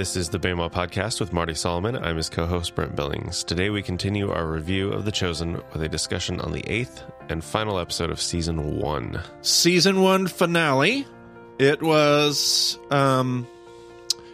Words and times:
This 0.00 0.16
is 0.16 0.30
the 0.30 0.38
BEMA 0.38 0.72
Podcast 0.72 1.20
with 1.20 1.34
Marty 1.34 1.52
Solomon. 1.52 1.94
I'm 1.94 2.16
his 2.16 2.30
co 2.30 2.46
host, 2.46 2.74
Brent 2.74 2.96
Billings. 2.96 3.44
Today 3.44 3.68
we 3.68 3.82
continue 3.82 4.30
our 4.30 4.46
review 4.46 4.90
of 4.90 5.04
The 5.04 5.12
Chosen 5.12 5.60
with 5.74 5.82
a 5.82 5.90
discussion 5.90 6.40
on 6.40 6.52
the 6.52 6.66
eighth 6.66 7.04
and 7.28 7.44
final 7.44 7.78
episode 7.78 8.08
of 8.08 8.18
season 8.18 8.78
one. 8.78 9.20
season 9.42 10.00
one 10.00 10.26
finale. 10.26 11.06
It 11.58 11.82
was 11.82 12.78
um 12.90 13.46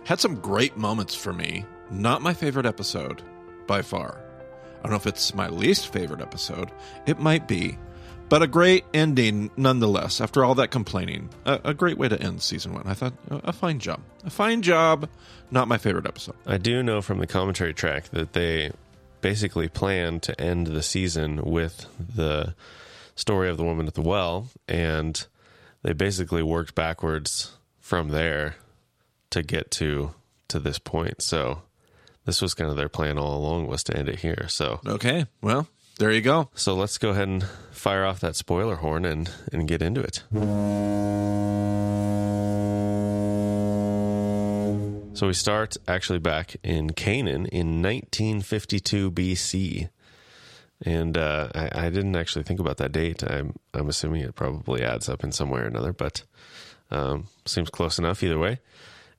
had 0.04 0.20
some 0.20 0.36
great 0.36 0.76
moments 0.76 1.16
for 1.16 1.32
me. 1.32 1.64
Not 1.90 2.22
my 2.22 2.32
favorite 2.32 2.64
episode 2.64 3.20
by 3.66 3.82
far. 3.82 4.20
I 4.78 4.82
don't 4.82 4.92
know 4.92 4.98
if 4.98 5.08
it's 5.08 5.34
my 5.34 5.48
least 5.48 5.92
favorite 5.92 6.20
episode. 6.20 6.70
It 7.06 7.18
might 7.18 7.48
be. 7.48 7.76
But 8.28 8.42
a 8.42 8.46
great 8.48 8.84
ending 8.92 9.50
nonetheless. 9.56 10.20
After 10.20 10.44
all 10.44 10.56
that 10.56 10.72
complaining, 10.72 11.28
a, 11.44 11.60
a 11.64 11.74
great 11.74 11.96
way 11.96 12.08
to 12.08 12.20
end 12.20 12.42
season 12.42 12.74
one. 12.74 12.82
I 12.86 12.94
thought 12.94 13.12
a, 13.30 13.36
a 13.48 13.52
fine 13.52 13.78
job. 13.78 14.00
A 14.24 14.30
fine 14.30 14.62
job. 14.62 15.08
Not 15.50 15.68
my 15.68 15.78
favorite 15.78 16.06
episode. 16.06 16.34
I 16.44 16.58
do 16.58 16.82
know 16.82 17.00
from 17.02 17.18
the 17.18 17.26
commentary 17.28 17.72
track 17.72 18.08
that 18.10 18.32
they 18.32 18.72
basically 19.20 19.68
planned 19.68 20.22
to 20.24 20.40
end 20.40 20.66
the 20.66 20.82
season 20.82 21.42
with 21.44 21.86
the 21.98 22.54
story 23.14 23.48
of 23.48 23.56
the 23.56 23.64
woman 23.64 23.86
at 23.86 23.94
the 23.94 24.02
well, 24.02 24.48
and 24.66 25.24
they 25.82 25.92
basically 25.92 26.42
worked 26.42 26.74
backwards 26.74 27.56
from 27.80 28.08
there 28.08 28.56
to 29.30 29.42
get 29.42 29.70
to 29.70 30.14
to 30.48 30.58
this 30.58 30.78
point. 30.78 31.22
So 31.22 31.62
this 32.24 32.42
was 32.42 32.54
kind 32.54 32.70
of 32.70 32.76
their 32.76 32.88
plan 32.88 33.18
all 33.18 33.36
along 33.36 33.68
was 33.68 33.84
to 33.84 33.96
end 33.96 34.08
it 34.08 34.20
here. 34.20 34.46
So 34.48 34.80
Okay, 34.84 35.26
well, 35.40 35.68
there 35.98 36.12
you 36.12 36.20
go. 36.20 36.50
so 36.54 36.74
let's 36.74 36.98
go 36.98 37.10
ahead 37.10 37.28
and 37.28 37.44
fire 37.70 38.04
off 38.04 38.20
that 38.20 38.36
spoiler 38.36 38.76
horn 38.76 39.04
and 39.04 39.30
and 39.52 39.68
get 39.68 39.82
into 39.82 40.00
it. 40.00 40.22
So 45.16 45.28
we 45.28 45.32
start 45.32 45.78
actually 45.88 46.18
back 46.18 46.56
in 46.62 46.90
Canaan 46.90 47.46
in 47.46 47.80
1952 47.80 49.10
BC. 49.10 49.88
And 50.82 51.16
uh, 51.16 51.48
I, 51.54 51.86
I 51.86 51.90
didn't 51.90 52.16
actually 52.16 52.42
think 52.42 52.60
about 52.60 52.76
that 52.76 52.92
date. 52.92 53.22
I'm 53.24 53.54
I'm 53.72 53.88
assuming 53.88 54.20
it 54.20 54.34
probably 54.34 54.82
adds 54.82 55.08
up 55.08 55.24
in 55.24 55.32
some 55.32 55.48
way 55.48 55.60
or 55.60 55.66
another, 55.66 55.94
but 55.94 56.22
um, 56.90 57.28
seems 57.46 57.70
close 57.70 57.98
enough 57.98 58.22
either 58.22 58.38
way. 58.38 58.60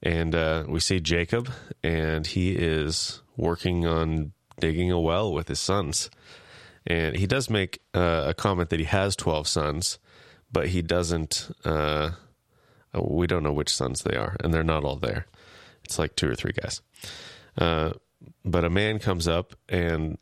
And 0.00 0.36
uh, 0.36 0.64
we 0.68 0.78
see 0.78 1.00
Jacob, 1.00 1.50
and 1.82 2.24
he 2.28 2.52
is 2.52 3.20
working 3.36 3.84
on 3.84 4.30
digging 4.60 4.92
a 4.92 5.00
well 5.00 5.32
with 5.32 5.48
his 5.48 5.58
sons. 5.58 6.10
And 6.88 7.16
he 7.16 7.26
does 7.26 7.50
make 7.50 7.80
uh, 7.92 8.24
a 8.28 8.34
comment 8.34 8.70
that 8.70 8.80
he 8.80 8.86
has 8.86 9.14
12 9.14 9.46
sons, 9.46 9.98
but 10.50 10.68
he 10.68 10.80
doesn't, 10.80 11.54
uh, 11.64 12.12
we 12.98 13.26
don't 13.26 13.42
know 13.42 13.52
which 13.52 13.68
sons 13.68 14.02
they 14.02 14.16
are, 14.16 14.36
and 14.42 14.52
they're 14.52 14.64
not 14.64 14.84
all 14.84 14.96
there. 14.96 15.26
It's 15.84 15.98
like 15.98 16.16
two 16.16 16.30
or 16.30 16.34
three 16.34 16.52
guys. 16.52 16.80
Uh, 17.58 17.92
but 18.42 18.64
a 18.64 18.70
man 18.70 18.98
comes 18.98 19.28
up 19.28 19.54
and 19.68 20.16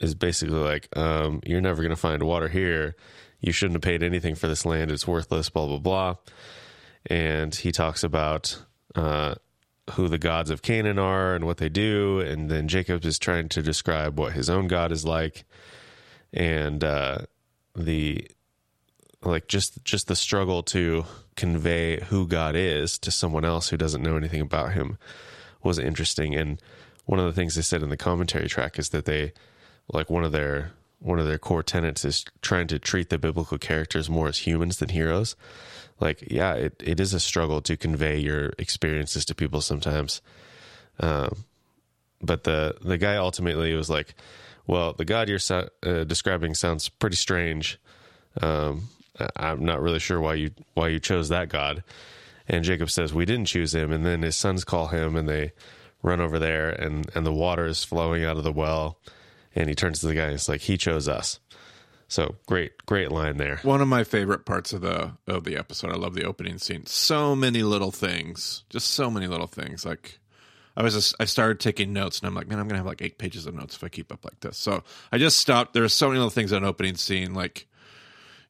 is 0.00 0.14
basically 0.14 0.58
like, 0.58 0.88
um, 0.96 1.40
You're 1.44 1.60
never 1.60 1.82
going 1.82 1.90
to 1.90 1.96
find 1.96 2.22
water 2.22 2.48
here. 2.48 2.96
You 3.40 3.52
shouldn't 3.52 3.76
have 3.76 3.82
paid 3.82 4.02
anything 4.02 4.34
for 4.34 4.48
this 4.48 4.64
land. 4.64 4.90
It's 4.90 5.06
worthless, 5.06 5.50
blah, 5.50 5.66
blah, 5.66 5.78
blah. 5.78 6.16
And 7.06 7.54
he 7.54 7.70
talks 7.70 8.02
about 8.02 8.62
uh, 8.94 9.34
who 9.92 10.08
the 10.08 10.18
gods 10.18 10.50
of 10.50 10.62
Canaan 10.62 10.98
are 10.98 11.34
and 11.34 11.44
what 11.44 11.58
they 11.58 11.68
do. 11.68 12.20
And 12.20 12.50
then 12.50 12.66
Jacob 12.66 13.04
is 13.04 13.18
trying 13.18 13.50
to 13.50 13.62
describe 13.62 14.18
what 14.18 14.32
his 14.32 14.48
own 14.48 14.68
God 14.68 14.90
is 14.90 15.04
like. 15.04 15.44
And 16.32 16.84
uh, 16.84 17.18
the 17.74 18.28
like 19.22 19.48
just 19.48 19.84
just 19.84 20.08
the 20.08 20.16
struggle 20.16 20.62
to 20.62 21.04
convey 21.36 22.00
who 22.04 22.26
God 22.26 22.54
is 22.54 22.98
to 22.98 23.10
someone 23.10 23.44
else 23.44 23.68
who 23.68 23.76
doesn't 23.76 24.02
know 24.02 24.16
anything 24.16 24.40
about 24.40 24.72
him 24.72 24.98
was 25.62 25.78
interesting. 25.78 26.34
And 26.34 26.60
one 27.04 27.18
of 27.18 27.26
the 27.26 27.32
things 27.32 27.54
they 27.54 27.62
said 27.62 27.82
in 27.82 27.88
the 27.88 27.96
commentary 27.96 28.48
track 28.48 28.78
is 28.78 28.90
that 28.90 29.04
they 29.04 29.32
like 29.92 30.10
one 30.10 30.24
of 30.24 30.32
their 30.32 30.72
one 31.00 31.18
of 31.18 31.26
their 31.26 31.38
core 31.38 31.62
tenets 31.62 32.04
is 32.04 32.24
trying 32.42 32.66
to 32.66 32.78
treat 32.78 33.08
the 33.08 33.18
biblical 33.18 33.58
characters 33.58 34.10
more 34.10 34.28
as 34.28 34.38
humans 34.38 34.78
than 34.78 34.90
heroes. 34.90 35.36
Like 36.00 36.22
yeah 36.30 36.54
it, 36.54 36.80
it 36.84 37.00
is 37.00 37.14
a 37.14 37.20
struggle 37.20 37.60
to 37.62 37.76
convey 37.76 38.18
your 38.18 38.52
experiences 38.58 39.24
to 39.26 39.34
people 39.34 39.60
sometimes. 39.60 40.20
Um, 41.00 41.44
but 42.20 42.44
the 42.44 42.76
the 42.82 42.98
guy 42.98 43.16
ultimately 43.16 43.74
was 43.74 43.88
like 43.88 44.14
well 44.68 44.92
the 44.92 45.04
god 45.04 45.28
you're 45.28 45.40
so, 45.40 45.68
uh, 45.82 46.04
describing 46.04 46.54
sounds 46.54 46.88
pretty 46.88 47.16
strange 47.16 47.80
um, 48.40 48.88
I'm 49.36 49.64
not 49.64 49.80
really 49.80 49.98
sure 49.98 50.20
why 50.20 50.34
you 50.34 50.50
why 50.74 50.88
you 50.88 51.00
chose 51.00 51.28
that 51.28 51.48
God. 51.48 51.82
And 52.46 52.64
Jacob 52.64 52.90
says 52.90 53.12
we 53.12 53.24
didn't 53.24 53.46
choose 53.46 53.74
him. 53.74 53.92
And 53.92 54.06
then 54.06 54.22
his 54.22 54.36
sons 54.36 54.64
call 54.64 54.88
him, 54.88 55.16
and 55.16 55.28
they 55.28 55.52
run 56.02 56.20
over 56.20 56.38
there, 56.38 56.70
and 56.70 57.08
and 57.14 57.26
the 57.26 57.32
water 57.32 57.66
is 57.66 57.84
flowing 57.84 58.24
out 58.24 58.36
of 58.36 58.44
the 58.44 58.52
well. 58.52 58.98
And 59.54 59.68
he 59.68 59.74
turns 59.74 60.00
to 60.00 60.06
the 60.06 60.14
guy, 60.14 60.24
and 60.24 60.34
it's 60.34 60.48
like 60.48 60.62
he 60.62 60.76
chose 60.76 61.08
us. 61.08 61.40
So 62.06 62.36
great, 62.46 62.86
great 62.86 63.10
line 63.10 63.36
there. 63.36 63.58
One 63.62 63.82
of 63.82 63.88
my 63.88 64.04
favorite 64.04 64.46
parts 64.46 64.72
of 64.72 64.80
the 64.80 65.12
of 65.26 65.44
the 65.44 65.56
episode. 65.56 65.90
I 65.90 65.96
love 65.96 66.14
the 66.14 66.24
opening 66.24 66.58
scene. 66.58 66.86
So 66.86 67.34
many 67.34 67.62
little 67.62 67.90
things, 67.90 68.64
just 68.70 68.88
so 68.88 69.10
many 69.10 69.26
little 69.26 69.46
things. 69.46 69.84
Like 69.84 70.18
I 70.78 70.82
was, 70.82 70.94
just, 70.94 71.16
I 71.18 71.24
started 71.24 71.58
taking 71.58 71.92
notes, 71.92 72.20
and 72.20 72.28
I'm 72.28 72.36
like, 72.36 72.46
man, 72.46 72.60
I'm 72.60 72.68
gonna 72.68 72.78
have 72.78 72.86
like 72.86 73.02
eight 73.02 73.18
pages 73.18 73.46
of 73.46 73.54
notes 73.54 73.74
if 73.74 73.82
I 73.82 73.88
keep 73.88 74.12
up 74.12 74.24
like 74.24 74.38
this. 74.38 74.56
So 74.56 74.84
I 75.10 75.18
just 75.18 75.38
stopped. 75.38 75.74
There's 75.74 75.92
so 75.92 76.06
many 76.06 76.18
little 76.18 76.30
things 76.30 76.52
in 76.52 76.58
an 76.58 76.64
opening 76.64 76.94
scene, 76.94 77.34
like 77.34 77.66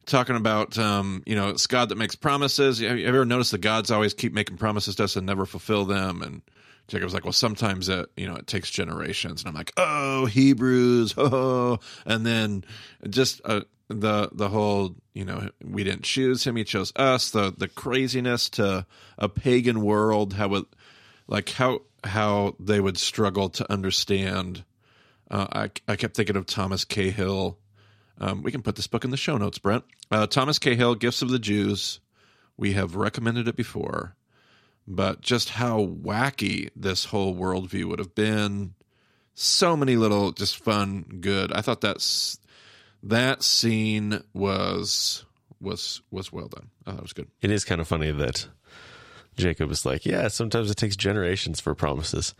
talking 0.04 0.36
about, 0.36 0.76
um, 0.78 1.22
you 1.24 1.34
know, 1.34 1.48
it's 1.48 1.66
God 1.66 1.88
that 1.88 1.96
makes 1.96 2.14
promises. 2.14 2.80
Have 2.80 2.98
you 2.98 3.06
ever 3.06 3.24
noticed 3.24 3.52
the 3.52 3.58
gods 3.58 3.90
always 3.90 4.12
keep 4.12 4.34
making 4.34 4.58
promises 4.58 4.96
to 4.96 5.04
us 5.04 5.16
and 5.16 5.24
never 5.24 5.46
fulfill 5.46 5.86
them? 5.86 6.20
And 6.20 6.42
Jacob's 6.88 7.14
like, 7.14 7.24
well, 7.24 7.32
sometimes 7.32 7.88
it, 7.88 8.10
you 8.14 8.26
know, 8.26 8.36
it 8.36 8.46
takes 8.46 8.70
generations. 8.70 9.40
And 9.40 9.48
I'm 9.48 9.54
like, 9.54 9.72
oh, 9.78 10.26
Hebrews, 10.26 11.14
oh, 11.18 11.80
and 12.04 12.26
then 12.26 12.62
just 13.08 13.40
uh, 13.46 13.62
the 13.88 14.28
the 14.32 14.50
whole, 14.50 14.96
you 15.14 15.24
know, 15.24 15.48
we 15.64 15.82
didn't 15.82 16.02
choose 16.04 16.46
him, 16.46 16.56
he 16.56 16.64
chose 16.64 16.92
us. 16.96 17.30
The 17.30 17.54
the 17.56 17.68
craziness 17.68 18.50
to 18.50 18.86
a 19.16 19.28
pagan 19.30 19.80
world, 19.82 20.34
how 20.34 20.54
it, 20.56 20.66
like 21.26 21.50
how 21.50 21.80
how 22.04 22.54
they 22.60 22.81
would 22.81 22.98
struggle 22.98 23.48
to 23.50 23.70
understand. 23.70 24.64
Uh, 25.31 25.47
I 25.53 25.92
I 25.92 25.97
kept 25.97 26.16
thinking 26.16 26.36
of 26.36 26.47
Thomas 26.47 26.84
Cahill. 26.84 27.59
Um, 28.20 28.42
we 28.42 28.50
can 28.50 28.62
put 28.62 28.76
this 28.76 28.86
book 28.86 29.04
in 29.04 29.10
the 29.10 29.16
show 29.16 29.36
notes, 29.36 29.59
Brent. 29.59 29.84
Uh, 30.10 30.26
Thomas 30.26 30.58
Cahill, 30.58 30.97
Gifts 30.97 31.22
of 31.22 31.28
the 31.28 31.38
Jews. 31.38 32.00
We 32.56 32.72
have 32.72 32.97
recommended 32.97 33.47
it 33.47 33.54
before 33.56 34.16
but 34.88 35.20
just 35.20 35.50
how 35.50 35.84
wacky 35.84 36.70
this 36.75 37.04
whole 37.04 37.37
worldview 37.37 37.84
would 37.84 37.98
have 37.98 38.14
been. 38.14 38.75
So 39.34 39.76
many 39.76 39.97
little, 39.97 40.32
just 40.32 40.56
fun, 40.56 41.19
good. 41.20 41.53
I 41.53 41.60
thought 41.60 41.82
that's 41.82 42.41
that 43.03 43.42
scene 43.44 44.22
was 44.32 45.25
was 45.60 46.00
was 46.10 46.32
well 46.32 46.48
done. 46.48 46.70
I 46.87 46.91
thought 46.91 46.98
it 46.98 47.03
was 47.03 47.12
good. 47.12 47.28
It 47.42 47.50
is 47.50 47.64
kind 47.64 47.81
of 47.81 47.87
funny 47.87 48.10
that 48.10 48.48
Jacob 49.38 49.71
is 49.71 49.87
like, 49.87 50.04
yeah, 50.04 50.28
sometimes 50.28 50.71
it 50.71 50.76
takes 50.76 50.97
generations 50.97 51.60
for 51.60 51.75
promises. 51.75 52.34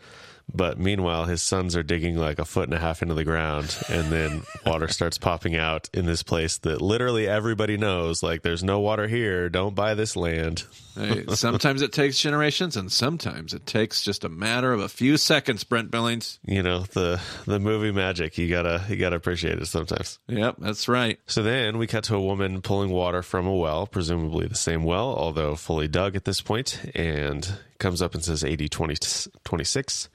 But 0.53 0.79
meanwhile, 0.79 1.25
his 1.25 1.41
sons 1.41 1.75
are 1.75 1.83
digging 1.83 2.15
like 2.15 2.39
a 2.39 2.45
foot 2.45 2.65
and 2.65 2.73
a 2.73 2.79
half 2.79 3.01
into 3.01 3.13
the 3.13 3.23
ground, 3.23 3.75
and 3.89 4.11
then 4.11 4.43
water 4.65 4.87
starts 4.89 5.17
popping 5.17 5.55
out 5.55 5.89
in 5.93 6.05
this 6.05 6.23
place 6.23 6.57
that 6.59 6.81
literally 6.81 7.27
everybody 7.27 7.77
knows. 7.77 8.23
Like, 8.23 8.41
there's 8.41 8.63
no 8.63 8.79
water 8.79 9.07
here. 9.07 9.49
Don't 9.49 9.75
buy 9.75 9.93
this 9.93 10.15
land. 10.15 10.63
Hey, 10.95 11.23
sometimes 11.33 11.81
it 11.81 11.93
takes 11.93 12.19
generations, 12.19 12.75
and 12.75 12.91
sometimes 12.91 13.53
it 13.53 13.65
takes 13.65 14.01
just 14.01 14.25
a 14.25 14.29
matter 14.29 14.73
of 14.73 14.81
a 14.81 14.89
few 14.89 15.17
seconds. 15.17 15.63
Brent 15.63 15.91
Billings. 15.91 16.39
You 16.45 16.61
know 16.61 16.79
the 16.79 17.21
the 17.45 17.59
movie 17.59 17.91
magic. 17.91 18.37
You 18.37 18.49
gotta 18.49 18.83
you 18.89 18.97
gotta 18.97 19.15
appreciate 19.15 19.59
it 19.59 19.67
sometimes. 19.67 20.19
Yep, 20.27 20.55
that's 20.59 20.87
right. 20.89 21.19
So 21.25 21.41
then 21.41 21.77
we 21.77 21.87
cut 21.87 22.03
to 22.05 22.15
a 22.15 22.21
woman 22.21 22.61
pulling 22.61 22.89
water 22.89 23.21
from 23.21 23.47
a 23.47 23.55
well, 23.55 23.87
presumably 23.87 24.47
the 24.47 24.55
same 24.55 24.83
well, 24.83 25.15
although 25.15 25.55
fully 25.55 25.87
dug 25.87 26.15
at 26.15 26.25
this 26.25 26.41
point, 26.41 26.79
and 26.95 27.49
comes 27.79 28.01
up 28.01 28.13
and 28.13 28.23
says 28.23 28.43
80 28.43 28.69
20, 28.69 28.95
26. 29.43 30.09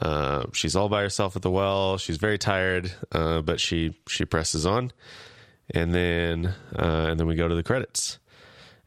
Uh, 0.00 0.44
she's 0.52 0.76
all 0.76 0.88
by 0.88 1.00
herself 1.00 1.36
at 1.36 1.42
the 1.42 1.50
well. 1.50 1.96
She's 1.96 2.18
very 2.18 2.38
tired, 2.38 2.92
uh, 3.12 3.40
but 3.40 3.60
she 3.60 3.94
she 4.08 4.24
presses 4.24 4.66
on, 4.66 4.92
and 5.70 5.94
then 5.94 6.54
uh, 6.78 7.06
and 7.08 7.18
then 7.18 7.26
we 7.26 7.34
go 7.34 7.48
to 7.48 7.54
the 7.54 7.62
credits. 7.62 8.18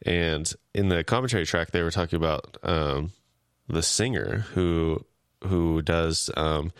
And 0.06 0.50
in 0.72 0.88
the 0.88 1.04
commentary 1.04 1.44
track, 1.44 1.72
they 1.72 1.82
were 1.82 1.90
talking 1.90 2.16
about 2.16 2.56
um, 2.62 3.10
the 3.68 3.82
singer 3.82 4.46
who 4.54 5.04
who 5.44 5.82
does 5.82 6.30
um, 6.36 6.72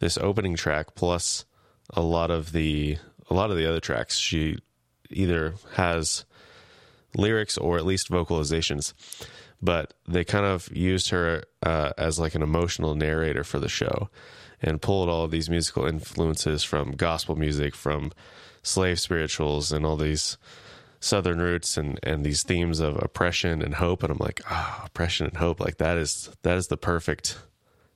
this 0.00 0.18
opening 0.18 0.56
track 0.56 0.94
plus 0.94 1.44
a 1.90 2.02
lot 2.02 2.30
of 2.30 2.52
the 2.52 2.98
a 3.30 3.34
lot 3.34 3.50
of 3.50 3.56
the 3.56 3.66
other 3.66 3.80
tracks. 3.80 4.16
She 4.16 4.58
either 5.10 5.54
has 5.74 6.24
lyrics 7.16 7.56
or 7.56 7.78
at 7.78 7.86
least 7.86 8.10
vocalizations 8.10 8.92
but 9.60 9.94
they 10.06 10.24
kind 10.24 10.46
of 10.46 10.74
used 10.74 11.10
her 11.10 11.44
uh, 11.62 11.92
as 11.98 12.18
like 12.18 12.34
an 12.34 12.42
emotional 12.42 12.94
narrator 12.94 13.44
for 13.44 13.58
the 13.58 13.68
show 13.68 14.08
and 14.62 14.82
pulled 14.82 15.08
all 15.08 15.26
these 15.28 15.50
musical 15.50 15.86
influences 15.86 16.64
from 16.64 16.92
gospel 16.92 17.36
music 17.36 17.74
from 17.74 18.12
slave 18.62 19.00
spirituals 19.00 19.72
and 19.72 19.86
all 19.86 19.96
these 19.96 20.36
southern 21.00 21.38
roots 21.38 21.76
and 21.76 21.98
and 22.02 22.24
these 22.24 22.42
themes 22.42 22.80
of 22.80 22.96
oppression 23.02 23.62
and 23.62 23.74
hope. 23.74 24.02
And 24.02 24.12
I'm 24.12 24.18
like 24.18 24.40
oh, 24.50 24.82
oppression 24.84 25.26
and 25.26 25.36
hope. 25.36 25.60
Like 25.60 25.78
that 25.78 25.96
is 25.96 26.30
that 26.42 26.56
is 26.56 26.68
the 26.68 26.76
perfect 26.76 27.38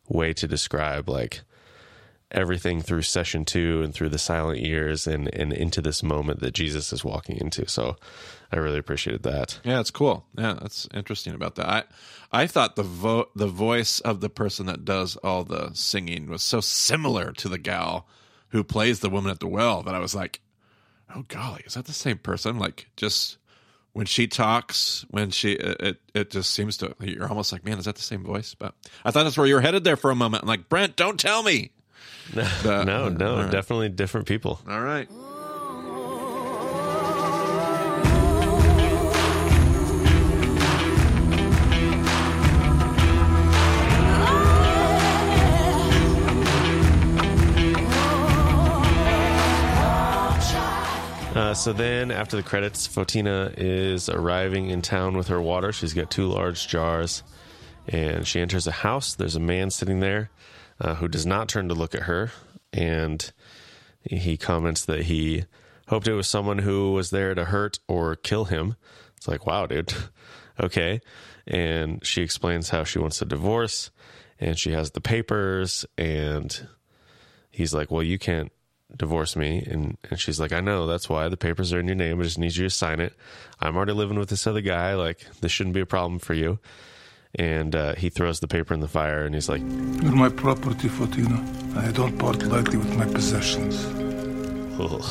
way 0.09 0.33
to 0.35 0.47
describe 0.47 1.09
like 1.09 1.43
everything 2.33 2.81
through 2.81 3.03
session 3.03 3.45
two 3.45 3.83
and 3.83 3.95
through 3.95 4.09
the 4.09 4.19
silent 4.19 4.61
years 4.61 5.07
and 5.07 5.33
and 5.35 5.53
into 5.53 5.81
this 5.81 6.03
moment 6.03 6.41
that 6.41 6.53
Jesus 6.53 6.93
is 6.93 7.05
walking 7.05 7.37
into. 7.37 7.69
So 7.69 7.97
I 8.51 8.57
really 8.57 8.79
appreciated 8.79 9.23
that. 9.23 9.61
Yeah, 9.65 9.81
it's 9.81 9.91
cool. 9.91 10.27
Yeah, 10.37 10.55
that's 10.61 10.89
interesting 10.93 11.35
about 11.35 11.55
that. 11.57 11.69
I 11.69 11.85
I 12.33 12.47
thought 12.47 12.77
the 12.77 12.83
vo- 12.83 13.29
the 13.37 13.47
voice 13.47 14.01
of 14.01 14.21
the 14.21 14.31
person 14.31 14.67
that 14.67 14.85
does 14.85 15.17
all 15.17 15.45
the 15.45 15.71
singing 15.75 16.29
was 16.29 16.43
so 16.43 16.61
similar 16.61 17.33
to 17.33 17.49
the 17.49 17.59
gal 17.59 18.07
who 18.49 18.65
plays 18.65 19.01
the 19.01 19.11
woman 19.11 19.31
at 19.31 19.41
the 19.41 19.47
well 19.47 19.83
that 19.83 19.95
I 19.95 19.99
was 19.99 20.15
like, 20.15 20.41
"Oh 21.15 21.25
golly, 21.29 21.63
is 21.67 21.75
that 21.75 21.87
the 21.87 21.93
same 21.93 22.19
person?" 22.19 22.59
Like 22.59 22.89
just 22.97 23.39
when 23.93 24.07
she 24.07 24.27
talks, 24.27 25.05
when 25.11 25.31
she 25.31 25.53
it 25.53 26.01
it 26.15 26.31
just 26.31 26.51
seems 26.51 26.77
to 26.79 26.95
you're 27.01 27.29
almost 27.29 27.53
like, 27.53 27.65
"Man, 27.65 27.79
is 27.79 27.85
that 27.85 27.97
the 27.97 28.03
same 28.03 28.25
voice?" 28.25 28.55
But 28.55 28.75
I 29.05 29.11
thought 29.11 29.25
that's 29.25 29.37
where 29.37 29.47
you 29.47 29.55
were 29.55 29.61
headed 29.61 29.85
there 29.85 29.97
for 29.97 30.11
a 30.11 30.15
moment. 30.15 30.45
I'm 30.45 30.49
like, 30.49 30.69
"Brent, 30.69 30.97
don't 30.97 31.21
tell 31.21 31.43
me." 31.43 31.71
But, 32.63 32.85
no, 32.85 33.09
no, 33.09 33.37
right. 33.43 33.51
definitely 33.51 33.91
different 33.91 34.27
people. 34.27 34.61
All 34.69 34.81
right. 34.81 35.09
Uh, 51.35 51.55
so 51.55 51.73
then, 51.73 52.11
after 52.11 52.37
the 52.37 52.43
credits, 52.43 52.87
Photina 52.87 53.53
is 53.57 54.09
arriving 54.09 54.71
in 54.71 54.81
town 54.83 55.17
with 55.17 55.29
her 55.29 55.41
water. 55.41 55.73
She's 55.73 55.95
got 55.95 56.11
two 56.11 56.27
large 56.27 56.69
jars, 56.69 57.23
and 57.89 58.27
she 58.27 58.41
enters 58.41 58.67
a 58.67 58.71
house. 58.73 59.15
There's 59.15 59.37
a 59.37 59.41
man 59.41 59.71
sitting 59.71 60.01
there 60.01 60.31
uh, 60.81 60.97
who 60.97 61.09
does 61.09 61.27
not 61.27 61.49
turn 61.49 61.69
to 61.69 61.75
look 61.75 61.95
at 61.95 62.03
her, 62.03 62.33
and 62.73 63.33
he 64.03 64.37
comments 64.37 64.85
that 64.85 65.03
he 65.03 65.45
hoped 65.89 66.09
it 66.09 66.15
was 66.15 66.27
someone 66.27 66.59
who 66.59 66.93
was 66.93 67.11
there 67.11 67.35
to 67.35 67.47
hurt 67.47 67.79
or 67.89 68.17
kill 68.17 68.47
him. 68.47 68.77
It's 69.17 69.29
like, 69.29 69.47
wow, 69.47 69.67
dude. 69.67 69.93
okay. 70.61 71.01
And 71.47 72.05
she 72.05 72.23
explains 72.23 72.71
how 72.71 72.85
she 72.85 72.99
wants 72.99 73.21
a 73.23 73.25
divorce, 73.25 73.91
and 74.41 74.59
she 74.59 74.73
has 74.73 74.93
the 74.93 75.01
papers, 75.01 75.85
and 75.99 76.67
he's 77.51 77.75
like, 77.75 77.91
well, 77.91 78.03
you 78.03 78.19
can't 78.19 78.53
divorce 78.97 79.37
me. 79.37 79.65
And, 79.67 79.97
and 80.11 80.21
she's 80.21 80.41
like 80.41 80.53
i 80.53 80.61
know. 80.61 80.87
That's 80.87 81.09
why 81.09 81.29
the 81.29 81.37
papers 81.37 81.73
are 81.73 81.81
in 81.81 81.87
your 81.87 81.97
name. 81.97 82.21
I 82.21 82.25
just 82.25 82.39
need 82.39 82.57
you 82.57 82.65
to 82.65 82.71
sign 82.71 83.01
it. 83.01 83.15
I'm 83.61 83.77
already 83.77 83.93
living 83.93 84.19
with 84.19 84.29
this 84.29 84.47
other 84.47 84.61
guy. 84.61 84.95
Like 84.95 85.27
this 85.41 85.53
shouldn't 85.53 85.75
be 85.75 85.81
a 85.81 85.87
problem 85.87 86.19
for 86.19 86.35
you 86.35 86.59
and 87.37 87.75
uh, 87.75 87.95
he 87.95 88.11
throws 88.11 88.41
the 88.41 88.49
paper 88.49 88.75
in 88.75 88.81
the 88.81 88.89
fire 88.89 89.25
and 89.25 89.35
he's 89.35 89.49
like 89.49 89.61
you're 89.61 90.13
my 90.15 90.29
property 90.29 90.89
photina 90.89 91.77
i 91.77 91.91
don't 91.93 92.19
part 92.19 92.43
lightly 92.45 92.77
with 92.77 92.97
my 92.97 93.07
possessions 93.07 93.85
Ugh. 94.79 95.05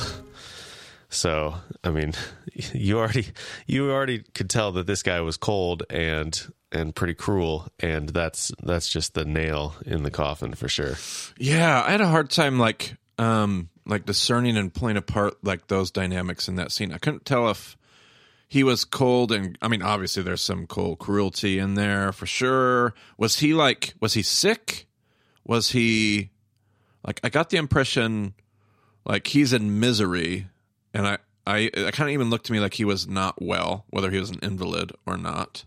so 1.09 1.56
i 1.83 1.89
mean 1.89 2.13
you 2.73 3.00
already 3.00 3.27
you 3.68 3.91
already 3.91 4.23
could 4.33 4.50
tell 4.50 4.71
that 4.73 4.88
this 4.88 5.03
guy 5.03 5.21
was 5.21 5.38
cold 5.38 5.83
and 5.89 6.53
and 6.71 6.95
pretty 6.95 7.13
cruel 7.13 7.68
and 7.79 8.09
that's 8.09 8.51
that's 8.63 8.88
just 8.89 9.13
the 9.13 9.25
nail 9.25 9.75
in 9.85 10.03
the 10.03 10.12
coffin 10.12 10.53
for 10.53 10.69
sure 10.69 10.95
yeah 11.38 11.83
i 11.85 11.91
had 11.91 12.01
a 12.01 12.07
hard 12.07 12.29
time 12.29 12.59
like 12.59 12.95
um 13.18 13.69
like 13.85 14.06
discerning 14.06 14.57
and 14.57 14.73
playing 14.73 14.97
apart 14.97 15.35
like 15.44 15.68
those 15.68 15.91
dynamics 15.91 16.47
in 16.47 16.56
that 16.56 16.71
scene. 16.71 16.91
I 16.91 16.97
couldn't 16.97 17.25
tell 17.25 17.50
if 17.50 17.77
he 18.51 18.65
was 18.65 18.83
cold 18.83 19.31
and 19.31 19.57
I 19.62 19.69
mean 19.69 19.81
obviously 19.81 20.24
there's 20.24 20.42
some 20.42 20.68
cold 20.68 21.00
cruelty 21.00 21.57
in 21.57 21.75
there 21.75 22.12
for 22.12 22.25
sure. 22.25 22.94
Was 23.18 23.39
he 23.39 23.53
like 23.53 23.94
was 24.01 24.13
he 24.13 24.21
sick? 24.21 24.88
Was 25.45 25.69
he 25.69 26.31
like 27.07 27.21
I 27.24 27.30
got 27.30 27.50
the 27.50 27.56
impression 27.56 28.33
like 29.06 29.27
he's 29.27 29.53
in 29.53 29.80
misery 29.80 30.48
and 30.94 31.07
I 31.07 31.19
I 31.48 31.71
I 31.77 31.92
kind 31.92 32.09
of 32.09 32.13
even 32.13 32.30
looked 32.30 32.48
to 32.48 32.51
me 32.51 32.59
like 32.59 32.74
he 32.74 32.83
was 32.83 33.07
not 33.07 33.42
well, 33.42 33.86
whether 33.89 34.12
he 34.12 34.19
was 34.19 34.31
an 34.31 34.39
invalid 34.42 34.92
or 35.06 35.15
not. 35.15 35.63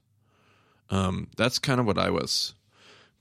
Um 0.91 1.29
that's 1.39 1.59
kind 1.59 1.81
of 1.81 1.87
what 1.87 1.97
I 1.97 2.11
was 2.11 2.55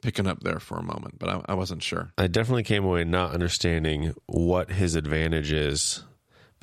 picking 0.01 0.27
up 0.27 0.43
there 0.43 0.59
for 0.59 0.77
a 0.77 0.83
moment, 0.83 1.19
but 1.19 1.29
I, 1.29 1.41
I 1.45 1.53
wasn't 1.53 1.83
sure. 1.83 2.11
I 2.17 2.27
definitely 2.27 2.63
came 2.63 2.83
away 2.83 3.05
not 3.05 3.31
understanding 3.31 4.13
what 4.25 4.71
his 4.71 4.95
advantage 4.95 5.53
is 5.53 6.03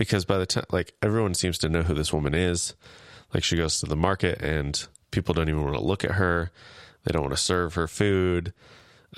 because 0.01 0.25
by 0.25 0.39
the 0.39 0.47
time, 0.47 0.65
like, 0.71 0.95
everyone 1.03 1.35
seems 1.35 1.59
to 1.59 1.69
know 1.69 1.83
who 1.83 1.93
this 1.93 2.11
woman 2.11 2.35
is. 2.35 2.75
Like, 3.35 3.45
she 3.45 3.55
goes 3.55 3.81
to 3.81 3.87
the 3.87 3.95
market 3.95 4.41
and 4.41 4.87
people 5.11 5.35
don't 5.35 5.51
even 5.51 5.63
want 5.63 5.77
to 5.77 5.85
look 5.85 6.05
at 6.05 6.13
her, 6.13 6.51
they 7.05 7.13
don't 7.13 7.21
want 7.21 7.37
to 7.37 7.43
serve 7.43 7.75
her 7.75 7.87
food. 7.87 8.55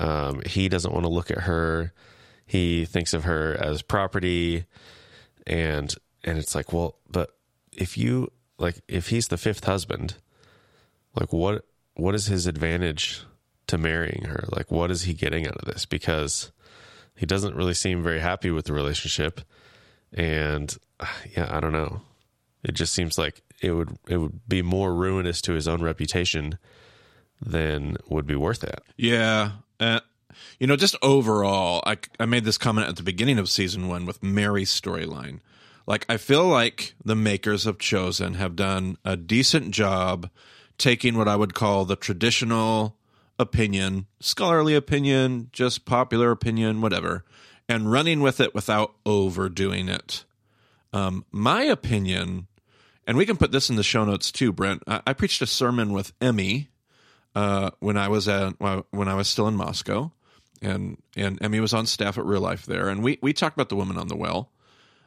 Um, 0.00 0.42
he 0.44 0.68
doesn't 0.68 0.92
want 0.92 1.04
to 1.04 1.08
look 1.08 1.30
at 1.30 1.42
her. 1.42 1.92
He 2.46 2.84
thinks 2.84 3.14
of 3.14 3.22
her 3.22 3.56
as 3.60 3.80
property, 3.82 4.64
and 5.46 5.94
and 6.24 6.36
it's 6.36 6.56
like, 6.56 6.72
well, 6.72 6.96
but 7.08 7.30
if 7.72 7.96
you 7.96 8.32
like, 8.58 8.80
if 8.88 9.10
he's 9.10 9.28
the 9.28 9.36
fifth 9.36 9.62
husband, 9.62 10.16
like, 11.14 11.32
what 11.32 11.64
what 11.94 12.16
is 12.16 12.26
his 12.26 12.48
advantage 12.48 13.22
to 13.68 13.78
marrying 13.78 14.24
her? 14.24 14.46
Like, 14.50 14.72
what 14.72 14.90
is 14.90 15.02
he 15.02 15.14
getting 15.14 15.46
out 15.46 15.58
of 15.58 15.66
this? 15.66 15.86
Because 15.86 16.50
he 17.14 17.24
doesn't 17.24 17.54
really 17.54 17.74
seem 17.74 18.02
very 18.02 18.18
happy 18.18 18.50
with 18.50 18.64
the 18.64 18.72
relationship, 18.72 19.42
and 20.12 20.76
yeah, 21.36 21.48
I 21.50 21.60
don't 21.60 21.72
know. 21.72 22.02
It 22.62 22.72
just 22.72 22.92
seems 22.92 23.18
like 23.18 23.42
it 23.60 23.72
would 23.72 23.96
it 24.08 24.18
would 24.18 24.48
be 24.48 24.62
more 24.62 24.94
ruinous 24.94 25.40
to 25.42 25.52
his 25.52 25.66
own 25.66 25.82
reputation 25.82 26.58
than 27.40 27.96
would 28.08 28.26
be 28.26 28.36
worth 28.36 28.62
it. 28.62 28.80
Yeah. 28.96 29.52
Uh, 29.80 30.00
you 30.58 30.66
know, 30.66 30.76
just 30.76 30.96
overall, 31.02 31.82
I, 31.84 31.98
I 32.20 32.26
made 32.26 32.44
this 32.44 32.58
comment 32.58 32.88
at 32.88 32.96
the 32.96 33.02
beginning 33.02 33.38
of 33.38 33.48
season 33.48 33.88
one 33.88 34.06
with 34.06 34.22
Mary's 34.22 34.70
storyline. 34.70 35.40
Like, 35.86 36.06
I 36.08 36.16
feel 36.16 36.46
like 36.46 36.94
the 37.04 37.16
makers 37.16 37.66
of 37.66 37.78
Chosen 37.78 38.34
have 38.34 38.54
done 38.54 38.96
a 39.04 39.16
decent 39.16 39.72
job 39.72 40.30
taking 40.78 41.16
what 41.18 41.28
I 41.28 41.36
would 41.36 41.54
call 41.54 41.84
the 41.84 41.96
traditional 41.96 42.96
opinion, 43.38 44.06
scholarly 44.20 44.74
opinion, 44.74 45.48
just 45.52 45.84
popular 45.84 46.30
opinion, 46.30 46.80
whatever, 46.80 47.24
and 47.72 47.90
running 47.90 48.20
with 48.20 48.38
it 48.38 48.54
without 48.54 48.94
overdoing 49.06 49.88
it. 49.88 50.24
Um, 50.92 51.24
my 51.32 51.62
opinion, 51.62 52.46
and 53.06 53.16
we 53.16 53.24
can 53.24 53.38
put 53.38 53.50
this 53.50 53.70
in 53.70 53.76
the 53.76 53.82
show 53.82 54.04
notes 54.04 54.30
too, 54.30 54.52
Brent. 54.52 54.82
I, 54.86 55.00
I 55.08 55.12
preached 55.14 55.40
a 55.40 55.46
sermon 55.46 55.92
with 55.92 56.12
Emmy 56.20 56.68
uh, 57.34 57.70
when 57.80 57.96
I 57.96 58.08
was 58.08 58.28
at 58.28 58.60
when 58.90 59.08
I 59.08 59.14
was 59.14 59.26
still 59.26 59.48
in 59.48 59.56
Moscow, 59.56 60.12
and 60.60 60.98
and 61.16 61.42
Emmy 61.42 61.60
was 61.60 61.72
on 61.72 61.86
staff 61.86 62.18
at 62.18 62.26
Real 62.26 62.42
Life 62.42 62.66
there, 62.66 62.88
and 62.88 63.02
we 63.02 63.18
we 63.22 63.32
talked 63.32 63.56
about 63.56 63.70
the 63.70 63.76
woman 63.76 63.96
on 63.96 64.08
the 64.08 64.16
well, 64.16 64.50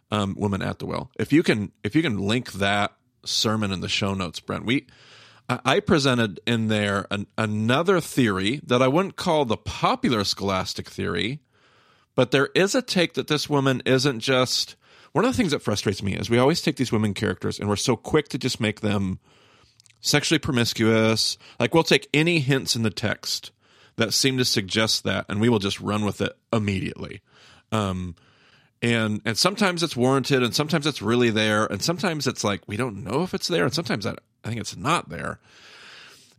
um, 0.10 0.36
woman 0.38 0.64
at 0.64 0.80
the 0.80 0.88
well. 0.88 1.12
If 1.20 1.32
you 1.32 1.44
can 1.44 1.72
if 1.84 1.96
you 1.96 2.02
can 2.02 2.18
link 2.18 2.54
that 2.54 2.94
sermon 3.24 3.72
in 3.72 3.82
the 3.82 3.90
show 3.90 4.16
notes, 4.16 4.40
Brent, 4.40 4.66
we 4.66 4.88
I 5.48 5.80
presented 5.82 6.40
in 6.48 6.70
there 6.70 7.06
an, 7.12 7.28
another 7.38 8.02
theory 8.02 8.60
that 8.66 8.82
I 8.82 8.88
wouldn't 8.88 9.16
call 9.16 9.46
the 9.46 9.58
popular 9.58 10.24
scholastic 10.24 10.90
theory, 10.90 11.42
but 12.16 12.32
there 12.32 12.50
is 12.56 12.74
a 12.74 12.82
take 12.82 13.14
that 13.14 13.28
this 13.28 13.50
woman 13.50 13.82
isn't 13.86 14.20
just. 14.20 14.76
One 15.12 15.24
of 15.24 15.32
the 15.32 15.38
things 15.38 15.52
that 15.52 15.62
frustrates 15.62 16.04
me 16.04 16.14
is 16.14 16.30
we 16.30 16.40
always 16.40 16.62
take 16.62 16.76
these 16.76 16.92
women 16.92 17.14
characters 17.14 17.58
and 17.58 17.70
we're 17.70 17.78
so 17.78 17.96
quick 17.96 18.28
to 18.30 18.38
just 18.38 18.60
make 18.60 18.82
them 18.82 19.20
sexually 20.02 20.40
promiscuous. 20.40 21.38
Like 21.60 21.74
we'll 21.74 21.84
take 21.84 22.10
any 22.14 22.40
hints 22.40 22.76
in 22.76 22.84
the 22.84 22.90
text 22.90 23.52
that 23.96 24.14
seem 24.14 24.38
to 24.38 24.46
suggest 24.46 25.04
that, 25.04 25.26
and 25.30 25.40
we 25.40 25.50
will 25.50 25.60
just 25.60 25.80
run 25.80 26.06
with 26.06 26.22
it 26.22 26.34
immediately. 26.52 27.22
Um, 27.72 28.16
and 28.82 29.22
and 29.26 29.38
sometimes 29.38 29.84
it's 29.84 29.96
warranted, 29.96 30.44
and 30.44 30.54
sometimes 30.54 30.86
it's 30.86 31.02
really 31.02 31.30
there, 31.30 31.66
and 31.66 31.82
sometimes 31.82 32.28
it's 32.28 32.44
like 32.44 32.62
we 32.68 32.78
don't 32.78 33.04
know 33.04 33.24
if 33.24 33.34
it's 33.34 33.48
there, 33.48 33.64
and 33.64 33.74
sometimes 33.74 34.06
I, 34.06 34.16
I 34.44 34.50
think 34.50 34.60
it's 34.60 34.76
not 34.76 35.10
there. 35.10 35.40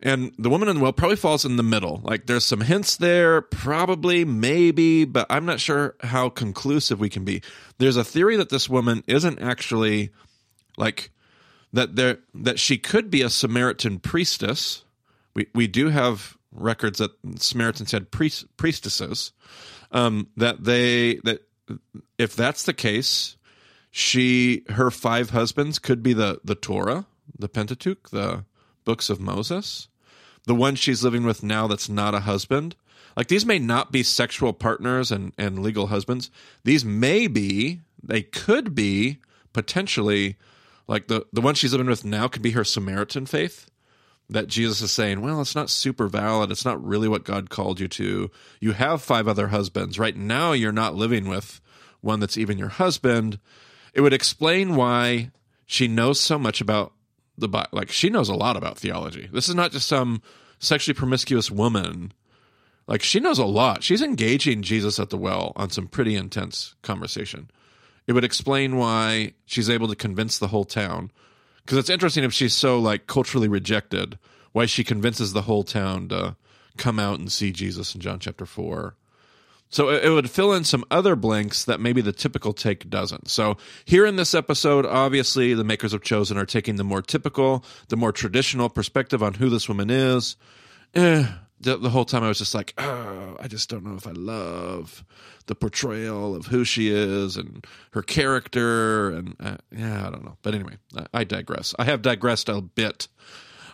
And 0.02 0.32
the 0.38 0.50
woman 0.50 0.68
in 0.68 0.76
the 0.76 0.82
well 0.82 0.92
probably 0.92 1.16
falls 1.16 1.44
in 1.44 1.56
the 1.56 1.62
middle. 1.62 2.00
Like 2.04 2.26
there's 2.26 2.44
some 2.44 2.60
hints 2.60 2.96
there, 2.96 3.40
probably, 3.40 4.24
maybe, 4.24 5.04
but 5.04 5.26
I'm 5.30 5.46
not 5.46 5.58
sure 5.58 5.96
how 6.00 6.28
conclusive 6.28 7.00
we 7.00 7.08
can 7.08 7.24
be. 7.24 7.42
There's 7.78 7.96
a 7.96 8.04
theory 8.04 8.36
that 8.36 8.50
this 8.50 8.68
woman 8.68 9.02
isn't 9.06 9.40
actually 9.40 10.10
like 10.76 11.10
that 11.72 11.96
there 11.96 12.18
that 12.34 12.58
she 12.58 12.76
could 12.76 13.10
be 13.10 13.22
a 13.22 13.30
Samaritan 13.30 13.98
priestess. 13.98 14.84
We 15.34 15.46
we 15.54 15.66
do 15.66 15.88
have 15.88 16.36
records 16.52 16.98
that 16.98 17.12
Samaritans 17.36 17.92
had 17.92 18.10
priest, 18.10 18.46
priestesses. 18.56 19.32
Um, 19.92 20.28
that 20.36 20.64
they 20.64 21.16
that 21.24 21.42
if 22.18 22.36
that's 22.36 22.64
the 22.64 22.74
case, 22.74 23.36
she 23.90 24.64
her 24.68 24.90
five 24.90 25.30
husbands 25.30 25.78
could 25.78 26.02
be 26.02 26.12
the 26.12 26.40
the 26.44 26.54
Torah, 26.54 27.06
the 27.38 27.48
Pentateuch, 27.48 28.10
the 28.10 28.44
books 28.86 29.10
of 29.10 29.20
Moses. 29.20 29.88
The 30.46 30.54
one 30.54 30.76
she's 30.76 31.04
living 31.04 31.24
with 31.24 31.42
now 31.42 31.66
that's 31.66 31.90
not 31.90 32.14
a 32.14 32.20
husband. 32.20 32.74
Like 33.16 33.28
these 33.28 33.44
may 33.44 33.58
not 33.58 33.92
be 33.92 34.02
sexual 34.02 34.54
partners 34.54 35.12
and, 35.12 35.32
and 35.36 35.58
legal 35.58 35.88
husbands. 35.88 36.30
These 36.64 36.84
may 36.84 37.26
be, 37.26 37.80
they 38.02 38.22
could 38.22 38.74
be 38.74 39.18
potentially 39.52 40.36
like 40.86 41.08
the, 41.08 41.26
the 41.32 41.40
one 41.40 41.54
she's 41.54 41.72
living 41.72 41.88
with 41.88 42.04
now 42.04 42.28
could 42.28 42.42
be 42.42 42.52
her 42.52 42.64
Samaritan 42.64 43.26
faith. 43.26 43.68
that 44.28 44.48
Jesus 44.48 44.80
is 44.80 44.92
saying, 44.92 45.20
well, 45.20 45.40
it's 45.40 45.54
not 45.54 45.70
super 45.70 46.08
valid. 46.08 46.50
It's 46.50 46.64
not 46.64 46.84
really 46.84 47.08
what 47.08 47.24
God 47.24 47.50
called 47.50 47.78
you 47.78 47.88
to. 47.88 48.30
You 48.60 48.72
have 48.72 49.02
five 49.02 49.28
other 49.28 49.48
husbands. 49.48 49.98
Right 49.98 50.16
now, 50.16 50.52
you're 50.52 50.72
not 50.72 50.94
living 50.96 51.28
with 51.28 51.60
one 52.00 52.20
that's 52.20 52.36
even 52.36 52.58
your 52.58 52.68
husband. 52.68 53.38
It 53.94 54.00
would 54.00 54.12
explain 54.12 54.74
why 54.74 55.30
she 55.64 55.88
knows 55.88 56.20
so 56.20 56.38
much 56.38 56.60
about 56.60 56.92
the 57.38 57.48
Bible. 57.48 57.70
Like, 57.72 57.90
she 57.90 58.10
knows 58.10 58.28
a 58.28 58.34
lot 58.34 58.56
about 58.56 58.78
theology. 58.78 59.28
This 59.32 59.48
is 59.48 59.54
not 59.54 59.72
just 59.72 59.86
some 59.86 60.22
sexually 60.58 60.94
promiscuous 60.94 61.50
woman. 61.50 62.12
Like, 62.86 63.02
she 63.02 63.20
knows 63.20 63.38
a 63.38 63.44
lot. 63.44 63.82
She's 63.82 64.02
engaging 64.02 64.62
Jesus 64.62 64.98
at 64.98 65.10
the 65.10 65.18
well 65.18 65.52
on 65.56 65.70
some 65.70 65.88
pretty 65.88 66.14
intense 66.14 66.74
conversation. 66.82 67.50
It 68.06 68.12
would 68.12 68.24
explain 68.24 68.76
why 68.76 69.34
she's 69.44 69.68
able 69.68 69.88
to 69.88 69.96
convince 69.96 70.38
the 70.38 70.48
whole 70.48 70.64
town 70.64 71.10
because 71.66 71.78
it's 71.78 71.90
interesting 71.90 72.22
if 72.22 72.32
she's 72.32 72.54
so 72.54 72.78
like 72.78 73.08
culturally 73.08 73.48
rejected 73.48 74.18
why 74.52 74.64
she 74.66 74.84
convinces 74.84 75.32
the 75.32 75.42
whole 75.42 75.64
town 75.64 76.08
to 76.08 76.36
come 76.78 76.98
out 76.98 77.18
and 77.18 77.30
see 77.30 77.50
jesus 77.50 77.94
in 77.94 78.00
john 78.00 78.18
chapter 78.18 78.46
4 78.46 78.94
so 79.68 79.88
it, 79.88 80.08
would 80.08 80.30
fill 80.30 80.52
in 80.52 80.64
some 80.64 80.84
other 80.90 81.16
blanks 81.16 81.64
that 81.64 81.80
maybe 81.80 82.00
the 82.00 82.12
typical 82.12 82.52
take 82.52 82.88
doesn't 82.88 83.28
so 83.28 83.56
here 83.84 84.06
in 84.06 84.16
this 84.16 84.34
episode 84.34 84.86
obviously 84.86 85.54
the 85.54 85.64
makers 85.64 85.92
of 85.92 86.02
chosen 86.02 86.36
are 86.36 86.46
taking 86.46 86.76
the 86.76 86.84
more 86.84 87.02
typical 87.02 87.64
the 87.88 87.96
more 87.96 88.12
traditional 88.12 88.68
perspective 88.68 89.22
on 89.22 89.34
who 89.34 89.48
this 89.48 89.68
woman 89.68 89.90
is 89.90 90.36
eh, 90.94 91.26
the, 91.60 91.76
the 91.76 91.90
whole 91.90 92.04
time 92.04 92.22
I 92.22 92.28
was 92.28 92.38
just 92.38 92.54
like, 92.54 92.74
oh, 92.78 93.36
I 93.40 93.48
just 93.48 93.68
don't 93.68 93.84
know 93.84 93.94
if 93.94 94.06
I 94.06 94.12
love 94.12 95.04
the 95.46 95.54
portrayal 95.54 96.34
of 96.34 96.46
who 96.46 96.64
she 96.64 96.90
is 96.90 97.36
and 97.36 97.66
her 97.92 98.02
character, 98.02 99.10
and 99.10 99.36
uh, 99.40 99.56
yeah, 99.70 100.06
I 100.06 100.10
don't 100.10 100.24
know. 100.24 100.36
But 100.42 100.54
anyway, 100.54 100.76
I, 100.96 101.06
I 101.20 101.24
digress. 101.24 101.74
I 101.78 101.84
have 101.84 102.02
digressed 102.02 102.48
a 102.48 102.60
bit 102.60 103.08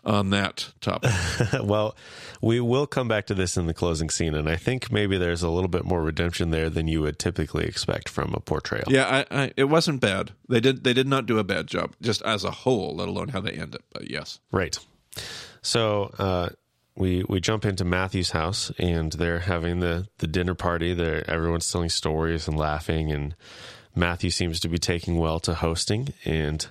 on 0.04 0.30
that 0.30 0.72
topic. 0.80 1.12
well, 1.62 1.96
we 2.40 2.60
will 2.60 2.86
come 2.86 3.08
back 3.08 3.26
to 3.26 3.34
this 3.34 3.56
in 3.56 3.66
the 3.66 3.74
closing 3.74 4.10
scene, 4.10 4.34
and 4.34 4.48
I 4.48 4.56
think 4.56 4.90
maybe 4.90 5.16
there's 5.18 5.42
a 5.42 5.48
little 5.48 5.68
bit 5.68 5.84
more 5.84 6.02
redemption 6.02 6.50
there 6.50 6.68
than 6.68 6.88
you 6.88 7.02
would 7.02 7.18
typically 7.18 7.64
expect 7.64 8.08
from 8.08 8.34
a 8.34 8.40
portrayal. 8.40 8.84
yeah, 8.88 9.24
I, 9.30 9.42
I, 9.44 9.52
it 9.56 9.64
wasn't 9.64 10.00
bad. 10.00 10.32
They 10.48 10.60
did 10.60 10.84
they 10.84 10.92
did 10.92 11.06
not 11.06 11.26
do 11.26 11.38
a 11.38 11.44
bad 11.44 11.66
job, 11.66 11.94
just 12.02 12.22
as 12.22 12.44
a 12.44 12.50
whole, 12.50 12.96
let 12.96 13.08
alone 13.08 13.28
how 13.28 13.40
they 13.40 13.52
end 13.52 13.74
it. 13.74 13.82
But 13.92 14.10
yes, 14.10 14.40
Right. 14.50 14.78
So 15.62 16.12
uh, 16.18 16.48
we 16.96 17.24
we 17.28 17.40
jump 17.40 17.64
into 17.64 17.84
Matthew's 17.84 18.32
house, 18.32 18.70
and 18.78 19.12
they're 19.12 19.40
having 19.40 19.80
the 19.80 20.08
the 20.18 20.26
dinner 20.26 20.54
party. 20.54 20.94
There, 20.94 21.28
everyone's 21.30 21.70
telling 21.70 21.88
stories 21.88 22.48
and 22.48 22.58
laughing, 22.58 23.10
and 23.12 23.34
Matthew 23.94 24.30
seems 24.30 24.60
to 24.60 24.68
be 24.68 24.78
taking 24.78 25.18
well 25.18 25.38
to 25.40 25.54
hosting, 25.54 26.08
and 26.24 26.66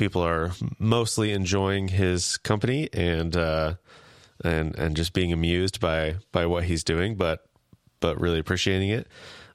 people 0.00 0.24
are 0.24 0.52
mostly 0.78 1.30
enjoying 1.30 1.88
his 1.88 2.38
company 2.38 2.88
and 2.94 3.36
uh, 3.36 3.74
and 4.42 4.74
and 4.76 4.96
just 4.96 5.12
being 5.12 5.30
amused 5.30 5.78
by 5.78 6.16
by 6.32 6.46
what 6.46 6.64
he's 6.64 6.82
doing, 6.82 7.16
but 7.16 7.46
but 8.00 8.18
really 8.18 8.38
appreciating 8.38 8.88
it. 8.88 9.06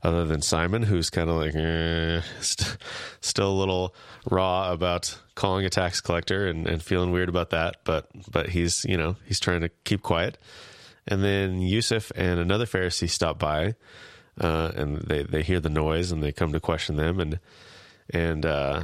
Other 0.03 0.23
than 0.23 0.43
Simon, 0.43 0.83
who's 0.83 1.09
kind 1.09 1.31
of 1.31 1.37
like 1.37 1.55
eh, 1.55 2.21
st- 2.41 2.77
still 3.21 3.51
a 3.51 3.57
little 3.57 3.95
raw 4.29 4.71
about 4.71 5.19
calling 5.33 5.65
a 5.65 5.69
tax 5.69 5.99
collector 5.99 6.45
and, 6.45 6.67
and 6.67 6.83
feeling 6.83 7.11
weird 7.11 7.27
about 7.27 7.49
that, 7.49 7.77
but 7.83 8.07
but 8.31 8.49
he's 8.49 8.85
you 8.85 8.97
know 8.97 9.15
he's 9.25 9.39
trying 9.39 9.61
to 9.61 9.69
keep 9.83 10.03
quiet. 10.03 10.37
And 11.07 11.23
then 11.23 11.59
Yusuf 11.59 12.11
and 12.15 12.39
another 12.39 12.67
Pharisee 12.67 13.09
stop 13.09 13.39
by, 13.39 13.73
uh, 14.39 14.71
and 14.75 14.97
they 14.97 15.23
they 15.23 15.41
hear 15.41 15.59
the 15.59 15.71
noise 15.71 16.11
and 16.11 16.21
they 16.21 16.31
come 16.31 16.51
to 16.51 16.59
question 16.59 16.97
them 16.97 17.19
and 17.19 17.39
and 18.11 18.45
uh, 18.45 18.83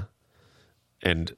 and 1.04 1.36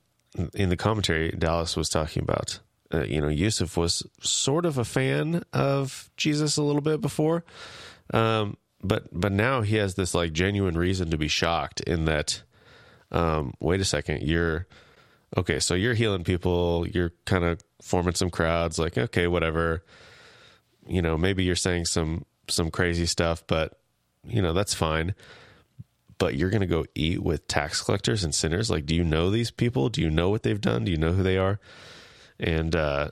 in 0.54 0.70
the 0.70 0.78
commentary, 0.78 1.32
Dallas 1.32 1.76
was 1.76 1.90
talking 1.90 2.24
about 2.24 2.60
uh, 2.94 3.04
you 3.04 3.22
know 3.22 3.28
Yusuf 3.28 3.78
was 3.78 4.04
sort 4.22 4.66
of 4.66 4.78
a 4.78 4.86
fan 4.86 5.44
of 5.54 6.10
Jesus 6.18 6.58
a 6.58 6.64
little 6.64 6.82
bit 6.82 7.02
before, 7.02 7.44
um, 8.14 8.58
but 8.82 9.08
but 9.12 9.32
now 9.32 9.62
he 9.62 9.76
has 9.78 9.96
this 9.96 10.14
like 10.14 10.34
genuine 10.34 10.78
reason 10.78 11.10
to 11.12 11.18
be 11.18 11.28
shocked 11.28 11.82
in 11.82 12.06
that. 12.06 12.42
Um, 13.12 13.54
wait 13.60 13.80
a 13.80 13.86
second, 13.86 14.24
you're 14.24 14.68
okay. 15.38 15.60
So 15.60 15.76
you're 15.76 15.94
healing 15.94 16.24
people. 16.24 16.88
You're 16.88 17.14
kind 17.26 17.44
of 17.44 17.62
forming 17.82 18.16
some 18.16 18.30
crowds. 18.30 18.80
Like 18.80 18.98
okay, 18.98 19.28
whatever. 19.28 19.84
You 20.88 21.02
know, 21.02 21.18
maybe 21.18 21.44
you're 21.44 21.56
saying 21.56 21.86
some 21.86 22.26
some 22.50 22.72
crazy 22.72 23.06
stuff, 23.06 23.44
but 23.48 23.80
you 24.26 24.42
know 24.42 24.54
that's 24.54 24.74
fine 24.74 25.14
but 26.24 26.36
you're 26.36 26.50
going 26.50 26.62
to 26.62 26.68
go 26.68 26.86
eat 26.96 27.22
with 27.22 27.46
tax 27.50 27.82
collectors 27.82 28.24
and 28.24 28.34
sinners. 28.34 28.72
Like 28.72 28.86
do 28.86 28.96
you 28.96 29.04
know 29.04 29.30
these 29.30 29.52
people? 29.52 29.90
Do 29.90 30.02
you 30.02 30.10
know 30.10 30.30
what 30.30 30.44
they've 30.44 30.62
done? 30.62 30.86
Do 30.86 30.92
you 30.92 30.96
know 30.96 31.12
who 31.12 31.22
they 31.22 31.38
are? 31.38 31.60
And 32.40 32.74
uh 32.74 33.10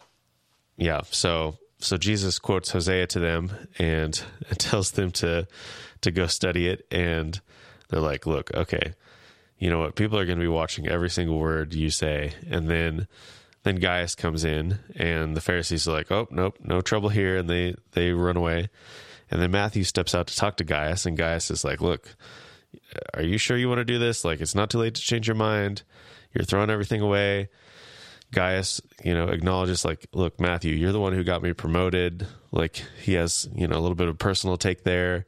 yeah 0.77 1.01
so 1.12 1.58
so 1.80 1.98
jesus 1.98 2.39
quotes 2.39 2.72
hosea 2.72 3.06
to 3.08 3.20
them 3.20 3.51
and 3.77 4.24
tells 4.58 4.91
them 4.91 5.12
to 5.12 5.46
to 6.00 6.12
go 6.12 6.25
study 6.25 6.70
it. 6.70 6.88
And 6.89 7.41
they're 7.89 8.00
like 8.00 8.25
look 8.25 8.53
okay 8.53 8.94
you 9.60 9.70
know 9.70 9.80
what? 9.80 9.96
People 9.96 10.18
are 10.18 10.25
going 10.25 10.39
to 10.39 10.44
be 10.44 10.48
watching 10.48 10.88
every 10.88 11.10
single 11.10 11.38
word 11.38 11.74
you 11.74 11.89
say. 11.89 12.34
And 12.50 12.70
then 12.70 13.08
then 13.63 13.75
gaius 13.75 14.15
comes 14.15 14.46
in 14.46 14.80
and 14.96 15.36
the 15.36 15.41
pharisees 15.41 15.86
are 15.86 15.91
like 15.91 16.12
oh 16.13 16.30
nope 16.32 16.56
no 16.63 16.80
trouble 16.80 17.10
here. 17.10 17.36
And 17.36 17.50
they 17.50 17.75
they 17.91 18.12
run 18.13 18.38
away. 18.38 18.70
And 19.30 19.41
then 19.41 19.51
matthew 19.51 19.84
steps 19.84 20.15
out 20.15 20.27
to 20.27 20.36
talk 20.38 20.56
to 20.58 20.63
gaius 20.63 21.06
and 21.06 21.18
gaius 21.18 21.51
is 21.51 21.65
like 21.65 21.82
look 21.82 22.15
are 23.13 23.22
you 23.22 23.38
sure 23.38 23.58
you 23.58 23.70
want 23.70 23.80
to 23.80 23.86
do 23.86 24.00
this? 24.00 24.24
Like, 24.25 24.42
it's 24.42 24.56
not 24.56 24.70
too 24.70 24.80
late 24.80 24.96
to 24.96 25.01
change 25.01 25.28
your 25.28 25.36
mind. 25.36 25.84
You're 26.34 26.46
throwing 26.46 26.70
everything 26.70 27.01
away. 27.01 27.50
Gaius, 28.32 28.80
you 29.04 29.13
know, 29.13 29.28
acknowledges, 29.28 29.84
like, 29.84 30.08
look, 30.13 30.40
Matthew, 30.40 30.74
you're 30.74 30.94
the 30.94 31.00
one 31.00 31.13
who 31.13 31.24
got 31.24 31.44
me 31.44 31.54
promoted. 31.54 32.25
Like, 32.51 32.84
he 33.01 33.13
has, 33.13 33.50
you 33.54 33.68
know, 33.68 33.78
a 33.78 33.82
little 33.82 33.96
bit 33.96 34.08
of 34.08 34.18
personal 34.18 34.58
take 34.58 34.84
there. 34.84 35.25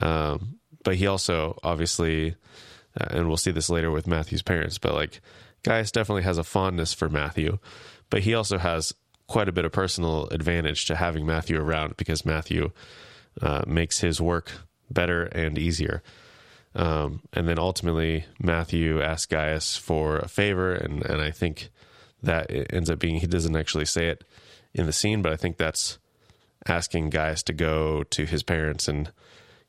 Um, 0.00 0.58
but 0.84 0.94
he 0.94 1.06
also, 1.06 1.58
obviously, 1.62 2.36
uh, 2.98 3.06
and 3.10 3.28
we'll 3.28 3.36
see 3.36 3.50
this 3.50 3.68
later 3.68 3.90
with 3.90 4.06
Matthew's 4.06 4.42
parents, 4.42 4.78
but 4.78 4.94
like, 4.94 5.20
Gaius 5.64 5.90
definitely 5.90 6.22
has 6.22 6.38
a 6.38 6.44
fondness 6.44 6.94
for 6.94 7.08
Matthew. 7.08 7.58
But 8.10 8.22
he 8.22 8.34
also 8.34 8.58
has 8.58 8.94
quite 9.26 9.48
a 9.48 9.52
bit 9.52 9.64
of 9.64 9.72
personal 9.72 10.28
advantage 10.28 10.86
to 10.86 10.96
having 10.96 11.26
Matthew 11.26 11.60
around 11.60 11.96
because 11.96 12.24
Matthew 12.24 12.70
uh, 13.42 13.62
makes 13.66 14.00
his 14.00 14.20
work 14.20 14.52
better 14.90 15.24
and 15.24 15.58
easier. 15.58 16.02
Um, 16.74 17.22
and 17.32 17.48
then 17.48 17.58
ultimately, 17.58 18.24
Matthew 18.38 19.02
asks 19.02 19.26
Gaius 19.26 19.76
for 19.76 20.18
a 20.18 20.28
favor, 20.28 20.72
and, 20.72 21.04
and 21.04 21.20
I 21.20 21.30
think 21.30 21.70
that 22.22 22.50
it 22.50 22.68
ends 22.72 22.90
up 22.90 22.98
being 22.98 23.16
he 23.16 23.26
doesn't 23.26 23.56
actually 23.56 23.86
say 23.86 24.08
it 24.08 24.24
in 24.74 24.86
the 24.86 24.92
scene, 24.92 25.22
but 25.22 25.32
I 25.32 25.36
think 25.36 25.56
that's 25.56 25.98
asking 26.66 27.10
Gaius 27.10 27.42
to 27.44 27.52
go 27.52 28.02
to 28.04 28.24
his 28.26 28.42
parents 28.42 28.88
and 28.88 29.10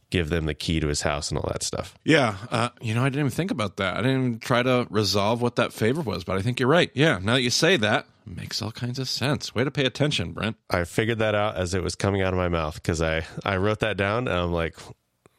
give 0.10 0.30
them 0.30 0.46
the 0.46 0.56
key 0.56 0.80
to 0.80 0.88
his 0.88 1.04
house 1.04 1.30
and 1.30 1.38
all 1.38 1.48
that 1.52 1.62
stuff. 1.62 1.96
yeah. 2.04 2.36
Uh, 2.50 2.70
you 2.82 2.96
know, 2.96 3.02
I 3.02 3.06
didn't 3.06 3.20
even 3.20 3.32
think 3.32 3.52
about 3.52 3.78
that. 3.78 3.96
I 3.96 4.02
didn't 4.02 4.18
even 4.18 4.40
try 4.40 4.64
to 4.64 4.88
resolve 4.90 5.40
what 5.42 5.56
that 5.58 5.72
favor 5.72 6.02
was, 6.02 6.24
but 6.24 6.36
I 6.38 6.42
think 6.42 6.60
you're 6.60 6.70
right. 6.70 6.90
Yeah, 6.96 7.20
now 7.22 7.36
that 7.36 7.44
you 7.44 7.52
say 7.52 7.78
that, 7.78 8.08
it 8.26 8.36
makes 8.36 8.62
all 8.62 8.72
kinds 8.72 8.98
of 8.98 9.08
sense. 9.08 9.54
Way 9.54 9.64
to 9.66 9.72
pay 9.72 9.86
attention, 9.86 10.32
Brent. 10.32 10.58
I 10.70 10.84
figured 10.86 11.20
that 11.20 11.36
out 11.36 11.58
as 11.58 11.76
it 11.76 11.84
was 11.84 11.94
coming 11.94 12.24
out 12.24 12.34
of 12.34 12.38
my 12.38 12.50
mouth 12.50 12.74
because 12.76 13.02
I, 13.04 13.26
I 13.44 13.58
wrote 13.58 13.80
that 13.82 13.98
down 13.98 14.28
and 14.28 14.36
I'm 14.36 14.52
like, 14.52 14.76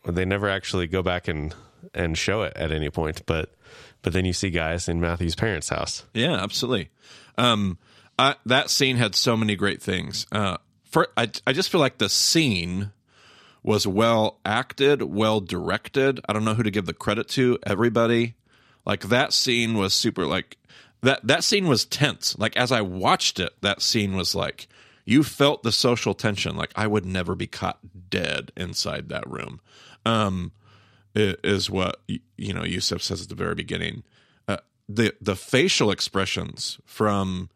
they 0.04 0.24
never 0.24 0.48
actually 0.48 0.86
go 0.86 1.02
back 1.02 1.28
and, 1.28 1.54
and 1.94 2.16
show 2.16 2.42
it 2.42 2.56
at 2.56 2.70
any 2.72 2.90
point, 2.90 3.22
but 3.26 3.54
but 4.02 4.12
then 4.12 4.24
you 4.24 4.32
see 4.32 4.50
Gaius 4.50 4.88
in 4.88 5.00
Matthew's 5.00 5.34
parents' 5.34 5.68
house. 5.68 6.04
Yeah, 6.14 6.32
absolutely. 6.32 6.88
Um, 7.36 7.78
I, 8.18 8.36
that 8.46 8.70
scene 8.70 8.96
had 8.96 9.14
so 9.14 9.36
many 9.36 9.56
great 9.56 9.82
things. 9.82 10.26
Uh, 10.32 10.56
for 10.84 11.08
I, 11.16 11.30
I 11.46 11.52
just 11.52 11.70
feel 11.70 11.80
like 11.80 11.98
the 11.98 12.08
scene 12.08 12.92
was 13.62 13.86
well 13.86 14.40
acted, 14.44 15.02
well 15.02 15.40
directed. 15.40 16.20
I 16.28 16.32
don't 16.32 16.44
know 16.44 16.54
who 16.54 16.62
to 16.62 16.70
give 16.70 16.86
the 16.86 16.94
credit 16.94 17.28
to. 17.30 17.58
Everybody, 17.66 18.34
like 18.84 19.02
that 19.08 19.32
scene 19.32 19.76
was 19.76 19.94
super. 19.94 20.26
Like 20.26 20.56
that 21.02 21.26
that 21.26 21.44
scene 21.44 21.66
was 21.66 21.84
tense. 21.84 22.38
Like 22.38 22.56
as 22.56 22.72
I 22.72 22.80
watched 22.80 23.38
it, 23.38 23.52
that 23.60 23.82
scene 23.82 24.16
was 24.16 24.34
like 24.34 24.68
you 25.04 25.22
felt 25.22 25.62
the 25.62 25.72
social 25.72 26.14
tension. 26.14 26.56
Like 26.56 26.72
I 26.76 26.86
would 26.86 27.06
never 27.06 27.34
be 27.34 27.46
caught 27.46 27.78
dead 28.10 28.52
inside 28.56 29.08
that 29.08 29.28
room. 29.28 29.60
Um, 30.04 30.52
is 31.14 31.68
what 31.68 32.00
you 32.36 32.52
know 32.52 32.64
Yusuf 32.64 33.02
says 33.02 33.22
at 33.22 33.28
the 33.28 33.34
very 33.34 33.54
beginning. 33.54 34.02
Uh, 34.46 34.58
the 34.88 35.14
the 35.20 35.36
facial 35.36 35.90
expressions 35.90 36.78
from 36.84 37.50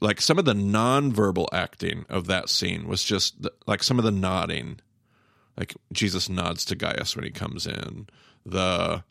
like 0.00 0.20
some 0.20 0.38
of 0.38 0.44
the 0.44 0.54
nonverbal 0.54 1.48
acting 1.52 2.04
of 2.08 2.26
that 2.26 2.48
scene 2.48 2.86
was 2.86 3.02
just 3.02 3.42
the, 3.42 3.52
like 3.66 3.82
some 3.82 3.98
of 3.98 4.04
the 4.04 4.10
nodding, 4.10 4.80
like 5.56 5.74
Jesus 5.92 6.28
nods 6.28 6.64
to 6.66 6.76
Gaius 6.76 7.16
when 7.16 7.24
he 7.24 7.30
comes 7.30 7.66
in. 7.66 8.06
The 8.46 9.02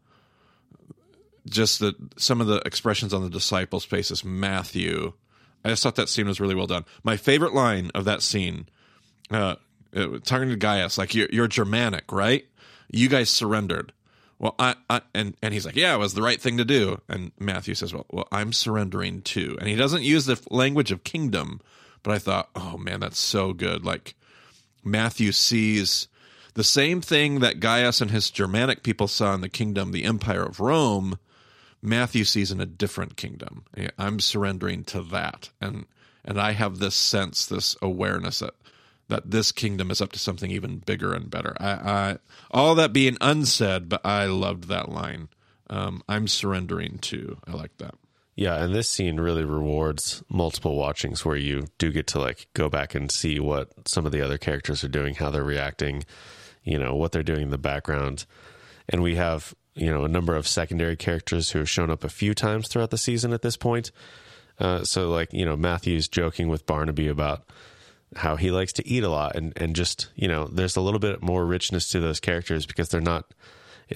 just 1.45 1.79
the 1.79 1.95
some 2.17 2.39
of 2.39 2.47
the 2.47 2.61
expressions 2.65 3.13
on 3.13 3.23
the 3.23 3.29
disciples' 3.29 3.85
faces. 3.85 4.23
Matthew, 4.23 5.13
I 5.65 5.69
just 5.69 5.83
thought 5.83 5.95
that 5.95 6.09
scene 6.09 6.27
was 6.27 6.39
really 6.39 6.55
well 6.55 6.67
done. 6.67 6.85
My 7.03 7.17
favorite 7.17 7.53
line 7.53 7.91
of 7.93 8.05
that 8.05 8.21
scene, 8.21 8.67
uh, 9.31 9.55
uh, 9.95 10.19
talking 10.23 10.49
to 10.49 10.55
Gaius, 10.55 10.97
like 10.97 11.13
you're, 11.13 11.29
you're 11.31 11.47
Germanic, 11.47 12.11
right? 12.11 12.45
You 12.89 13.09
guys 13.09 13.29
surrendered. 13.29 13.93
well, 14.39 14.55
I, 14.59 14.75
I 14.89 15.01
and 15.13 15.35
and 15.41 15.53
he's 15.53 15.65
like, 15.65 15.75
yeah, 15.75 15.95
it 15.95 15.99
was 15.99 16.13
the 16.13 16.21
right 16.21 16.41
thing 16.41 16.57
to 16.57 16.65
do. 16.65 16.99
And 17.07 17.31
Matthew 17.39 17.75
says, 17.75 17.93
well, 17.93 18.05
well, 18.11 18.27
I'm 18.31 18.51
surrendering 18.51 19.21
too. 19.21 19.57
And 19.59 19.69
he 19.69 19.75
doesn't 19.75 20.03
use 20.03 20.25
the 20.25 20.39
language 20.49 20.91
of 20.91 21.03
kingdom, 21.03 21.61
but 22.03 22.13
I 22.13 22.19
thought, 22.19 22.49
oh 22.55 22.77
man, 22.77 22.99
that's 22.99 23.19
so 23.19 23.53
good. 23.53 23.85
Like 23.85 24.15
Matthew 24.83 25.31
sees 25.31 26.07
the 26.55 26.63
same 26.63 26.99
thing 27.01 27.39
that 27.39 27.59
Gaius 27.59 28.01
and 28.01 28.11
his 28.11 28.29
Germanic 28.29 28.83
people 28.83 29.07
saw 29.07 29.33
in 29.33 29.41
the 29.41 29.49
kingdom, 29.49 29.91
the 29.91 30.03
empire 30.03 30.43
of 30.43 30.59
Rome. 30.59 31.17
Matthew 31.81 32.23
sees 32.23 32.51
in 32.51 32.61
a 32.61 32.65
different 32.65 33.17
kingdom. 33.17 33.65
I'm 33.97 34.19
surrendering 34.19 34.83
to 34.85 35.01
that, 35.03 35.49
and 35.59 35.85
and 36.25 36.39
I 36.39 36.51
have 36.51 36.79
this 36.79 36.95
sense, 36.95 37.45
this 37.45 37.75
awareness 37.81 38.39
that 38.39 38.53
that 39.13 39.29
this 39.29 39.51
kingdom 39.51 39.91
is 39.91 40.01
up 40.01 40.11
to 40.11 40.17
something 40.17 40.49
even 40.49 40.79
bigger 40.79 41.13
and 41.13 41.29
better. 41.29 41.55
I, 41.59 41.69
I 41.69 42.17
all 42.49 42.73
that 42.75 42.93
being 42.93 43.15
unsaid, 43.21 43.87
but 43.87 44.03
I 44.03 44.25
loved 44.25 44.69
that 44.69 44.89
line. 44.89 45.29
Um, 45.69 46.01
I'm 46.09 46.27
surrendering 46.27 46.97
to. 46.99 47.37
I 47.45 47.51
like 47.51 47.77
that. 47.77 47.93
Yeah, 48.35 48.63
and 48.63 48.73
this 48.73 48.89
scene 48.89 49.19
really 49.19 49.45
rewards 49.45 50.23
multiple 50.29 50.75
watchings 50.75 51.23
where 51.23 51.35
you 51.35 51.67
do 51.77 51.91
get 51.91 52.07
to 52.07 52.19
like 52.19 52.47
go 52.55 52.69
back 52.69 52.95
and 52.95 53.11
see 53.11 53.39
what 53.39 53.69
some 53.87 54.07
of 54.07 54.11
the 54.11 54.21
other 54.21 54.39
characters 54.39 54.83
are 54.83 54.87
doing, 54.89 55.13
how 55.13 55.29
they're 55.29 55.43
reacting, 55.43 56.03
you 56.63 56.79
know, 56.79 56.95
what 56.95 57.11
they're 57.11 57.21
doing 57.21 57.43
in 57.43 57.49
the 57.51 57.59
background. 57.59 58.25
And 58.89 59.03
we 59.03 59.15
have, 59.15 59.53
you 59.75 59.91
know, 59.91 60.05
a 60.05 60.09
number 60.09 60.35
of 60.35 60.47
secondary 60.47 60.95
characters 60.95 61.51
who 61.51 61.59
have 61.59 61.69
shown 61.69 61.91
up 61.91 62.03
a 62.03 62.09
few 62.09 62.33
times 62.33 62.67
throughout 62.67 62.89
the 62.89 62.97
season 62.97 63.31
at 63.31 63.43
this 63.43 63.57
point. 63.57 63.91
Uh, 64.57 64.83
so 64.83 65.11
like, 65.11 65.31
you 65.31 65.45
know, 65.45 65.55
Matthew's 65.55 66.07
joking 66.07 66.47
with 66.47 66.65
Barnaby 66.65 67.07
about 67.07 67.43
how 68.15 68.35
he 68.35 68.51
likes 68.51 68.73
to 68.73 68.87
eat 68.87 69.03
a 69.03 69.09
lot. 69.09 69.35
And 69.35 69.53
and 69.55 69.75
just 69.75 70.09
you 70.15 70.27
know 70.27 70.47
there's 70.47 70.75
a 70.75 70.81
little 70.81 70.99
bit 70.99 71.21
more 71.21 71.45
richness 71.45 71.89
to 71.91 71.99
those 71.99 72.19
characters 72.19 72.65
because 72.65 72.89
they're 72.89 73.01
not 73.01 73.33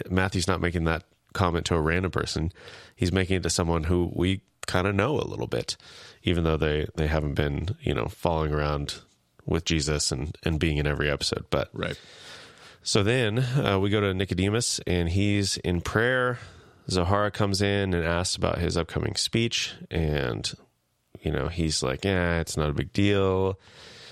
Matthew's 0.09 0.47
not 0.47 0.61
making 0.61 0.83
that 0.85 1.03
comment 1.33 1.65
to 1.67 1.75
a 1.75 1.81
random 1.81 2.11
person. 2.11 2.51
He's 2.95 3.11
making 3.11 3.37
it 3.37 3.43
to 3.43 3.49
someone 3.49 3.85
who 3.85 4.11
we 4.13 4.41
kind 4.65 4.87
of 4.87 4.95
know 4.95 5.17
a 5.17 5.23
little 5.23 5.47
bit 5.47 5.77
even 6.23 6.43
though 6.43 6.57
they 6.57 6.85
they 6.95 7.07
haven't 7.07 7.35
been 7.35 7.69
you 7.81 7.93
know 7.93 8.07
following 8.07 8.53
around 8.53 8.99
with 9.45 9.63
Jesus 9.65 10.11
and 10.11 10.35
and 10.43 10.59
being 10.59 10.77
in 10.77 10.85
every 10.85 11.09
episode. 11.09 11.45
But 11.49 11.69
right. 11.73 11.99
so 12.83 13.01
then 13.01 13.39
uh, 13.39 13.79
we 13.79 13.89
go 13.89 14.01
to 14.01 14.13
Nicodemus 14.13 14.79
and 14.85 15.09
he's 15.09 15.57
in 15.57 15.81
prayer. 15.81 16.39
Zohara 16.89 17.33
comes 17.33 17.61
in 17.61 17.93
and 17.93 18.05
asks 18.05 18.35
about 18.35 18.59
his 18.59 18.77
upcoming 18.77 19.15
speech 19.15 19.73
and 19.89 20.51
you 21.21 21.31
know 21.31 21.47
he's 21.47 21.83
like 21.83 22.05
yeah 22.05 22.39
it's 22.39 22.55
not 22.55 22.69
a 22.69 22.73
big 22.73 22.93
deal 22.93 23.59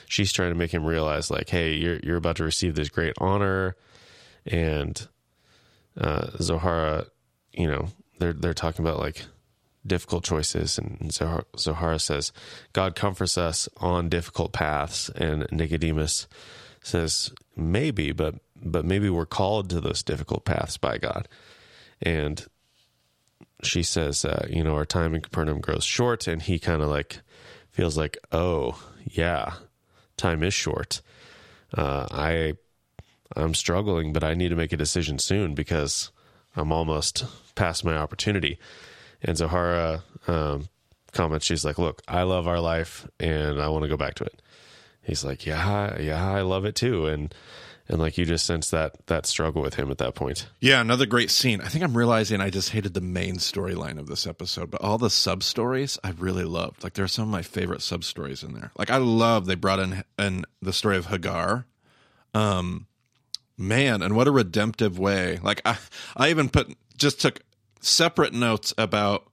she's 0.08 0.32
trying 0.32 0.52
to 0.52 0.58
make 0.58 0.74
him 0.74 0.86
realize 0.86 1.32
like, 1.32 1.50
hey, 1.50 1.74
you're 1.74 2.00
you're 2.04 2.18
about 2.18 2.38
to 2.38 2.44
receive 2.44 2.76
this 2.76 2.90
great 2.90 3.14
honor, 3.20 3.76
and 4.46 5.08
uh, 6.00 6.28
Zohara, 6.38 7.08
you 7.54 7.68
know, 7.68 7.88
they're 8.20 8.34
they're 8.34 8.54
talking 8.54 8.86
about 8.86 9.00
like 9.00 9.26
difficult 9.86 10.24
choices, 10.24 10.78
and 10.78 11.10
Zohara, 11.10 12.02
says, 12.02 12.32
God 12.74 12.96
comforts 12.96 13.38
us 13.38 13.70
on 13.78 14.10
difficult 14.10 14.52
paths, 14.52 15.10
and 15.10 15.48
Nicodemus 15.52 16.28
says, 16.82 17.32
maybe, 17.56 18.12
but 18.12 18.36
but 18.56 18.86
maybe 18.86 19.10
we're 19.10 19.26
called 19.26 19.70
to 19.70 19.82
those 19.82 20.02
difficult 20.04 20.46
paths 20.46 20.78
by 20.78 20.98
God, 20.98 21.28
and 22.02 22.46
she 23.64 23.84
says, 23.84 24.26
uh, 24.26 24.48
you 24.50 24.64
know, 24.64 24.76
our 24.76 24.86
time 24.86 25.14
in 25.14 25.22
Capernaum 25.22 25.62
grows 25.62 25.84
short, 25.84 26.28
and 26.28 26.42
he 26.42 26.60
kind 26.60 26.82
of 26.82 26.90
like 26.90 27.22
feels 27.72 27.98
like, 27.98 28.18
oh 28.32 28.82
yeah, 29.04 29.54
time 30.18 30.44
is 30.44 30.54
short. 30.54 31.02
Uh, 31.76 32.08
I 32.12 32.54
I'm 33.36 33.54
struggling, 33.54 34.14
but 34.14 34.24
I 34.24 34.34
need 34.34 34.50
to 34.50 34.56
make 34.56 34.74
a 34.74 34.78
decision 34.78 35.20
soon 35.20 35.56
because 35.56 36.12
I'm 36.56 36.72
almost 36.72 37.26
past 37.56 37.84
my 37.84 37.96
opportunity. 37.98 38.60
And 39.22 39.36
Zohara 39.36 40.02
um, 40.28 40.70
comments, 41.12 41.46
she's 41.46 41.66
like, 41.66 41.78
"Look, 41.78 42.02
I 42.08 42.24
love 42.24 42.48
our 42.48 42.60
life, 42.60 43.08
and 43.20 43.62
I 43.62 43.70
want 43.70 43.84
to 43.84 43.90
go 43.90 43.98
back 43.98 44.16
to 44.16 44.24
it." 44.24 44.42
He's 45.02 45.24
like, 45.24 45.46
"Yeah, 45.46 46.00
yeah, 46.00 46.32
I 46.32 46.42
love 46.42 46.66
it 46.66 46.76
too." 46.76 47.08
And 47.08 47.34
and 47.88 48.00
like 48.00 48.18
you 48.18 48.26
just 48.26 48.46
sense 48.46 48.70
that 48.72 49.06
that 49.08 49.26
struggle 49.26 49.62
with 49.62 49.76
him 49.76 49.92
at 49.92 49.98
that 50.00 50.16
point. 50.16 50.48
Yeah, 50.60 50.82
another 50.82 51.06
great 51.06 51.30
scene. 51.30 51.62
I 51.62 51.68
think 51.68 51.84
I'm 51.84 51.98
realizing 51.98 52.42
I 52.42 52.50
just 52.50 52.72
hated 52.72 52.94
the 52.94 53.02
main 53.02 53.36
storyline 53.36 54.00
of 54.00 54.08
this 54.08 54.26
episode, 54.26 54.72
but 54.72 54.82
all 54.82 54.98
the 54.98 55.10
sub 55.10 55.44
stories 55.44 56.00
I 56.04 56.12
really 56.12 56.46
loved. 56.46 56.84
Like 56.84 56.94
there 56.94 57.06
are 57.06 57.10
some 57.10 57.26
of 57.26 57.32
my 57.32 57.44
favorite 57.44 57.82
sub 57.82 58.04
stories 58.04 58.44
in 58.44 58.54
there. 58.54 58.72
Like 58.78 58.90
I 58.90 58.98
love 58.98 59.46
they 59.46 59.56
brought 59.56 59.80
in 59.80 60.04
in 60.18 60.46
the 60.62 60.74
story 60.74 60.98
of 60.98 61.08
Hagar. 61.08 61.66
Um, 62.34 62.88
man, 63.58 64.02
and 64.02 64.16
what 64.16 64.28
a 64.28 64.32
redemptive 64.32 64.98
way. 64.98 65.40
Like 65.42 65.62
I, 65.66 65.78
I 66.18 66.30
even 66.30 66.50
put 66.50 66.76
just 66.98 67.22
took 67.22 67.42
separate 67.82 68.34
notes 68.34 68.74
about 68.78 69.28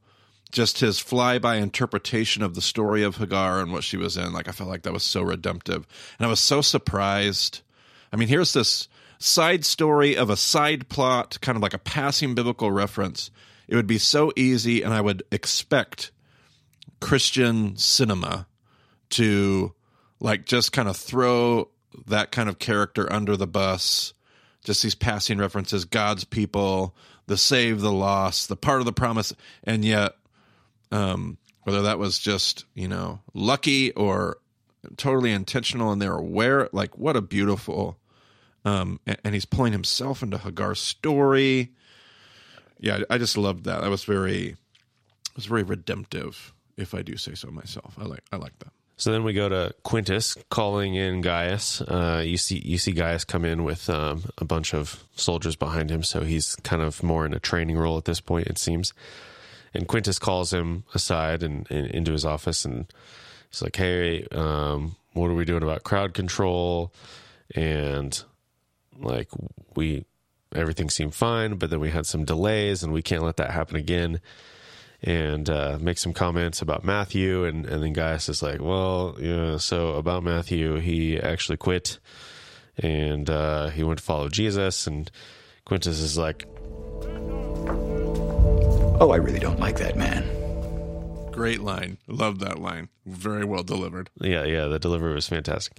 just 0.51 0.81
his 0.81 0.99
flyby 0.99 1.61
interpretation 1.61 2.43
of 2.43 2.55
the 2.55 2.61
story 2.61 3.03
of 3.03 3.17
Hagar 3.17 3.61
and 3.61 3.73
what 3.73 3.83
she 3.83 3.97
was 3.97 4.19
in. 4.19 4.35
Like 4.35 4.47
I 4.47 4.53
felt 4.53 4.69
like 4.69 4.83
that 4.83 4.93
was 4.93 5.03
so 5.03 5.23
redemptive, 5.23 5.87
and 6.19 6.27
I 6.27 6.29
was 6.29 6.41
so 6.41 6.61
surprised 6.61 7.63
I 8.13 8.17
mean, 8.17 8.29
here's 8.29 8.53
this 8.53 8.89
side 9.19 9.65
story 9.65 10.17
of 10.17 10.29
a 10.31 10.37
side 10.37 10.89
plot, 10.89 11.39
kind 11.41 11.57
of 11.57 11.63
like 11.63 11.75
a 11.75 11.79
passing 11.79 12.35
biblical 12.35 12.71
reference. 12.71 13.31
It 13.69 13.77
would 13.77 13.87
be 13.87 13.99
so 13.99 14.33
easy, 14.37 14.83
and 14.83 14.93
I 14.93 15.01
would 15.01 15.23
expect 15.31 16.11
Christian 17.01 17.77
cinema 17.77 18.47
to 19.11 19.75
like 20.21 20.45
just 20.45 20.73
kind 20.73 20.89
of 20.89 20.97
throw 20.97 21.69
that 22.07 22.33
kind 22.33 22.49
of 22.49 22.59
character 22.59 23.11
under 23.13 23.37
the 23.37 23.47
bus. 23.47 24.13
Just 24.65 24.83
these 24.83 24.95
passing 24.95 25.39
references, 25.39 25.85
God's 25.85 26.25
people, 26.25 26.95
the 27.27 27.37
save, 27.37 27.81
the 27.81 27.91
lost, 27.91 28.49
the 28.49 28.57
part 28.57 28.81
of 28.81 28.85
the 28.85 28.93
promise, 28.93 29.35
and 29.65 29.85
yet, 29.85 30.15
um, 30.93 31.37
whether 31.65 31.83
that 31.83 31.99
was 31.99 32.19
just 32.19 32.65
you 32.75 32.87
know 32.87 33.21
lucky 33.35 33.91
or 33.93 34.39
totally 34.97 35.33
intentional, 35.33 35.91
and 35.91 36.01
they're 36.01 36.15
aware, 36.15 36.69
like 36.73 36.97
what 36.97 37.17
a 37.17 37.21
beautiful 37.21 37.99
um, 38.65 39.01
and, 39.07 39.19
and, 39.25 39.35
he's 39.35 39.45
pulling 39.45 39.73
himself 39.73 40.23
into 40.23 40.39
Hagar's 40.39 40.81
story. 40.81 41.71
Yeah, 42.79 43.01
I 43.11 43.19
just 43.19 43.37
loved 43.37 43.65
that. 43.65 43.81
That 43.83 43.91
was 43.91 44.05
very, 44.05 44.49
it 44.51 45.37
was 45.37 45.47
very 45.47 45.63
redemptive, 45.63 46.53
if 46.77 46.95
I 46.95 47.03
do 47.03 47.17
say 47.17 47.35
so 47.35 47.51
myself. 47.51 47.97
I 47.99 48.05
like, 48.05 48.23
I 48.33 48.37
like 48.37 48.59
that. 48.61 48.73
So 48.97 49.11
then 49.11 49.25
we 49.25 49.33
go 49.33 49.49
to 49.49 49.75
Quintus 49.83 50.37
calling 50.49 50.95
in 50.95 51.23
Gaius. 51.23 51.81
Uh, 51.81 52.23
you 52.25 52.37
see, 52.37 52.63
you 52.65 52.79
see 52.79 52.93
Gaius 52.93 53.25
come 53.25 53.45
in 53.45 53.65
with 53.65 53.91
um, 53.91 54.25
a 54.39 54.45
bunch 54.45 54.75
of 54.75 55.03
soldiers 55.17 55.57
behind 55.57 55.91
him, 55.91 56.05
so 56.05 56.21
he's 56.21 56.55
kind 56.57 56.83
of 56.83 57.03
more 57.03 57.27
in 57.27 57.35
a 57.35 57.41
training 57.41 57.77
role 57.77 57.99
at 57.99 58.05
this 58.05 58.21
point, 58.21 58.47
it 58.47 58.59
seems. 58.59 58.93
And 59.75 59.89
Quintus 59.89 60.21
calls 60.21 60.53
him 60.53 60.85
aside 60.95 61.43
and, 61.43 61.69
and 61.69 61.87
into 61.89 62.13
his 62.13 62.25
office, 62.25 62.65
and 62.65 62.87
he's 63.51 63.63
like, 63.63 63.75
"Hey, 63.75 64.25
um, 64.31 64.95
what 65.15 65.29
are 65.29 65.35
we 65.35 65.47
doing 65.47 65.63
about 65.65 65.83
crowd 65.83 66.15
control?" 66.15 66.93
And 67.57 68.23
like 68.99 69.29
we 69.75 70.05
everything 70.55 70.91
seemed 70.91 71.15
fine, 71.15 71.55
but 71.57 71.71
then 71.71 71.81
we 71.81 71.91
had 71.91 72.07
some 72.07 72.25
delays, 72.25 72.83
and 72.83 72.93
we 72.93 73.03
can't 73.03 73.23
let 73.23 73.37
that 73.39 73.51
happen 73.51 73.77
again. 73.77 74.21
And 75.05 75.51
uh, 75.51 75.79
make 75.81 75.99
some 75.99 76.13
comments 76.13 76.63
about 76.63 76.85
Matthew, 76.85 77.45
and, 77.45 77.67
and 77.67 77.83
then 77.83 77.93
Gaius 77.93 78.29
is 78.29 78.41
like, 78.43 78.61
"Well, 78.61 79.17
yeah, 79.19 79.57
so 79.57 79.95
about 79.95 80.23
Matthew, 80.23 80.79
he 80.79 81.19
actually 81.19 81.57
quit, 81.57 81.99
and 82.77 83.29
uh, 83.29 83.71
he 83.71 83.83
went 83.83 83.99
to 83.99 84.05
follow 84.05 84.29
Jesus." 84.29 84.87
And 84.87 85.11
Quintus 85.65 85.99
is 85.99 86.17
like, 86.17 86.47
"Oh, 89.01 89.11
I 89.13 89.17
really 89.17 89.41
don't 89.41 89.59
like 89.59 89.79
that 89.79 89.97
man." 89.97 90.23
Great 91.33 91.61
line. 91.61 91.99
Love 92.07 92.39
that 92.39 92.61
line. 92.61 92.89
Very 93.05 93.45
well 93.45 93.65
delivered. 93.65 94.09
Yeah, 94.21 94.45
yeah, 94.45 94.67
the 94.67 94.79
delivery 94.79 95.15
was 95.15 95.27
fantastic. 95.27 95.79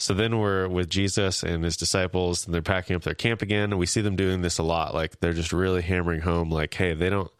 So 0.00 0.14
then 0.14 0.38
we're 0.38 0.66
with 0.66 0.88
Jesus 0.88 1.42
and 1.42 1.62
his 1.62 1.76
disciples, 1.76 2.46
and 2.46 2.54
they're 2.54 2.62
packing 2.62 2.96
up 2.96 3.02
their 3.02 3.14
camp 3.14 3.42
again. 3.42 3.64
And 3.64 3.78
we 3.78 3.84
see 3.84 4.00
them 4.00 4.16
doing 4.16 4.40
this 4.40 4.56
a 4.56 4.62
lot. 4.62 4.94
Like 4.94 5.20
they're 5.20 5.34
just 5.34 5.52
really 5.52 5.82
hammering 5.82 6.22
home, 6.22 6.50
like, 6.50 6.72
hey, 6.72 6.94
they 6.94 7.10
don't 7.10 7.30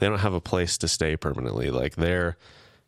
they 0.00 0.08
don't 0.08 0.18
have 0.18 0.34
a 0.34 0.40
place 0.40 0.76
to 0.78 0.88
stay 0.88 1.16
permanently. 1.16 1.70
Like 1.70 1.94
they're 1.94 2.36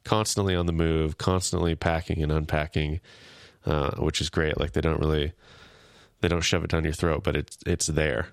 constantly 0.02 0.56
on 0.56 0.66
the 0.66 0.72
move, 0.72 1.18
constantly 1.18 1.76
packing 1.76 2.20
and 2.20 2.32
unpacking, 2.32 3.00
uh, 3.64 3.92
which 3.92 4.20
is 4.20 4.28
great. 4.28 4.58
Like 4.58 4.72
they 4.72 4.80
don't 4.80 4.98
really 4.98 5.35
they 6.20 6.26
don't 6.26 6.40
shove 6.40 6.64
it 6.64 6.70
down 6.70 6.82
your 6.82 6.92
throat, 6.92 7.22
but 7.22 7.37
it's 7.37 7.58
it's 7.64 7.87
there. 7.87 8.26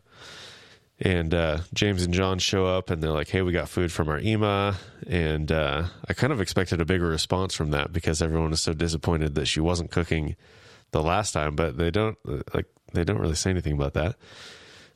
And 1.00 1.36
uh, 1.36 1.60
James 1.72 2.02
and 2.02 2.16
John 2.16 2.40
show 2.40 2.66
up 2.66 2.90
and 2.90 3.04
they're 3.04 3.12
like, 3.12 3.30
"Hey, 3.30 3.44
we 3.44 3.52
got 3.52 3.70
food 3.70 3.92
from 3.92 4.10
our 4.10 4.20
Ema," 4.20 4.76
and 5.06 5.52
uh, 5.52 5.84
I 6.08 6.14
kind 6.16 6.34
of 6.34 6.42
expected 6.42 6.82
a 6.82 6.86
bigger 6.86 7.08
response 7.08 7.54
from 7.54 7.70
that 7.72 7.94
because 7.94 8.24
everyone 8.24 8.50
was 8.50 8.64
so 8.64 8.74
disappointed 8.74 9.36
that 9.36 9.46
she 9.46 9.60
wasn't 9.60 9.92
cooking 9.92 10.36
the 10.92 11.04
last 11.04 11.32
time, 11.32 11.56
but 11.56 11.78
they 11.78 11.92
don't 11.92 12.18
like 12.54 12.66
they 12.94 13.04
don't 13.04 13.20
really 13.20 13.36
say 13.36 13.50
anything 13.50 13.74
about 13.74 13.94
that. 13.94 14.16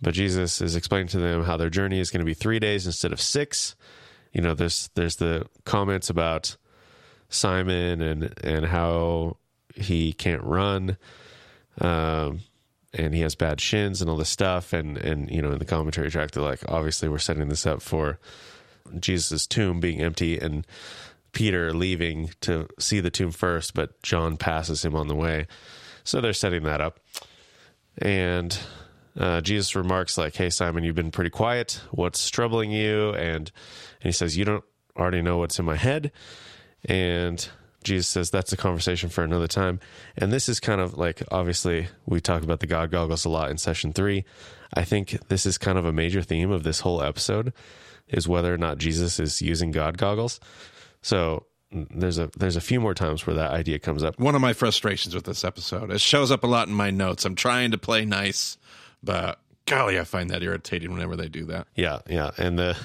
But 0.01 0.13
Jesus 0.13 0.61
is 0.61 0.75
explaining 0.75 1.07
to 1.09 1.19
them 1.19 1.43
how 1.43 1.57
their 1.57 1.69
journey 1.69 1.99
is 1.99 2.11
going 2.11 2.19
to 2.19 2.25
be 2.25 2.33
three 2.33 2.59
days 2.59 2.85
instead 2.85 3.13
of 3.13 3.21
six. 3.21 3.75
You 4.33 4.41
know, 4.41 4.53
there's 4.53 4.89
there's 4.95 5.17
the 5.17 5.45
comments 5.65 6.09
about 6.09 6.57
Simon 7.29 8.01
and 8.01 8.33
and 8.43 8.65
how 8.65 9.37
he 9.75 10.13
can't 10.13 10.43
run, 10.43 10.97
um, 11.79 12.41
and 12.93 13.13
he 13.13 13.21
has 13.21 13.35
bad 13.35 13.61
shins 13.61 14.01
and 14.01 14.09
all 14.09 14.17
this 14.17 14.29
stuff. 14.29 14.73
And 14.73 14.97
and 14.97 15.29
you 15.29 15.41
know, 15.41 15.51
in 15.51 15.59
the 15.59 15.65
commentary 15.65 16.09
track, 16.09 16.31
they're 16.31 16.43
like, 16.43 16.63
obviously, 16.67 17.07
we're 17.07 17.19
setting 17.19 17.47
this 17.49 17.65
up 17.65 17.81
for 17.81 18.19
Jesus' 18.99 19.47
tomb 19.47 19.79
being 19.79 20.01
empty 20.01 20.37
and 20.37 20.65
Peter 21.31 21.73
leaving 21.73 22.29
to 22.41 22.67
see 22.79 22.99
the 22.99 23.09
tomb 23.09 23.31
first, 23.31 23.73
but 23.73 24.01
John 24.03 24.37
passes 24.37 24.85
him 24.85 24.95
on 24.95 25.07
the 25.07 25.15
way. 25.15 25.47
So 26.03 26.21
they're 26.21 26.33
setting 26.33 26.63
that 26.63 26.81
up. 26.81 26.99
And 27.97 28.57
uh, 29.17 29.41
Jesus 29.41 29.75
remarks 29.75 30.17
like, 30.17 30.35
"Hey 30.35 30.49
Simon, 30.49 30.83
you've 30.83 30.95
been 30.95 31.11
pretty 31.11 31.29
quiet. 31.29 31.81
What's 31.91 32.29
troubling 32.29 32.71
you?" 32.71 33.09
And 33.11 33.51
and 34.01 34.03
he 34.03 34.11
says, 34.11 34.35
"You 34.37 34.45
don't 34.45 34.63
already 34.97 35.21
know 35.21 35.37
what's 35.37 35.59
in 35.59 35.65
my 35.65 35.75
head." 35.75 36.11
And 36.85 37.47
Jesus 37.83 38.07
says, 38.07 38.31
"That's 38.31 38.53
a 38.53 38.57
conversation 38.57 39.09
for 39.09 39.23
another 39.23 39.47
time." 39.47 39.79
And 40.17 40.31
this 40.31 40.49
is 40.49 40.59
kind 40.59 40.81
of 40.81 40.97
like 40.97 41.21
obviously 41.31 41.87
we 42.05 42.19
talked 42.21 42.43
about 42.43 42.59
the 42.59 42.67
God 42.67 42.89
goggles 42.89 43.25
a 43.25 43.29
lot 43.29 43.51
in 43.51 43.57
session 43.57 43.93
three. 43.93 44.25
I 44.73 44.83
think 44.83 45.27
this 45.27 45.45
is 45.45 45.57
kind 45.59 45.77
of 45.77 45.85
a 45.85 45.93
major 45.93 46.23
theme 46.23 46.51
of 46.51 46.63
this 46.63 46.79
whole 46.79 47.03
episode 47.03 47.53
is 48.07 48.27
whether 48.27 48.53
or 48.53 48.57
not 48.57 48.79
Jesus 48.79 49.19
is 49.19 49.41
using 49.41 49.71
God 49.71 49.97
goggles. 49.97 50.39
So 51.01 51.45
there's 51.91 52.17
a 52.17 52.29
there's 52.37 52.55
a 52.55 52.61
few 52.61 52.79
more 52.79 52.93
times 52.93 53.25
where 53.25 53.35
that 53.35 53.51
idea 53.51 53.79
comes 53.79 54.03
up. 54.03 54.19
One 54.19 54.35
of 54.35 54.41
my 54.41 54.53
frustrations 54.53 55.15
with 55.15 55.25
this 55.25 55.43
episode, 55.43 55.91
it 55.91 56.01
shows 56.01 56.31
up 56.31 56.43
a 56.43 56.47
lot 56.47 56.67
in 56.67 56.73
my 56.73 56.91
notes. 56.91 57.25
I'm 57.25 57.35
trying 57.35 57.71
to 57.71 57.77
play 57.77 58.05
nice, 58.05 58.57
but 59.03 59.39
golly, 59.65 59.99
I 59.99 60.03
find 60.03 60.29
that 60.29 60.43
irritating 60.43 60.91
whenever 60.91 61.15
they 61.15 61.29
do 61.29 61.45
that. 61.45 61.67
Yeah, 61.75 61.99
yeah, 62.07 62.31
and 62.37 62.57
the 62.59 62.77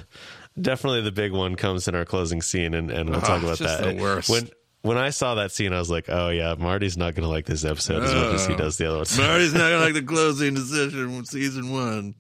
definitely 0.61 1.03
the 1.03 1.13
big 1.13 1.33
one 1.33 1.55
comes 1.55 1.87
in 1.89 1.95
our 1.95 2.05
closing 2.05 2.43
scene, 2.43 2.75
and, 2.75 2.91
and 2.91 3.09
we'll 3.11 3.19
Oh, 3.19 3.23
talk 3.23 3.43
about 3.43 3.59
that. 3.59 3.85
the 3.97 4.03
worst. 4.03 4.29
When 4.31 4.49
when 4.83 4.97
I 4.97 5.11
saw 5.11 5.35
that 5.35 5.51
scene, 5.53 5.73
I 5.73 5.79
was 5.79 5.91
like, 5.91 6.07
oh 6.09 6.29
yeah, 6.31 6.55
Marty's 6.59 6.97
not 6.97 7.15
going 7.15 7.25
to 7.25 7.29
like 7.29 7.47
this 7.47 7.65
episode 7.65 8.03
as 8.05 8.15
much 8.15 8.35
as 8.35 8.47
he 8.47 8.55
does 8.57 8.77
the 8.79 8.87
other 8.89 8.99
ones. 8.99 9.19
Marty's 9.19 9.53
not 9.53 9.71
gonna 9.71 9.79
like 9.85 9.95
the 9.95 10.03
closing 10.15 10.55
decision 10.55 11.15
from 11.15 11.25
season 11.25 11.73
one. 11.73 12.15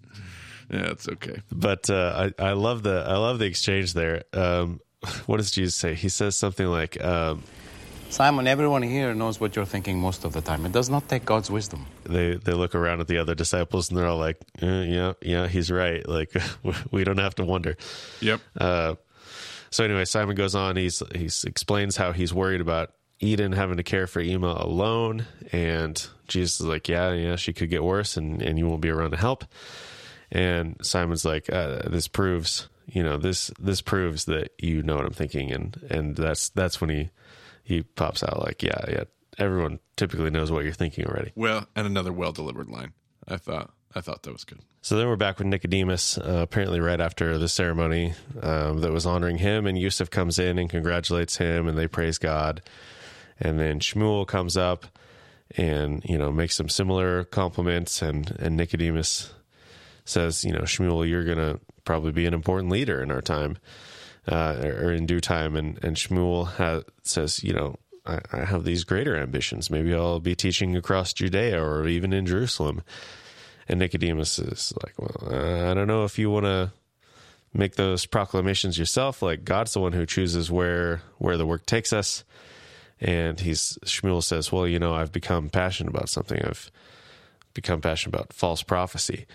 Yeah, 0.70 0.90
it's 0.90 1.08
okay. 1.08 1.40
but 1.50 1.88
uh, 1.88 2.30
I 2.38 2.44
I 2.48 2.52
love 2.52 2.82
the 2.82 3.04
I 3.08 3.16
love 3.16 3.38
the 3.38 3.46
exchange 3.46 3.94
there. 3.94 4.24
Um, 4.34 4.80
what 5.26 5.36
does 5.38 5.50
Jesus 5.50 5.74
say? 5.74 5.94
He 5.94 6.08
says 6.08 6.36
something 6.36 6.66
like. 6.66 7.02
Um, 7.02 7.42
Simon, 8.10 8.46
everyone 8.46 8.80
here 8.82 9.12
knows 9.12 9.38
what 9.38 9.54
you're 9.54 9.66
thinking 9.66 9.98
most 10.00 10.24
of 10.24 10.32
the 10.32 10.40
time. 10.40 10.64
It 10.64 10.72
does 10.72 10.88
not 10.88 11.08
take 11.08 11.26
God's 11.26 11.50
wisdom. 11.50 11.84
they 12.04 12.34
they 12.36 12.52
look 12.52 12.74
around 12.74 13.00
at 13.00 13.06
the 13.06 13.18
other 13.18 13.34
disciples 13.34 13.90
and 13.90 13.98
they're 13.98 14.06
all 14.06 14.16
like, 14.16 14.38
eh, 14.62 14.84
yeah, 14.84 15.12
yeah, 15.20 15.46
he's 15.46 15.70
right. 15.70 16.06
Like 16.18 16.32
we 16.90 17.04
don't 17.04 17.18
have 17.18 17.34
to 17.36 17.44
wonder. 17.44 17.76
Yep. 18.20 18.40
Uh, 18.58 18.94
so 19.70 19.84
anyway, 19.84 20.06
Simon 20.06 20.36
goes 20.36 20.54
on. 20.54 20.76
He's 20.76 21.02
he 21.14 21.26
explains 21.46 21.96
how 21.96 22.12
he's 22.12 22.32
worried 22.32 22.62
about 22.62 22.92
Eden 23.20 23.52
having 23.52 23.76
to 23.76 23.82
care 23.82 24.06
for 24.06 24.20
Ema 24.20 24.56
alone, 24.58 25.26
and 25.52 26.06
Jesus 26.28 26.60
is 26.60 26.66
like, 26.66 26.88
yeah, 26.88 27.12
yeah, 27.12 27.36
she 27.36 27.52
could 27.52 27.68
get 27.68 27.84
worse, 27.84 28.16
and 28.16 28.40
and 28.40 28.58
you 28.58 28.66
won't 28.66 28.80
be 28.80 28.88
around 28.90 29.10
to 29.10 29.16
help. 29.18 29.44
And 30.32 30.76
Simon's 30.82 31.24
like, 31.24 31.52
uh, 31.52 31.88
this 31.88 32.08
proves, 32.08 32.68
you 32.88 33.02
know, 33.02 33.16
this 33.16 33.50
this 33.58 33.80
proves 33.80 34.24
that 34.26 34.52
you 34.58 34.82
know 34.82 34.96
what 34.96 35.04
I'm 35.04 35.12
thinking, 35.12 35.52
and 35.52 35.78
and 35.90 36.16
that's 36.16 36.48
that's 36.50 36.80
when 36.80 36.90
he 36.90 37.10
he 37.62 37.82
pops 37.82 38.22
out 38.22 38.40
like, 38.40 38.62
yeah, 38.62 38.84
yeah, 38.88 39.04
everyone 39.38 39.78
typically 39.96 40.30
knows 40.30 40.50
what 40.50 40.64
you're 40.64 40.72
thinking 40.72 41.06
already. 41.06 41.32
well, 41.36 41.66
and 41.76 41.86
another 41.86 42.12
well 42.12 42.32
delivered 42.32 42.68
line. 42.68 42.92
I 43.26 43.36
thought 43.36 43.72
I 43.94 44.00
thought 44.00 44.22
that 44.22 44.32
was 44.32 44.44
good. 44.44 44.60
So 44.80 44.96
then 44.96 45.06
we're 45.06 45.16
back 45.16 45.38
with 45.38 45.48
Nicodemus, 45.48 46.16
uh, 46.18 46.40
apparently 46.42 46.80
right 46.80 47.00
after 47.00 47.36
the 47.36 47.48
ceremony 47.48 48.14
um, 48.40 48.80
that 48.80 48.92
was 48.92 49.04
honoring 49.06 49.38
him, 49.38 49.66
and 49.66 49.78
Yusuf 49.78 50.08
comes 50.08 50.38
in 50.38 50.58
and 50.58 50.70
congratulates 50.70 51.36
him, 51.36 51.68
and 51.68 51.76
they 51.76 51.88
praise 51.88 52.16
God. 52.16 52.62
And 53.38 53.58
then 53.58 53.80
Shmuel 53.80 54.26
comes 54.26 54.56
up 54.56 54.86
and 55.56 56.04
you 56.04 56.18
know 56.18 56.30
makes 56.32 56.56
some 56.56 56.68
similar 56.68 57.24
compliments, 57.24 58.00
and 58.02 58.30
and 58.38 58.56
Nicodemus 58.56 59.34
says, 60.04 60.42
you 60.42 60.52
know, 60.52 60.62
Shmuel, 60.62 61.06
you're 61.06 61.24
gonna 61.24 61.60
probably 61.88 62.12
be 62.12 62.26
an 62.26 62.34
important 62.34 62.70
leader 62.70 63.02
in 63.02 63.10
our 63.10 63.22
time, 63.22 63.56
uh, 64.28 64.54
or 64.62 64.92
in 64.92 65.06
due 65.06 65.20
time. 65.20 65.56
And 65.56 65.82
and 65.82 65.96
Shmuel 65.96 66.84
says, 67.02 67.42
you 67.42 67.54
know. 67.54 67.76
I, 68.06 68.20
I 68.32 68.44
have 68.44 68.64
these 68.64 68.84
greater 68.84 69.16
ambitions. 69.16 69.70
Maybe 69.70 69.92
I'll 69.92 70.18
be 70.20 70.34
teaching 70.34 70.76
across 70.76 71.12
Judea 71.12 71.62
or 71.62 71.86
even 71.86 72.14
in 72.14 72.24
Jerusalem. 72.24 72.80
And 73.68 73.80
Nicodemus 73.80 74.38
is 74.38 74.72
like, 74.82 74.94
well, 74.98 75.34
I 75.70 75.74
don't 75.74 75.88
know 75.88 76.04
if 76.04 76.18
you 76.18 76.30
want 76.30 76.46
to 76.46 76.72
make 77.52 77.74
those 77.74 78.06
proclamations 78.06 78.78
yourself. 78.78 79.20
Like 79.20 79.44
God's 79.44 79.74
the 79.74 79.80
one 79.80 79.92
who 79.92 80.06
chooses 80.06 80.50
where 80.50 81.02
where 81.18 81.36
the 81.36 81.44
work 81.44 81.66
takes 81.66 81.92
us. 81.92 82.24
And 82.98 83.38
he's 83.38 83.78
Shmuel 83.84 84.22
says, 84.22 84.50
well, 84.50 84.66
you 84.66 84.78
know, 84.78 84.94
I've 84.94 85.12
become 85.12 85.50
passionate 85.50 85.90
about 85.94 86.08
something. 86.08 86.40
I've 86.42 86.70
become 87.52 87.82
passionate 87.82 88.14
about 88.14 88.32
false 88.32 88.62
prophecy. 88.62 89.26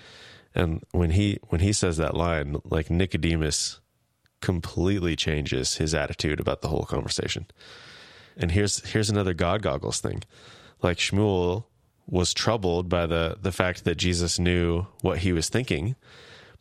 And 0.55 0.83
when 0.91 1.11
he 1.11 1.39
when 1.49 1.61
he 1.61 1.73
says 1.73 1.97
that 1.97 2.15
line, 2.15 2.57
like 2.65 2.89
Nicodemus 2.89 3.79
completely 4.41 5.15
changes 5.15 5.77
his 5.77 5.95
attitude 5.95 6.39
about 6.39 6.61
the 6.61 6.67
whole 6.67 6.83
conversation. 6.83 7.47
And 8.37 8.51
here's 8.51 8.83
here's 8.91 9.09
another 9.09 9.33
God 9.33 9.61
goggles 9.61 9.99
thing. 9.99 10.23
Like 10.81 10.97
Shmuel 10.97 11.65
was 12.07 12.33
troubled 12.33 12.89
by 12.89 13.05
the 13.05 13.37
the 13.41 13.51
fact 13.51 13.83
that 13.85 13.95
Jesus 13.95 14.37
knew 14.37 14.87
what 15.01 15.19
he 15.19 15.31
was 15.31 15.49
thinking, 15.49 15.95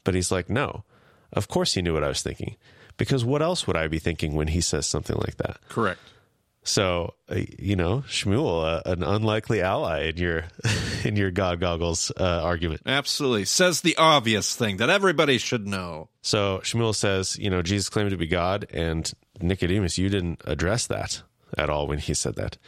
but 0.05 0.15
he's 0.15 0.31
like, 0.31 0.49
no, 0.49 0.85
of 1.33 1.49
course 1.49 1.75
he 1.75 1.83
knew 1.83 1.93
what 1.93 2.05
I 2.05 2.09
was 2.09 2.23
thinking, 2.23 2.57
because 2.97 3.25
what 3.25 3.43
else 3.43 3.67
would 3.67 3.77
I 3.77 3.89
be 3.89 3.99
thinking 3.99 4.35
when 4.35 4.49
he 4.49 4.61
says 4.61 4.87
something 4.87 5.17
like 5.17 5.37
that? 5.39 5.59
Correct. 5.69 6.01
So 6.65 7.15
uh, 7.29 7.41
you 7.59 7.77
know, 7.77 8.05
Shmuel, 8.09 8.65
uh, 8.65 8.83
an 8.87 9.03
unlikely 9.03 9.61
ally 9.61 10.09
in 10.09 10.17
your 10.17 10.45
in 11.05 11.17
your 11.17 11.31
God 11.31 11.61
goggles 11.61 12.13
uh, 12.19 12.41
argument. 12.43 12.83
Absolutely. 12.87 13.45
Says 13.45 13.81
the 13.81 13.97
obvious 13.97 14.55
thing 14.55 14.77
that 14.77 14.91
everybody 14.91 15.39
should 15.39 15.67
know. 15.67 16.09
So 16.23 16.61
Shmuel 16.63 16.95
says, 16.95 17.39
you 17.39 17.51
know, 17.51 17.63
Jesus 17.63 17.89
claimed 17.89 18.11
to 18.11 18.17
be 18.17 18.29
God, 18.29 18.67
and 18.73 19.13
Nicodemus, 19.41 19.99
you 19.99 20.09
didn't 20.09 20.41
address 20.45 20.87
that 20.87 21.23
at 21.59 21.69
all 21.69 21.87
when 21.87 21.99
he 21.99 22.15
said 22.15 22.37
that. 22.37 22.59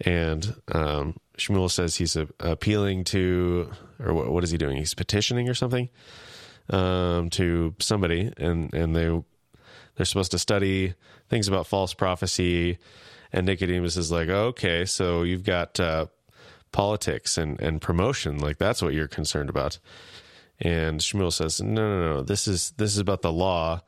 And 0.00 0.54
um, 0.72 1.16
Shmuel 1.38 1.70
says 1.70 1.96
he's 1.96 2.16
a, 2.16 2.28
appealing 2.40 3.04
to, 3.04 3.70
or 4.00 4.12
what, 4.12 4.32
what 4.32 4.44
is 4.44 4.50
he 4.50 4.58
doing? 4.58 4.76
He's 4.76 4.94
petitioning 4.94 5.48
or 5.48 5.54
something 5.54 5.88
um, 6.70 7.30
to 7.30 7.74
somebody, 7.78 8.32
and 8.36 8.72
and 8.74 8.94
they 8.94 9.22
they're 9.96 10.06
supposed 10.06 10.32
to 10.32 10.38
study 10.38 10.94
things 11.28 11.48
about 11.48 11.66
false 11.66 11.94
prophecy. 11.94 12.78
And 13.34 13.46
Nicodemus 13.46 13.96
is 13.96 14.12
like, 14.12 14.28
okay, 14.28 14.84
so 14.84 15.24
you've 15.24 15.42
got 15.42 15.80
uh, 15.80 16.06
politics 16.70 17.36
and 17.36 17.60
and 17.60 17.82
promotion, 17.82 18.38
like 18.38 18.58
that's 18.58 18.80
what 18.80 18.94
you're 18.94 19.08
concerned 19.08 19.50
about. 19.50 19.80
And 20.60 21.00
Shmuel 21.00 21.32
says, 21.32 21.60
no, 21.60 21.82
no, 21.82 22.14
no, 22.14 22.22
this 22.22 22.46
is 22.46 22.70
this 22.76 22.92
is 22.92 22.98
about 22.98 23.22
the 23.22 23.32
law, 23.32 23.82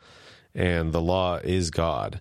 and 0.53 0.93
the 0.93 1.01
law 1.01 1.37
is 1.37 1.71
God. 1.71 2.21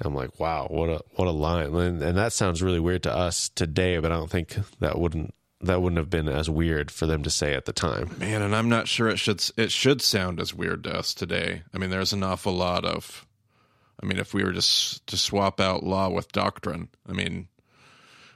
I'm 0.00 0.12
like, 0.12 0.40
wow, 0.40 0.66
what 0.68 0.90
a 0.90 1.00
what 1.14 1.28
a 1.28 1.30
line, 1.30 1.72
and, 1.72 2.02
and 2.02 2.18
that 2.18 2.32
sounds 2.32 2.64
really 2.64 2.80
weird 2.80 3.04
to 3.04 3.16
us 3.16 3.48
today, 3.48 3.98
but 3.98 4.10
I 4.10 4.16
don't 4.16 4.30
think 4.30 4.56
that 4.80 4.98
wouldn't 4.98 5.34
that 5.60 5.80
wouldn't 5.80 5.98
have 5.98 6.10
been 6.10 6.28
as 6.28 6.50
weird 6.50 6.90
for 6.90 7.06
them 7.06 7.22
to 7.22 7.30
say 7.30 7.54
at 7.54 7.64
the 7.64 7.72
time. 7.72 8.10
Man, 8.18 8.42
and 8.42 8.56
I'm 8.56 8.68
not 8.68 8.88
sure 8.88 9.06
it 9.08 9.18
should 9.18 9.40
it 9.56 9.70
should 9.70 10.02
sound 10.02 10.40
as 10.40 10.52
weird 10.52 10.82
to 10.82 10.98
us 10.98 11.14
today. 11.14 11.62
I 11.72 11.78
mean, 11.78 11.90
there's 11.90 12.12
an 12.12 12.24
awful 12.24 12.52
lot 12.52 12.84
of 12.84 13.25
I 14.02 14.06
mean, 14.06 14.18
if 14.18 14.34
we 14.34 14.44
were 14.44 14.52
just 14.52 15.06
to 15.06 15.16
swap 15.16 15.60
out 15.60 15.82
law 15.82 16.08
with 16.10 16.32
doctrine, 16.32 16.88
I 17.08 17.12
mean, 17.12 17.48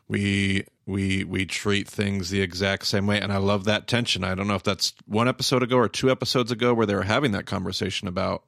we 0.08 0.64
we 0.86 1.24
we 1.24 1.46
treat 1.46 1.88
things 1.88 2.30
the 2.30 2.40
exact 2.40 2.86
same 2.86 3.06
way 3.06 3.20
and 3.20 3.32
I 3.32 3.36
love 3.36 3.64
that 3.64 3.86
tension. 3.86 4.24
I 4.24 4.34
don't 4.34 4.48
know 4.48 4.54
if 4.54 4.62
that's 4.62 4.94
one 5.06 5.28
episode 5.28 5.62
ago 5.62 5.76
or 5.76 5.88
two 5.88 6.10
episodes 6.10 6.50
ago 6.50 6.74
where 6.74 6.86
they 6.86 6.94
were 6.94 7.02
having 7.02 7.32
that 7.32 7.46
conversation 7.46 8.08
about 8.08 8.44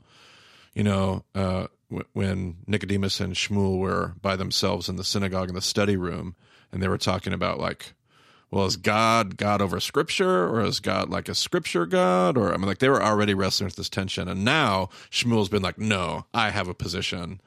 you 0.75 0.83
know, 0.83 1.25
uh, 1.35 1.67
w- 1.91 2.09
when 2.13 2.57
Nicodemus 2.67 3.21
and 3.21 3.35
Shmuel 3.35 3.79
were 3.79 4.15
by 4.21 4.37
themselves 4.37 4.89
in 4.89 4.97
the 4.97 5.05
synagogue 5.05 5.49
in 5.49 5.55
the 5.55 5.61
study 5.61 5.97
room, 5.97 6.35
and 6.73 6.83
they 6.83 6.89
were 6.89 6.99
talking 6.99 7.33
about 7.33 7.59
like, 7.59 7.95
well, 8.53 8.67
is 8.67 8.77
God 8.77 9.39
God 9.39 9.63
over 9.63 9.81
Scripture, 9.81 10.47
or 10.47 10.61
is 10.61 10.79
God 10.79 11.09
like 11.09 11.31
a 11.31 11.35
Scripture 11.35 11.87
God? 11.87 12.37
Or 12.37 12.53
I 12.53 12.59
mean, 12.59 12.67
like 12.67 12.79
they 12.79 12.91
were 12.91 13.03
already 13.03 13.33
wrestling 13.33 13.65
with 13.65 13.77
this 13.77 13.89
tension, 13.89 14.29
and 14.29 14.45
now 14.45 14.91
Shmuel's 15.11 15.49
been 15.49 15.63
like, 15.63 15.79
no, 15.79 16.27
I 16.35 16.51
have 16.51 16.69
a 16.69 16.75
position. 16.75 17.41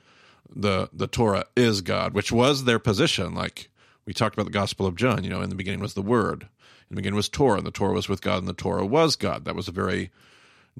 the 0.53 0.89
The 0.91 1.05
Torah 1.05 1.45
is 1.55 1.81
God, 1.81 2.13
which 2.15 2.31
was 2.31 2.63
their 2.63 2.79
position. 2.79 3.35
Like 3.35 3.69
we 4.07 4.13
talked 4.13 4.33
about 4.33 4.45
the 4.45 4.51
Gospel 4.51 4.87
of 4.87 4.95
John. 4.95 5.23
You 5.23 5.29
know, 5.29 5.41
in 5.41 5.49
the 5.49 5.55
beginning 5.55 5.79
was 5.79 5.93
the 5.93 6.01
Word. 6.01 6.41
In 6.89 6.89
the 6.89 6.95
beginning 6.95 7.15
was 7.15 7.29
Torah, 7.29 7.59
and 7.59 7.67
the 7.67 7.71
Torah 7.71 7.93
was 7.93 8.09
with 8.09 8.21
God, 8.21 8.39
and 8.39 8.47
the 8.47 8.53
Torah 8.53 8.85
was 8.85 9.15
God. 9.15 9.45
That 9.45 9.55
was 9.55 9.67
a 9.67 9.71
very 9.71 10.09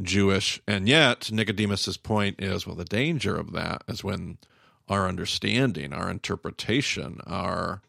Jewish. 0.01 0.59
And 0.67 0.89
yet, 0.89 1.31
Nicodemus's 1.31 1.97
point 1.97 2.41
is 2.41 2.65
well, 2.65 2.75
the 2.75 2.83
danger 2.83 3.35
of 3.35 3.51
that 3.51 3.83
is 3.87 4.03
when 4.03 4.39
our 4.89 5.07
understanding, 5.07 5.93
our 5.93 6.09
interpretation, 6.09 7.21
our, 7.27 7.83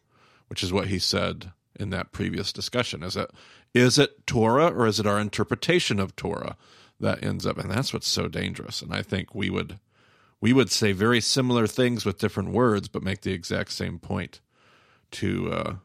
which 0.49 0.61
is 0.61 0.71
what 0.71 0.87
he 0.87 0.99
said 0.99 1.51
in 1.79 1.89
that 1.91 2.11
previous 2.11 2.51
discussion, 2.51 3.03
is 3.03 3.15
it 3.15 3.31
is 3.73 3.97
it 3.97 4.25
Torah 4.25 4.67
or 4.67 4.87
is 4.87 4.99
it 4.99 5.07
our 5.07 5.19
interpretation 5.19 5.99
of 5.99 6.15
Torah 6.15 6.57
that 6.99 7.23
ends 7.23 7.45
up, 7.45 7.57
and 7.57 7.69
that's 7.69 7.93
what's 7.93 8.07
so 8.07 8.27
dangerous. 8.27 8.81
And 8.81 8.93
I 8.93 9.01
think 9.01 9.35
we 9.35 9.49
would 9.49 9.79
we 10.39 10.53
would 10.53 10.71
say 10.71 10.91
very 10.91 11.21
similar 11.21 11.67
things 11.67 12.05
with 12.05 12.19
different 12.19 12.49
words, 12.49 12.87
but 12.87 13.03
make 13.03 13.21
the 13.21 13.33
exact 13.33 13.71
same 13.71 13.99
point 13.99 14.41
to 15.11 15.51
uh, 15.51 15.75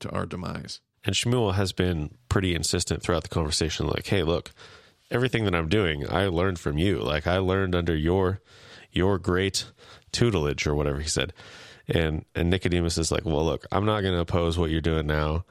to 0.00 0.10
our 0.10 0.26
demise. 0.26 0.80
And 1.04 1.14
Shmuel 1.14 1.54
has 1.54 1.72
been 1.72 2.16
pretty 2.28 2.54
insistent 2.54 3.02
throughout 3.02 3.22
the 3.22 3.28
conversation, 3.28 3.86
like, 3.86 4.08
hey, 4.08 4.24
look, 4.24 4.50
everything 5.10 5.44
that 5.44 5.54
I'm 5.54 5.68
doing, 5.68 6.10
I 6.10 6.26
learned 6.26 6.58
from 6.58 6.78
you. 6.78 6.98
Like 6.98 7.26
I 7.26 7.38
learned 7.38 7.74
under 7.74 7.94
your 7.94 8.40
your 8.92 9.18
great 9.18 9.66
tutelage 10.12 10.66
or 10.66 10.74
whatever 10.74 11.00
he 11.00 11.08
said. 11.08 11.32
And 11.88 12.24
and 12.34 12.50
Nicodemus 12.50 12.98
is 12.98 13.12
like, 13.12 13.24
well, 13.24 13.44
look, 13.44 13.66
I'm 13.70 13.84
not 13.84 14.00
going 14.00 14.14
to 14.14 14.20
oppose 14.20 14.58
what 14.58 14.70
you're 14.70 14.80
doing 14.80 15.06
now, 15.06 15.44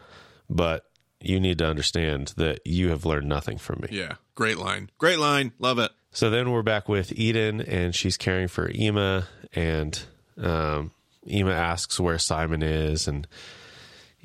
but 0.50 0.86
you 1.22 1.40
need 1.40 1.58
to 1.60 1.66
understand 1.66 2.34
that 2.38 2.60
you 2.66 2.90
have 2.90 3.06
learned 3.06 3.28
nothing 3.28 3.58
from 3.58 3.80
me. 3.82 3.88
Yeah. 3.92 4.16
Great 4.36 4.58
line. 4.58 4.90
Great 4.98 5.20
line. 5.20 5.54
Love 5.60 5.80
it. 5.80 5.92
So 6.12 6.30
then 6.30 6.52
we're 6.52 6.62
back 6.62 6.88
with 6.88 7.12
Eden, 7.18 7.62
and 7.62 7.94
she's 7.94 8.16
caring 8.16 8.48
for 8.48 8.72
Ema, 8.74 9.28
and 9.54 10.02
um, 10.38 10.92
Ema 11.28 11.52
asks 11.52 12.00
where 12.00 12.18
Simon 12.18 12.64
is, 12.64 13.08
and 13.08 13.28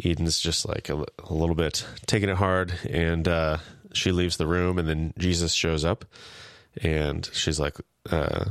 Eden's 0.05 0.39
just 0.39 0.69
like 0.69 0.89
a, 0.89 1.05
a 1.25 1.35
little 1.35 1.57
bit 1.57 1.85
taking 2.07 2.29
it 2.29 2.37
hard, 2.37 2.73
and 2.89 3.27
uh, 3.27 3.59
she 3.93 4.13
leaves 4.13 4.37
the 4.37 4.47
room, 4.47 4.79
and 4.79 4.89
then 4.89 5.13
Jesus 5.19 5.53
shows 5.53 5.85
up, 5.85 6.05
and 6.81 7.29
she's 7.33 7.59
like, 7.59 7.77
uh, 8.11 8.47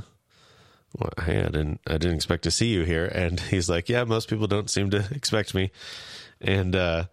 well, 0.98 1.12
"Hey, 1.26 1.40
I 1.40 1.46
didn't, 1.46 1.82
I 1.88 1.94
didn't 1.94 2.16
expect 2.16 2.44
to 2.44 2.52
see 2.52 2.68
you 2.68 2.84
here," 2.84 3.06
and 3.06 3.40
he's 3.52 3.70
like, 3.70 3.90
"Yeah, 3.90 4.04
most 4.04 4.30
people 4.30 4.48
don't 4.48 4.70
seem 4.70 4.90
to 4.92 5.06
expect 5.12 5.54
me," 5.54 5.72
and 6.42 6.76
uh, 6.76 7.06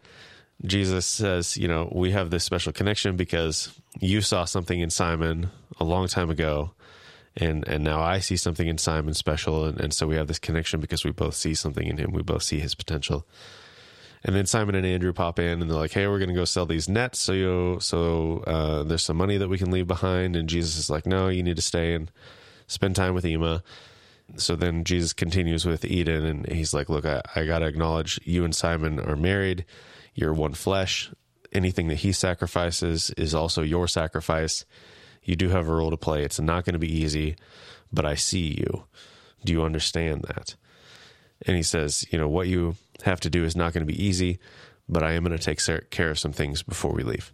Jesus 0.64 1.06
says, 1.06 1.56
"You 1.56 1.68
know, 1.68 1.90
we 1.94 2.12
have 2.12 2.30
this 2.30 2.44
special 2.44 2.72
connection 2.72 3.16
because 3.16 3.72
you 4.00 4.20
saw 4.20 4.44
something 4.44 4.80
in 4.80 4.90
Simon 4.90 5.50
a 5.78 5.84
long 5.84 6.08
time 6.08 6.30
ago." 6.30 6.72
And 7.38 7.68
and 7.68 7.84
now 7.84 8.00
I 8.00 8.20
see 8.20 8.38
something 8.38 8.66
in 8.66 8.78
Simon 8.78 9.12
special, 9.12 9.66
and, 9.66 9.78
and 9.78 9.92
so 9.92 10.06
we 10.06 10.16
have 10.16 10.26
this 10.26 10.38
connection 10.38 10.80
because 10.80 11.04
we 11.04 11.10
both 11.10 11.34
see 11.34 11.54
something 11.54 11.86
in 11.86 11.98
him. 11.98 12.12
We 12.12 12.22
both 12.22 12.42
see 12.42 12.60
his 12.60 12.74
potential. 12.74 13.26
And 14.24 14.34
then 14.34 14.46
Simon 14.46 14.74
and 14.74 14.86
Andrew 14.86 15.12
pop 15.12 15.38
in, 15.38 15.60
and 15.60 15.70
they're 15.70 15.78
like, 15.78 15.92
"Hey, 15.92 16.06
we're 16.06 16.18
going 16.18 16.30
to 16.30 16.34
go 16.34 16.46
sell 16.46 16.64
these 16.64 16.88
nets. 16.88 17.18
So 17.18 17.32
you, 17.32 17.76
so 17.80 18.38
uh, 18.46 18.82
there's 18.84 19.02
some 19.02 19.18
money 19.18 19.36
that 19.36 19.48
we 19.48 19.58
can 19.58 19.70
leave 19.70 19.86
behind." 19.86 20.34
And 20.34 20.48
Jesus 20.48 20.78
is 20.78 20.88
like, 20.88 21.04
"No, 21.04 21.28
you 21.28 21.42
need 21.42 21.56
to 21.56 21.62
stay 21.62 21.92
and 21.92 22.10
spend 22.66 22.96
time 22.96 23.14
with 23.14 23.24
Ema." 23.24 23.62
So 24.36 24.56
then 24.56 24.84
Jesus 24.84 25.12
continues 25.12 25.64
with 25.64 25.84
Eden, 25.84 26.24
and 26.24 26.46
he's 26.48 26.74
like, 26.74 26.88
"Look, 26.88 27.04
I, 27.04 27.22
I 27.34 27.46
got 27.46 27.60
to 27.60 27.66
acknowledge 27.66 28.20
you 28.24 28.44
and 28.44 28.54
Simon 28.54 28.98
are 29.00 29.16
married. 29.16 29.64
You're 30.14 30.34
one 30.34 30.54
flesh. 30.54 31.10
Anything 31.52 31.88
that 31.88 31.96
he 31.96 32.12
sacrifices 32.12 33.10
is 33.16 33.34
also 33.34 33.62
your 33.62 33.86
sacrifice. 33.86 34.64
You 35.22 35.36
do 35.36 35.48
have 35.50 35.68
a 35.68 35.74
role 35.74 35.90
to 35.90 35.96
play. 35.96 36.24
It's 36.24 36.40
not 36.40 36.64
going 36.64 36.74
to 36.74 36.78
be 36.78 36.92
easy, 36.92 37.36
but 37.92 38.04
I 38.04 38.14
see 38.14 38.56
you. 38.58 38.84
Do 39.44 39.52
you 39.52 39.62
understand 39.62 40.22
that?" 40.22 40.56
And 41.46 41.56
he 41.56 41.62
says, 41.62 42.04
"You 42.10 42.18
know 42.18 42.28
what 42.28 42.48
you." 42.48 42.76
have 43.04 43.20
to 43.20 43.30
do 43.30 43.44
is 43.44 43.56
not 43.56 43.72
going 43.72 43.86
to 43.86 43.92
be 43.92 44.04
easy, 44.04 44.38
but 44.88 45.02
I 45.02 45.12
am 45.12 45.24
going 45.24 45.36
to 45.36 45.42
take 45.42 45.90
care 45.90 46.10
of 46.10 46.18
some 46.18 46.32
things 46.32 46.62
before 46.62 46.92
we 46.92 47.02
leave. 47.02 47.32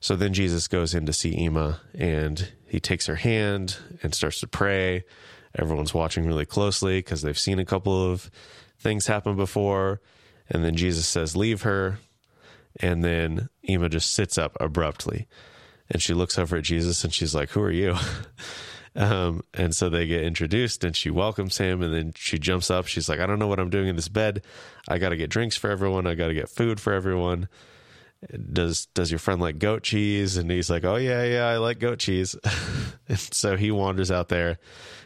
So 0.00 0.16
then 0.16 0.32
Jesus 0.32 0.66
goes 0.66 0.94
in 0.94 1.06
to 1.06 1.12
see 1.12 1.38
Ema 1.38 1.80
and 1.94 2.52
he 2.66 2.80
takes 2.80 3.06
her 3.06 3.16
hand 3.16 3.76
and 4.02 4.14
starts 4.14 4.40
to 4.40 4.46
pray. 4.46 5.04
Everyone's 5.54 5.92
watching 5.92 6.26
really 6.26 6.46
closely 6.46 6.98
because 6.98 7.22
they've 7.22 7.38
seen 7.38 7.58
a 7.58 7.64
couple 7.64 8.10
of 8.10 8.30
things 8.78 9.06
happen 9.06 9.36
before. 9.36 10.00
And 10.48 10.64
then 10.64 10.74
Jesus 10.74 11.06
says, 11.06 11.36
Leave 11.36 11.62
her. 11.62 11.98
And 12.80 13.04
then 13.04 13.48
Ema 13.68 13.88
just 13.88 14.14
sits 14.14 14.38
up 14.38 14.56
abruptly 14.60 15.26
and 15.90 16.00
she 16.00 16.14
looks 16.14 16.38
over 16.38 16.56
at 16.56 16.64
Jesus 16.64 17.04
and 17.04 17.12
she's 17.12 17.34
like, 17.34 17.50
Who 17.50 17.62
are 17.62 17.70
you? 17.70 17.96
Um, 18.96 19.42
and 19.54 19.74
so 19.74 19.88
they 19.88 20.06
get 20.06 20.24
introduced 20.24 20.82
and 20.82 20.96
she 20.96 21.10
welcomes 21.10 21.58
him 21.58 21.80
and 21.80 21.94
then 21.94 22.12
she 22.16 22.40
jumps 22.40 22.72
up. 22.72 22.86
She's 22.86 23.08
like, 23.08 23.20
I 23.20 23.26
don't 23.26 23.38
know 23.38 23.46
what 23.46 23.60
I'm 23.60 23.70
doing 23.70 23.86
in 23.86 23.96
this 23.96 24.08
bed. 24.08 24.42
I 24.88 24.98
got 24.98 25.10
to 25.10 25.16
get 25.16 25.30
drinks 25.30 25.56
for 25.56 25.70
everyone. 25.70 26.08
I 26.08 26.14
got 26.14 26.26
to 26.26 26.34
get 26.34 26.48
food 26.48 26.80
for 26.80 26.92
everyone. 26.92 27.48
Does, 28.52 28.86
does 28.92 29.10
your 29.10 29.18
friend 29.18 29.40
like 29.40 29.58
goat 29.58 29.82
cheese? 29.82 30.36
And 30.36 30.50
he's 30.50 30.68
like, 30.68 30.84
Oh 30.84 30.96
yeah, 30.96 31.24
yeah, 31.24 31.46
I 31.46 31.56
like 31.56 31.78
goat 31.78 31.98
cheese. 32.00 32.36
and 33.08 33.18
so 33.18 33.56
he 33.56 33.70
wanders 33.70 34.10
out 34.10 34.28
there 34.28 34.58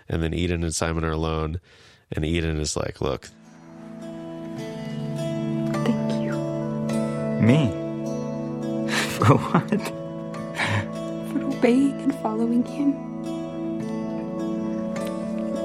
and 0.08 0.22
then 0.22 0.34
Eden 0.34 0.64
and 0.64 0.74
Simon 0.74 1.04
are 1.04 1.12
alone. 1.12 1.60
And 2.12 2.24
Eden 2.24 2.58
is 2.60 2.76
like, 2.76 3.00
look, 3.00 3.28
Thank 5.84 6.12
you. 6.24 6.32
Me? 7.40 7.68
For 8.90 9.36
what? 9.36 9.70
For 11.30 11.42
obeying 11.56 12.00
and 12.02 12.14
following 12.16 12.64
him. 12.64 12.94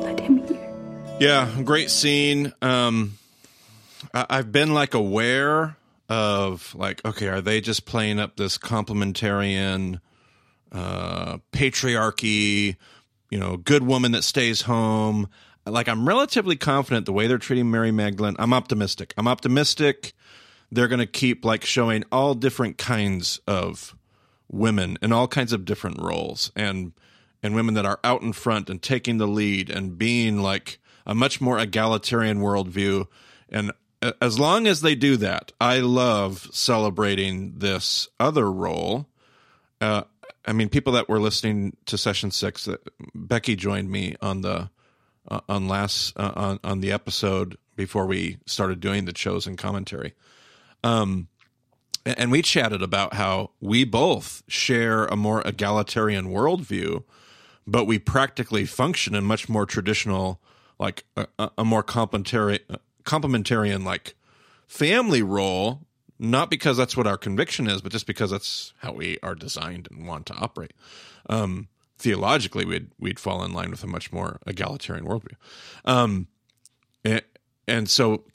Let 0.02 0.20
him 0.20 0.38
hear. 0.48 1.18
Yeah, 1.20 1.50
great 1.64 1.90
scene. 1.90 2.54
Um, 2.62 3.18
I- 4.14 4.28
I've 4.30 4.52
been 4.52 4.74
like 4.74 4.94
aware 4.94 5.76
of 6.10 6.76
like, 6.76 7.04
okay, 7.06 7.28
are 7.28 7.42
they 7.42 7.62
just 7.62 7.86
playing 7.86 8.20
up 8.20 8.36
this 8.36 8.58
complementarian 8.58 10.02
uh, 10.72 11.38
patriarchy? 11.52 12.76
You 13.30 13.40
know, 13.40 13.58
good 13.58 13.84
woman 13.84 14.12
that 14.14 14.24
stays 14.24 14.64
home. 14.64 15.30
Like, 15.66 15.88
I'm 15.88 16.08
relatively 16.08 16.56
confident 16.56 17.06
the 17.06 17.14
way 17.14 17.28
they're 17.28 17.38
treating 17.38 17.70
Mary 17.70 17.92
Magdalene. 17.92 18.36
I'm 18.40 18.54
optimistic. 18.54 19.14
I'm 19.18 19.28
optimistic. 19.28 20.14
They're 20.72 20.88
going 20.88 21.00
to 21.00 21.06
keep 21.06 21.46
like 21.46 21.64
showing 21.64 22.04
all 22.12 22.34
different 22.34 22.78
kinds 22.78 23.40
of 23.48 23.96
women 24.52 24.98
in 25.02 25.12
all 25.12 25.28
kinds 25.28 25.54
of 25.54 25.64
different 25.64 26.02
roles 26.02 26.52
and 26.56 26.92
and 27.42 27.56
women 27.56 27.74
that 27.76 27.86
are 27.86 28.00
out 28.04 28.22
in 28.22 28.34
front 28.34 28.70
and 28.70 28.82
taking 28.82 29.18
the 29.18 29.28
lead 29.28 29.70
and 29.70 29.98
being 29.98 30.42
like 30.42 30.80
a 31.06 31.16
much 31.16 31.40
more 31.40 31.58
egalitarian 31.58 32.40
worldview. 32.40 33.08
And 33.50 33.72
as 34.22 34.40
long 34.40 34.68
as 34.68 34.82
they 34.82 34.96
do 34.96 35.18
that, 35.18 35.52
I 35.60 35.80
love 35.80 36.48
celebrating 36.54 37.56
this 37.58 38.08
other 38.20 38.52
role. 38.52 39.08
Uh, 39.82 40.04
I 40.46 40.54
mean, 40.54 40.70
people 40.70 40.94
that 40.94 41.10
were 41.10 41.20
listening 41.20 41.76
to 41.86 41.98
session 41.98 42.32
six, 42.32 42.66
that 42.66 42.82
Becky 43.14 43.56
joined 43.56 43.92
me 43.92 44.16
on 44.22 44.42
the 44.42 44.70
uh, 45.28 45.42
on 45.50 45.68
last 45.68 46.14
uh, 46.18 46.32
on 46.36 46.60
on 46.64 46.80
the 46.80 46.92
episode 46.92 47.58
before 47.76 48.06
we 48.06 48.38
started 48.46 48.80
doing 48.80 49.06
the 49.06 49.14
chosen 49.14 49.56
commentary. 49.56 50.14
Um, 50.84 51.28
and 52.06 52.32
we 52.32 52.42
chatted 52.42 52.82
about 52.82 53.14
how 53.14 53.52
we 53.60 53.84
both 53.84 54.44
share 54.48 55.06
a 55.06 55.16
more 55.16 55.42
egalitarian 55.46 56.28
worldview, 56.28 57.04
but 57.68 57.86
we 57.86 58.00
practically 58.00 58.66
function 58.66 59.14
in 59.14 59.24
much 59.26 59.50
more 59.50 59.66
traditional, 59.66 60.42
like 60.80 61.04
a- 61.16 61.52
a 61.58 61.66
more 61.66 61.84
complementary, 61.84 62.60
complementarian, 63.10 63.84
like 63.84 64.16
family 64.68 65.24
role. 65.24 65.82
Not 66.22 66.50
because 66.50 66.76
that's 66.76 66.98
what 66.98 67.08
our 67.08 67.18
conviction 67.18 67.68
is, 67.68 67.82
but 67.82 67.94
just 67.94 68.06
because 68.06 68.32
that's 68.32 68.74
how 68.80 68.92
we 68.92 69.18
are 69.24 69.36
designed 69.36 69.88
and 69.90 70.06
want 70.06 70.26
to 70.26 70.34
operate. 70.34 70.74
Um, 71.30 71.70
theologically, 71.98 72.66
we'd 72.66 72.92
we'd 73.00 73.20
fall 73.20 73.44
in 73.46 73.54
line 73.54 73.72
with 73.72 73.86
a 73.86 73.88
much 73.88 74.12
more 74.12 74.40
egalitarian 74.46 75.06
worldview. 75.06 75.36
Um, 75.86 76.28
and, 77.06 77.22
and 77.70 77.90
so, 77.90 78.26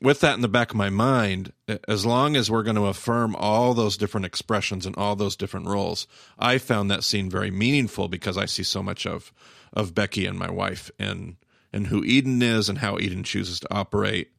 with 0.00 0.18
that 0.20 0.34
in 0.34 0.40
the 0.40 0.48
back 0.48 0.70
of 0.70 0.76
my 0.76 0.90
mind, 0.90 1.52
as 1.86 2.04
long 2.04 2.34
as 2.34 2.50
we're 2.50 2.64
going 2.64 2.74
to 2.74 2.86
affirm 2.86 3.36
all 3.36 3.72
those 3.72 3.96
different 3.96 4.26
expressions 4.26 4.84
and 4.84 4.96
all 4.96 5.14
those 5.14 5.36
different 5.36 5.66
roles, 5.66 6.08
I 6.40 6.58
found 6.58 6.90
that 6.90 7.04
scene 7.04 7.30
very 7.30 7.52
meaningful 7.52 8.08
because 8.08 8.36
I 8.36 8.46
see 8.46 8.64
so 8.64 8.82
much 8.82 9.06
of 9.06 9.32
of 9.72 9.94
Becky 9.94 10.26
and 10.26 10.38
my 10.38 10.50
wife 10.50 10.90
and 10.98 11.36
and 11.72 11.86
who 11.86 12.04
Eden 12.04 12.40
is 12.42 12.68
and 12.68 12.78
how 12.78 12.98
Eden 12.98 13.24
chooses 13.24 13.60
to 13.60 13.74
operate. 13.74 14.30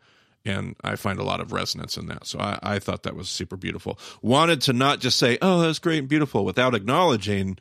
And 0.45 0.75
I 0.83 0.95
find 0.95 1.19
a 1.19 1.23
lot 1.23 1.41
of 1.41 1.51
resonance 1.51 1.97
in 1.97 2.07
that. 2.07 2.25
So 2.25 2.39
I, 2.39 2.59
I 2.63 2.79
thought 2.79 3.03
that 3.03 3.15
was 3.15 3.29
super 3.29 3.57
beautiful. 3.57 3.99
Wanted 4.21 4.61
to 4.61 4.73
not 4.73 4.99
just 4.99 5.17
say, 5.17 5.37
oh, 5.41 5.61
that's 5.61 5.79
great 5.79 5.99
and 5.99 6.07
beautiful 6.07 6.45
without 6.45 6.73
acknowledging 6.73 7.57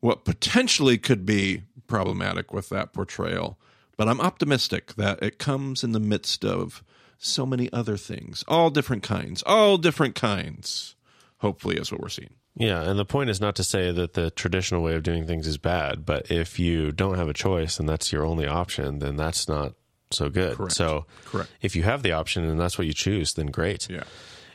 what 0.00 0.24
potentially 0.24 0.98
could 0.98 1.24
be 1.24 1.62
problematic 1.86 2.52
with 2.52 2.68
that 2.68 2.92
portrayal. 2.92 3.58
But 3.96 4.08
I'm 4.08 4.20
optimistic 4.20 4.94
that 4.94 5.22
it 5.22 5.38
comes 5.38 5.82
in 5.82 5.92
the 5.92 6.00
midst 6.00 6.44
of 6.44 6.82
so 7.16 7.46
many 7.46 7.72
other 7.72 7.96
things, 7.96 8.44
all 8.46 8.70
different 8.70 9.02
kinds, 9.02 9.42
all 9.44 9.78
different 9.78 10.14
kinds. 10.14 10.94
Hopefully, 11.38 11.76
is 11.76 11.90
what 11.90 12.00
we're 12.00 12.08
seeing. 12.08 12.34
Yeah, 12.56 12.82
and 12.88 12.98
the 12.98 13.04
point 13.04 13.30
is 13.30 13.40
not 13.40 13.56
to 13.56 13.64
say 13.64 13.90
that 13.90 14.12
the 14.12 14.30
traditional 14.30 14.82
way 14.82 14.94
of 14.94 15.02
doing 15.02 15.26
things 15.26 15.46
is 15.46 15.58
bad, 15.58 16.06
but 16.06 16.30
if 16.30 16.58
you 16.58 16.92
don't 16.92 17.16
have 17.18 17.28
a 17.28 17.34
choice 17.34 17.80
and 17.80 17.88
that's 17.88 18.12
your 18.12 18.24
only 18.24 18.46
option, 18.46 19.00
then 19.00 19.16
that's 19.16 19.48
not 19.48 19.74
so 20.12 20.28
good. 20.28 20.56
Correct. 20.56 20.72
So, 20.72 21.06
Correct. 21.24 21.50
if 21.62 21.74
you 21.74 21.82
have 21.82 22.02
the 22.04 22.12
option 22.12 22.44
and 22.44 22.60
that's 22.60 22.78
what 22.78 22.86
you 22.86 22.92
choose, 22.92 23.34
then 23.34 23.46
great. 23.46 23.90
Yeah. 23.90 24.04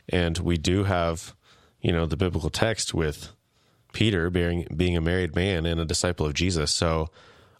And 0.08 0.38
we 0.38 0.56
do 0.56 0.84
have, 0.84 1.34
you 1.82 1.92
know, 1.92 2.06
the 2.06 2.16
biblical 2.16 2.48
text 2.48 2.94
with 2.94 3.28
Peter 3.92 4.30
being 4.30 4.66
being 4.74 4.96
a 4.96 5.00
married 5.02 5.34
man 5.34 5.66
and 5.66 5.78
a 5.78 5.84
disciple 5.84 6.24
of 6.24 6.32
Jesus. 6.32 6.70
So, 6.70 7.10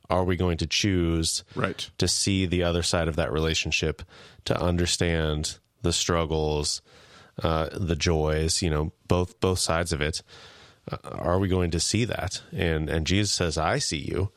are 0.08 0.24
we 0.24 0.36
going 0.36 0.56
to 0.58 0.66
choose 0.66 1.44
Right. 1.54 1.88
to 1.98 2.08
see 2.08 2.46
the 2.46 2.62
other 2.62 2.82
side 2.82 3.08
of 3.08 3.16
that 3.16 3.30
relationship, 3.30 4.02
to 4.46 4.58
understand 4.58 5.58
the 5.82 5.92
struggles, 5.92 6.80
uh, 7.42 7.68
the 7.72 7.96
joys, 7.96 8.62
you 8.62 8.70
know, 8.70 8.92
both 9.08 9.38
both 9.40 9.58
sides 9.58 9.92
of 9.92 10.00
it. 10.00 10.22
Uh, 10.90 10.96
are 11.04 11.38
we 11.38 11.48
going 11.48 11.70
to 11.70 11.80
see 11.80 12.04
that? 12.04 12.42
And 12.52 12.88
and 12.88 13.06
Jesus 13.06 13.32
says, 13.32 13.58
"I 13.58 13.78
see 13.78 13.98
you." 13.98 14.30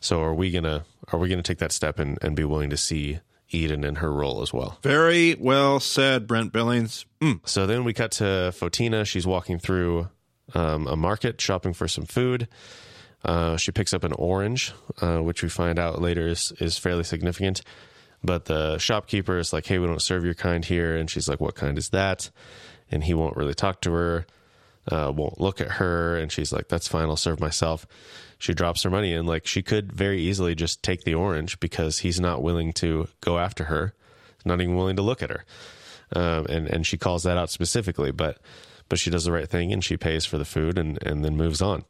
So 0.00 0.22
are 0.22 0.34
we 0.34 0.50
gonna 0.50 0.84
are 1.12 1.18
we 1.18 1.28
gonna 1.28 1.42
take 1.42 1.58
that 1.58 1.72
step 1.72 1.98
and, 1.98 2.18
and 2.22 2.36
be 2.36 2.44
willing 2.44 2.70
to 2.70 2.76
see 2.76 3.20
Eden 3.50 3.84
in 3.84 3.96
her 3.96 4.12
role 4.12 4.42
as 4.42 4.52
well. 4.52 4.78
Very 4.82 5.34
well 5.34 5.80
said, 5.80 6.26
Brent 6.26 6.52
Billings. 6.52 7.06
Mm. 7.20 7.40
So 7.48 7.66
then 7.66 7.84
we 7.84 7.92
cut 7.92 8.12
to 8.12 8.52
Photina. 8.54 9.06
She's 9.06 9.26
walking 9.26 9.58
through 9.58 10.08
um, 10.54 10.86
a 10.86 10.96
market 10.96 11.40
shopping 11.40 11.72
for 11.72 11.88
some 11.88 12.04
food. 12.04 12.48
Uh, 13.24 13.56
she 13.56 13.72
picks 13.72 13.92
up 13.92 14.04
an 14.04 14.12
orange, 14.12 14.72
uh, 15.00 15.18
which 15.18 15.42
we 15.42 15.48
find 15.48 15.78
out 15.78 16.00
later 16.00 16.28
is, 16.28 16.52
is 16.60 16.78
fairly 16.78 17.02
significant. 17.02 17.62
But 18.22 18.46
the 18.46 18.78
shopkeeper 18.78 19.38
is 19.38 19.52
like, 19.52 19.66
hey, 19.66 19.78
we 19.78 19.86
don't 19.86 20.02
serve 20.02 20.24
your 20.24 20.34
kind 20.34 20.64
here. 20.64 20.96
And 20.96 21.08
she's 21.08 21.28
like, 21.28 21.40
what 21.40 21.54
kind 21.54 21.78
is 21.78 21.90
that? 21.90 22.30
And 22.90 23.04
he 23.04 23.14
won't 23.14 23.36
really 23.36 23.54
talk 23.54 23.80
to 23.82 23.92
her, 23.92 24.26
uh, 24.90 25.12
won't 25.14 25.40
look 25.40 25.60
at 25.60 25.72
her. 25.72 26.16
And 26.18 26.32
she's 26.32 26.52
like, 26.52 26.68
that's 26.68 26.88
fine, 26.88 27.08
I'll 27.08 27.16
serve 27.16 27.38
myself. 27.40 27.86
She 28.38 28.54
drops 28.54 28.82
her 28.82 28.90
money 28.90 29.12
in. 29.12 29.26
Like, 29.26 29.46
she 29.46 29.62
could 29.62 29.92
very 29.92 30.20
easily 30.20 30.54
just 30.54 30.82
take 30.82 31.04
the 31.04 31.14
orange 31.14 31.60
because 31.60 31.98
he's 31.98 32.20
not 32.20 32.42
willing 32.42 32.72
to 32.74 33.08
go 33.20 33.38
after 33.38 33.64
her, 33.64 33.94
not 34.44 34.60
even 34.60 34.76
willing 34.76 34.96
to 34.96 35.02
look 35.02 35.22
at 35.22 35.30
her. 35.30 35.44
Um, 36.14 36.46
and, 36.46 36.66
and 36.68 36.86
she 36.86 36.96
calls 36.96 37.24
that 37.24 37.36
out 37.36 37.50
specifically. 37.50 38.10
But 38.12 38.38
but 38.88 38.98
she 38.98 39.10
does 39.10 39.24
the 39.24 39.32
right 39.32 39.48
thing 39.48 39.72
and 39.72 39.84
she 39.84 39.96
pays 39.96 40.24
for 40.24 40.38
the 40.38 40.44
food 40.44 40.78
and, 40.78 41.02
and 41.02 41.24
then 41.24 41.36
moves 41.36 41.60
on. 41.60 41.84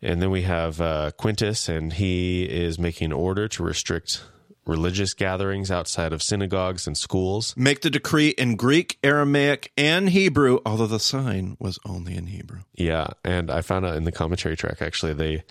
And 0.00 0.22
then 0.22 0.30
we 0.30 0.42
have 0.42 0.80
uh, 0.80 1.10
Quintus, 1.16 1.68
and 1.68 1.92
he 1.92 2.44
is 2.44 2.78
making 2.78 3.06
an 3.06 3.12
order 3.12 3.48
to 3.48 3.62
restrict 3.64 4.22
religious 4.68 5.14
gatherings 5.14 5.70
outside 5.70 6.12
of 6.12 6.22
synagogues 6.22 6.86
and 6.86 6.96
schools. 6.96 7.54
Make 7.56 7.80
the 7.80 7.90
decree 7.90 8.28
in 8.28 8.54
Greek, 8.54 8.98
Aramaic, 9.02 9.72
and 9.76 10.10
Hebrew, 10.10 10.60
although 10.64 10.86
the 10.86 11.00
sign 11.00 11.56
was 11.58 11.78
only 11.86 12.14
in 12.14 12.26
Hebrew. 12.26 12.60
Yeah, 12.74 13.08
and 13.24 13.50
I 13.50 13.62
found 13.62 13.86
out 13.86 13.96
in 13.96 14.04
the 14.04 14.12
commentary 14.12 14.56
track 14.56 14.80
actually 14.82 15.14
they 15.14 15.42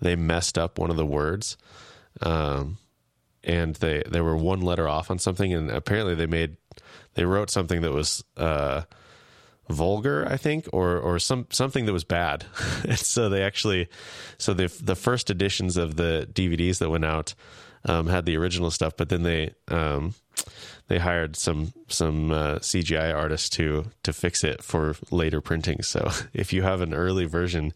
they 0.00 0.16
messed 0.16 0.58
up 0.58 0.78
one 0.78 0.90
of 0.90 0.96
the 0.96 1.06
words, 1.06 1.56
um, 2.20 2.78
and 3.44 3.76
they 3.76 4.02
they 4.08 4.20
were 4.20 4.36
one 4.36 4.60
letter 4.60 4.88
off 4.88 5.10
on 5.10 5.20
something, 5.20 5.54
and 5.54 5.70
apparently 5.70 6.16
they 6.16 6.26
made 6.26 6.56
they 7.14 7.24
wrote 7.24 7.48
something 7.48 7.80
that 7.80 7.92
was. 7.92 8.22
Uh, 8.36 8.82
vulgar, 9.70 10.28
I 10.28 10.36
think, 10.36 10.68
or 10.74 10.98
or 10.98 11.18
some 11.18 11.46
something 11.48 11.86
that 11.86 11.92
was 11.94 12.04
bad. 12.04 12.44
and 12.84 12.98
so 12.98 13.30
they 13.30 13.42
actually, 13.42 13.88
so 14.36 14.52
the 14.52 14.66
the 14.82 14.94
first 14.94 15.30
editions 15.30 15.78
of 15.78 15.96
the 15.96 16.28
DVDs 16.30 16.80
that 16.80 16.90
went 16.90 17.06
out 17.06 17.34
um, 17.86 18.06
had 18.06 18.24
the 18.24 18.36
original 18.36 18.70
stuff, 18.70 18.96
but 18.96 19.08
then 19.08 19.22
they 19.22 19.54
um, 19.68 20.14
they 20.88 20.98
hired 20.98 21.36
some 21.36 21.72
some 21.88 22.30
uh, 22.30 22.56
CGI 22.56 23.14
artists 23.14 23.48
to 23.50 23.86
to 24.02 24.12
fix 24.12 24.44
it 24.44 24.62
for 24.62 24.96
later 25.10 25.40
printing. 25.40 25.82
So 25.82 26.10
if 26.32 26.52
you 26.52 26.62
have 26.62 26.80
an 26.80 26.94
early 26.94 27.26
version, 27.26 27.72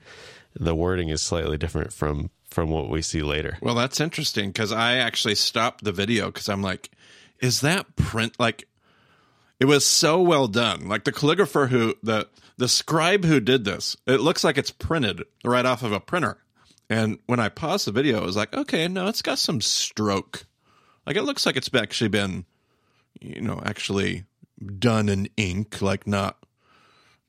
the 0.55 0.75
wording 0.75 1.09
is 1.09 1.23
slightly 1.23 1.59
different 1.59 1.93
from 1.93 2.31
from 2.49 2.71
what 2.71 2.89
we 2.89 3.03
see 3.03 3.23
later. 3.23 3.59
Well, 3.61 3.75
that's 3.75 4.01
interesting 4.01 4.51
because 4.51 4.73
I 4.73 4.97
actually 4.97 5.35
stopped 5.35 5.85
the 5.85 5.93
video 5.93 6.27
because 6.27 6.49
I'm 6.49 6.63
like, 6.63 6.91
is 7.41 7.61
that 7.61 7.97
print 7.97 8.35
like 8.39 8.67
it 9.61 9.67
was 9.67 9.85
so 9.85 10.21
well 10.23 10.49
done. 10.49 10.89
Like 10.89 11.05
the 11.05 11.13
calligrapher 11.13 11.69
who 11.69 11.95
the 12.03 12.29
the 12.57 12.69
scribe 12.69 13.25
who 13.25 13.41
did 13.41 13.65
this, 13.65 13.97
it 14.07 14.21
looks 14.21 14.45
like 14.45 14.59
it's 14.59 14.71
printed 14.71 15.23
right 15.45 15.67
off 15.67 15.83
of 15.83 15.93
a 15.93 16.01
printer. 16.01 16.39
And 16.91 17.19
when 17.27 17.41
I 17.41 17.49
paused 17.49 17.87
the 17.87 17.93
video, 17.93 18.21
I 18.21 18.25
was 18.25 18.37
like, 18.37 18.55
okay, 18.55 18.89
no, 18.89 19.09
it's 19.09 19.23
got 19.23 19.39
some 19.39 19.61
stroke. 19.61 20.47
Like 21.07 21.17
it 21.17 21.23
looks 21.23 21.45
like 21.45 21.57
it's 21.57 21.71
actually 21.75 22.09
been, 22.09 22.45
you 23.21 23.41
know, 23.41 23.61
actually 23.65 24.25
done 24.79 25.09
in 25.09 25.29
ink, 25.37 25.83
like 25.83 26.07
not 26.07 26.39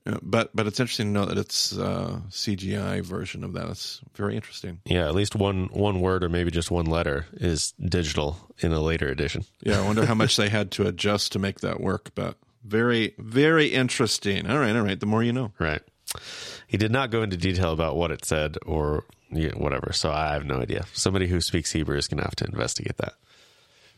uh, 0.09 0.17
but 0.21 0.55
but 0.55 0.65
it's 0.65 0.79
interesting 0.79 1.07
to 1.07 1.11
know 1.19 1.25
that 1.25 1.37
it's 1.37 1.77
uh, 1.77 2.19
a 2.25 2.29
CGI 2.29 3.03
version 3.03 3.43
of 3.43 3.53
that. 3.53 3.69
It's 3.69 4.01
very 4.15 4.35
interesting. 4.35 4.79
Yeah, 4.85 5.07
at 5.07 5.15
least 5.15 5.35
one 5.35 5.69
one 5.71 5.99
word 5.99 6.23
or 6.23 6.29
maybe 6.29 6.51
just 6.51 6.71
one 6.71 6.85
letter 6.85 7.25
is 7.33 7.73
digital 7.73 8.37
in 8.59 8.71
a 8.71 8.79
later 8.79 9.07
edition. 9.07 9.45
Yeah, 9.61 9.79
I 9.79 9.85
wonder 9.85 10.05
how 10.05 10.15
much 10.15 10.37
they 10.37 10.49
had 10.49 10.71
to 10.71 10.87
adjust 10.87 11.33
to 11.33 11.39
make 11.39 11.59
that 11.61 11.79
work. 11.79 12.11
But 12.15 12.37
very 12.63 13.13
very 13.17 13.67
interesting. 13.67 14.49
All 14.49 14.59
right, 14.59 14.75
all 14.75 14.83
right. 14.83 14.99
The 14.99 15.05
more 15.05 15.23
you 15.23 15.33
know. 15.33 15.51
Right. 15.59 15.81
He 16.67 16.77
did 16.77 16.91
not 16.91 17.11
go 17.11 17.21
into 17.21 17.37
detail 17.37 17.71
about 17.71 17.95
what 17.95 18.11
it 18.11 18.25
said 18.25 18.57
or 18.65 19.05
whatever, 19.29 19.91
so 19.93 20.11
I 20.11 20.33
have 20.33 20.45
no 20.45 20.59
idea. 20.59 20.85
Somebody 20.93 21.27
who 21.27 21.41
speaks 21.41 21.71
Hebrew 21.71 21.97
is 21.97 22.07
going 22.07 22.17
to 22.19 22.23
have 22.23 22.35
to 22.37 22.45
investigate 22.45 22.97
that. 22.97 23.13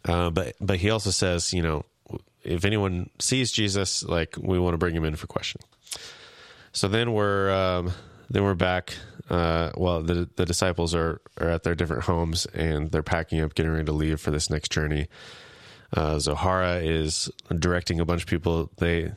Uh, 0.03 0.29
but 0.29 0.55
but 0.59 0.77
he 0.77 0.89
also 0.89 1.11
says, 1.11 1.53
you 1.53 1.61
know, 1.61 1.85
if 2.43 2.65
anyone 2.65 3.09
sees 3.19 3.51
Jesus, 3.51 4.03
like 4.03 4.35
we 4.37 4.59
want 4.59 4.73
to 4.73 4.77
bring 4.77 4.95
him 4.95 5.05
in 5.05 5.15
for 5.15 5.27
questioning. 5.27 5.67
So 6.73 6.87
then 6.87 7.13
we're 7.13 7.51
um, 7.51 7.91
then 8.29 8.43
we're 8.43 8.55
back. 8.55 8.95
Uh, 9.29 9.71
well, 9.75 10.01
the 10.01 10.29
the 10.35 10.45
disciples 10.45 10.95
are 10.95 11.21
are 11.39 11.49
at 11.49 11.63
their 11.63 11.75
different 11.75 12.03
homes 12.03 12.45
and 12.47 12.91
they're 12.91 13.03
packing 13.03 13.41
up, 13.41 13.55
getting 13.55 13.71
ready 13.71 13.85
to 13.85 13.91
leave 13.91 14.19
for 14.19 14.31
this 14.31 14.49
next 14.49 14.71
journey. 14.71 15.07
Uh, 15.93 16.15
Zohara 16.15 16.83
is 16.83 17.29
directing 17.53 17.99
a 17.99 18.05
bunch 18.05 18.23
of 18.23 18.29
people. 18.29 18.71
They 18.77 19.11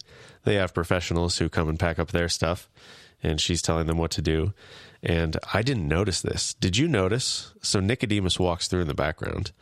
they 0.45 0.57
have 0.57 0.75
professionals 0.75 1.39
who 1.39 1.49
come 1.49 1.69
and 1.69 1.79
pack 1.79 1.99
up 1.99 2.11
their 2.11 2.29
stuff, 2.29 2.69
and 3.23 3.41
she's 3.41 3.63
telling 3.63 3.87
them 3.87 3.99
what 3.99 4.11
to 4.13 4.23
do. 4.23 4.53
And 5.05 5.37
I 5.53 5.63
didn't 5.63 5.87
notice 5.87 6.23
this. 6.23 6.55
Did 6.55 6.77
you 6.77 6.89
notice? 6.89 7.53
So 7.63 7.79
Nicodemus 7.79 8.39
walks 8.39 8.69
through 8.69 8.81
in 8.81 8.89
the 8.89 8.95
background. 8.95 9.53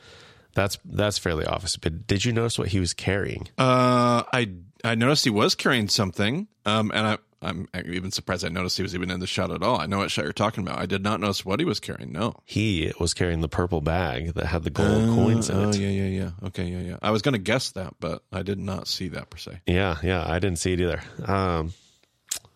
That's 0.54 0.78
that's 0.84 1.18
fairly 1.18 1.44
obvious. 1.44 1.76
But 1.76 2.06
did 2.06 2.24
you 2.24 2.32
notice 2.32 2.58
what 2.58 2.68
he 2.68 2.80
was 2.80 2.94
carrying? 2.94 3.48
Uh, 3.58 4.22
I 4.32 4.50
I 4.84 4.94
noticed 4.94 5.24
he 5.24 5.30
was 5.30 5.54
carrying 5.54 5.88
something. 5.88 6.46
Um, 6.64 6.92
and 6.94 7.06
I 7.06 7.18
I'm 7.42 7.68
even 7.74 8.10
surprised 8.12 8.44
I 8.44 8.48
noticed 8.48 8.76
he 8.76 8.82
was 8.82 8.94
even 8.94 9.10
in 9.10 9.18
the 9.18 9.26
shot 9.26 9.50
at 9.50 9.62
all. 9.62 9.80
I 9.80 9.86
know 9.86 9.98
what 9.98 10.10
shot 10.10 10.24
you're 10.24 10.32
talking 10.32 10.62
about. 10.62 10.78
I 10.78 10.86
did 10.86 11.02
not 11.02 11.20
notice 11.20 11.44
what 11.44 11.58
he 11.58 11.66
was 11.66 11.80
carrying. 11.80 12.12
No, 12.12 12.36
he 12.44 12.92
was 13.00 13.14
carrying 13.14 13.40
the 13.40 13.48
purple 13.48 13.80
bag 13.80 14.34
that 14.34 14.46
had 14.46 14.62
the 14.62 14.70
gold 14.70 15.10
uh, 15.10 15.14
coins 15.14 15.50
in 15.50 15.56
oh, 15.56 15.70
it. 15.70 15.76
Oh 15.76 15.78
yeah, 15.78 15.88
yeah, 15.88 16.06
yeah. 16.06 16.30
Okay, 16.48 16.64
yeah, 16.64 16.80
yeah. 16.80 16.96
I 17.02 17.10
was 17.10 17.22
going 17.22 17.32
to 17.32 17.40
guess 17.40 17.72
that, 17.72 17.94
but 17.98 18.22
I 18.32 18.42
did 18.42 18.58
not 18.58 18.86
see 18.86 19.08
that 19.08 19.30
per 19.30 19.38
se. 19.38 19.60
Yeah, 19.66 19.96
yeah. 20.02 20.24
I 20.24 20.38
didn't 20.38 20.58
see 20.58 20.74
it 20.74 20.80
either. 20.80 21.02
Um, 21.26 21.72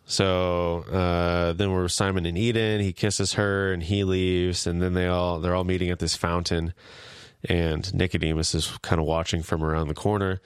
so 0.06 0.84
uh, 0.90 1.52
then 1.52 1.72
we're 1.72 1.88
Simon 1.88 2.26
and 2.26 2.38
Eden. 2.38 2.80
He 2.80 2.92
kisses 2.92 3.34
her 3.34 3.72
and 3.72 3.82
he 3.82 4.04
leaves, 4.04 4.66
and 4.66 4.80
then 4.80 4.94
they 4.94 5.08
all 5.08 5.40
they're 5.40 5.54
all 5.54 5.64
meeting 5.64 5.90
at 5.90 5.98
this 5.98 6.14
fountain, 6.16 6.72
and 7.44 7.92
Nicodemus 7.92 8.54
is 8.54 8.78
kind 8.82 9.00
of 9.00 9.06
watching 9.06 9.42
from 9.42 9.62
around 9.62 9.88
the 9.88 9.94
corner. 9.94 10.40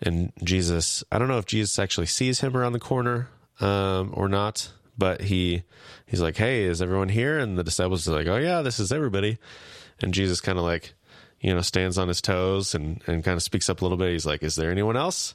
And 0.00 0.32
Jesus, 0.42 1.02
I 1.10 1.18
don't 1.18 1.28
know 1.28 1.38
if 1.38 1.46
Jesus 1.46 1.78
actually 1.78 2.06
sees 2.06 2.40
him 2.40 2.56
around 2.56 2.72
the 2.72 2.80
corner 2.80 3.28
um, 3.60 4.12
or 4.14 4.28
not. 4.28 4.70
But 4.96 5.22
he 5.22 5.64
he's 6.06 6.20
like, 6.20 6.36
"Hey, 6.36 6.62
is 6.62 6.80
everyone 6.80 7.08
here?" 7.08 7.38
And 7.38 7.58
the 7.58 7.64
disciples 7.64 8.08
are 8.08 8.12
like, 8.12 8.28
"Oh 8.28 8.36
yeah, 8.36 8.62
this 8.62 8.78
is 8.78 8.92
everybody." 8.92 9.38
And 10.00 10.14
Jesus 10.14 10.40
kind 10.40 10.56
of 10.58 10.64
like, 10.64 10.94
you 11.40 11.52
know, 11.52 11.62
stands 11.62 11.98
on 11.98 12.08
his 12.08 12.20
toes 12.20 12.76
and 12.76 13.02
and 13.08 13.24
kind 13.24 13.36
of 13.36 13.42
speaks 13.42 13.68
up 13.68 13.80
a 13.80 13.84
little 13.84 13.98
bit. 13.98 14.12
He's 14.12 14.26
like, 14.26 14.44
"Is 14.44 14.54
there 14.54 14.70
anyone 14.70 14.96
else?" 14.96 15.34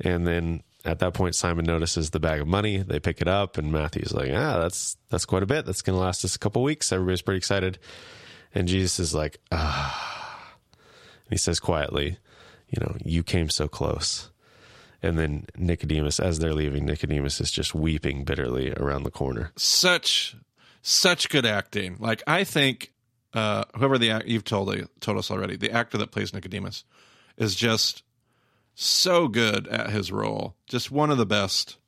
And 0.00 0.26
then 0.26 0.62
at 0.84 0.98
that 0.98 1.14
point, 1.14 1.34
Simon 1.34 1.64
notices 1.64 2.10
the 2.10 2.20
bag 2.20 2.40
of 2.40 2.48
money. 2.48 2.78
They 2.78 3.00
pick 3.00 3.20
it 3.20 3.28
up, 3.28 3.58
and 3.58 3.70
Matthew's 3.72 4.12
like, 4.12 4.30
"Ah, 4.32 4.58
that's 4.58 4.96
that's 5.10 5.24
quite 5.24 5.42
a 5.42 5.46
bit. 5.46 5.64
That's 5.64 5.82
going 5.82 5.96
to 5.96 6.00
last 6.00 6.24
us 6.24 6.34
a 6.34 6.38
couple 6.38 6.62
weeks." 6.62 6.92
Everybody's 6.92 7.22
pretty 7.22 7.38
excited, 7.38 7.78
and 8.54 8.68
Jesus 8.68 8.98
is 8.98 9.14
like, 9.14 9.38
"Ah," 9.50 10.56
and 10.72 11.30
he 11.30 11.38
says 11.38 11.60
quietly, 11.60 12.18
"You 12.68 12.80
know, 12.80 12.96
you 13.04 13.22
came 13.22 13.48
so 13.48 13.68
close." 13.68 14.30
and 15.02 15.18
then 15.18 15.46
Nicodemus, 15.56 16.20
as 16.20 16.38
they're 16.38 16.54
leaving, 16.54 16.86
Nicodemus 16.86 17.40
is 17.40 17.50
just 17.50 17.74
weeping 17.74 18.24
bitterly 18.24 18.72
around 18.72 19.02
the 19.02 19.10
corner. 19.10 19.50
Such, 19.56 20.36
such 20.80 21.28
good 21.28 21.44
acting. 21.44 21.96
Like 21.98 22.22
I 22.26 22.44
think 22.44 22.92
uh, 23.34 23.64
whoever 23.76 23.98
the 23.98 24.22
you've 24.24 24.44
told 24.44 24.74
told 25.00 25.18
us 25.18 25.30
already, 25.30 25.56
the 25.56 25.72
actor 25.72 25.98
that 25.98 26.12
plays 26.12 26.32
Nicodemus 26.32 26.84
is 27.36 27.56
just 27.56 28.04
so 28.74 29.28
good 29.28 29.66
at 29.68 29.90
his 29.90 30.12
role. 30.12 30.56
Just 30.66 30.90
one 30.90 31.10
of 31.10 31.18
the 31.18 31.26
best 31.26 31.78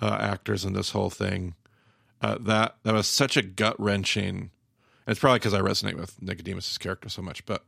uh, 0.00 0.16
actors 0.20 0.64
in 0.64 0.72
this 0.72 0.90
whole 0.90 1.10
thing. 1.10 1.54
Uh, 2.20 2.38
that 2.40 2.76
that 2.84 2.94
was 2.94 3.06
such 3.06 3.36
a 3.36 3.42
gut 3.42 3.78
wrenching. 3.78 4.50
It's 5.06 5.20
probably 5.20 5.38
because 5.38 5.54
I 5.54 5.60
resonate 5.60 5.96
with 5.96 6.20
Nicodemus's 6.22 6.78
character 6.78 7.08
so 7.08 7.20
much, 7.20 7.44
but 7.44 7.64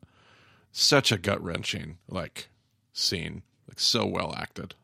such 0.73 1.13
a 1.13 1.19
gut 1.19 1.43
wrenching 1.43 1.99
like 2.09 2.49
scene, 2.93 3.43
like 3.69 3.79
so 3.79 4.07
well 4.07 4.35
acted. 4.37 4.75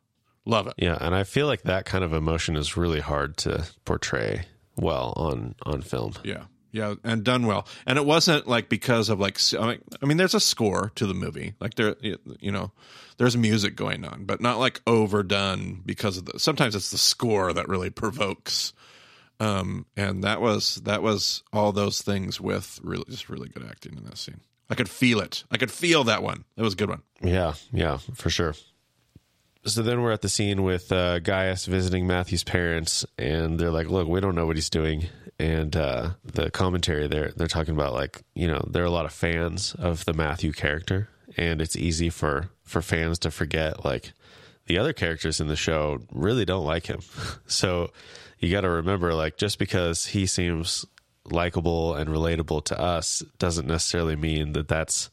Love 0.44 0.66
it. 0.66 0.74
Yeah, 0.76 0.98
and 1.00 1.14
I 1.14 1.24
feel 1.24 1.46
like 1.46 1.62
that 1.62 1.84
kind 1.84 2.04
of 2.04 2.12
emotion 2.12 2.56
is 2.56 2.76
really 2.76 3.00
hard 3.00 3.36
to 3.38 3.66
portray 3.84 4.46
well 4.76 5.12
on 5.16 5.54
on 5.62 5.82
film. 5.82 6.14
Yeah. 6.24 6.44
Yeah, 6.72 6.94
and 7.04 7.22
done 7.22 7.46
well. 7.46 7.66
And 7.86 7.98
it 7.98 8.06
wasn't 8.06 8.48
like 8.48 8.70
because 8.70 9.10
of 9.10 9.20
like 9.20 9.38
I 9.52 10.06
mean 10.06 10.16
there's 10.16 10.34
a 10.34 10.40
score 10.40 10.90
to 10.94 11.06
the 11.06 11.14
movie. 11.14 11.54
Like 11.60 11.74
there 11.74 11.94
you 12.02 12.50
know, 12.50 12.72
there's 13.18 13.36
music 13.36 13.76
going 13.76 14.04
on, 14.06 14.24
but 14.24 14.40
not 14.40 14.58
like 14.58 14.80
overdone 14.86 15.82
because 15.84 16.16
of 16.16 16.24
the 16.24 16.40
sometimes 16.40 16.74
it's 16.74 16.90
the 16.90 16.98
score 16.98 17.52
that 17.52 17.68
really 17.68 17.90
provokes 17.90 18.72
um 19.38 19.86
and 19.96 20.24
that 20.24 20.40
was 20.40 20.76
that 20.84 21.02
was 21.02 21.42
all 21.52 21.72
those 21.72 22.00
things 22.00 22.40
with 22.40 22.80
really 22.82 23.04
just 23.08 23.28
really 23.28 23.48
good 23.48 23.66
acting 23.68 23.96
in 23.96 24.04
that 24.04 24.16
scene. 24.16 24.40
I 24.70 24.74
could 24.74 24.88
feel 24.88 25.20
it. 25.20 25.44
I 25.50 25.58
could 25.58 25.70
feel 25.70 26.04
that 26.04 26.22
one. 26.22 26.44
It 26.56 26.62
was 26.62 26.72
a 26.72 26.76
good 26.76 26.88
one. 26.88 27.02
Yeah, 27.20 27.54
yeah, 27.70 27.98
for 28.14 28.30
sure 28.30 28.54
so 29.64 29.82
then 29.82 30.02
we're 30.02 30.12
at 30.12 30.22
the 30.22 30.28
scene 30.28 30.62
with 30.62 30.90
uh, 30.90 31.18
Gaius 31.20 31.66
visiting 31.66 32.06
Matthew's 32.06 32.44
parents, 32.44 33.04
and 33.18 33.58
they're 33.58 33.70
like, 33.70 33.88
"Look, 33.88 34.08
we 34.08 34.20
don't 34.20 34.34
know 34.34 34.46
what 34.46 34.56
he's 34.56 34.70
doing." 34.70 35.06
And 35.38 35.74
uh, 35.76 36.10
the 36.24 36.50
commentary 36.50 37.08
there, 37.08 37.32
they're 37.36 37.48
talking 37.48 37.74
about 37.74 37.94
like, 37.94 38.22
you 38.34 38.46
know, 38.46 38.64
there 38.68 38.82
are 38.82 38.86
a 38.86 38.90
lot 38.90 39.06
of 39.06 39.12
fans 39.12 39.74
of 39.78 40.04
the 40.04 40.12
Matthew 40.12 40.52
character, 40.52 41.08
and 41.36 41.60
it's 41.60 41.76
easy 41.76 42.10
for 42.10 42.50
for 42.64 42.82
fans 42.82 43.18
to 43.20 43.30
forget 43.30 43.84
like 43.84 44.12
the 44.66 44.78
other 44.78 44.92
characters 44.92 45.40
in 45.40 45.48
the 45.48 45.56
show 45.56 45.98
really 46.12 46.44
don't 46.44 46.64
like 46.64 46.86
him. 46.86 47.00
So 47.46 47.90
you 48.38 48.50
got 48.50 48.62
to 48.62 48.70
remember 48.70 49.14
like 49.14 49.36
just 49.36 49.58
because 49.58 50.06
he 50.06 50.26
seems 50.26 50.84
likable 51.24 51.94
and 51.94 52.08
relatable 52.10 52.64
to 52.64 52.80
us 52.80 53.22
doesn't 53.38 53.66
necessarily 53.68 54.16
mean 54.16 54.54
that 54.54 54.68
that's 54.68 55.10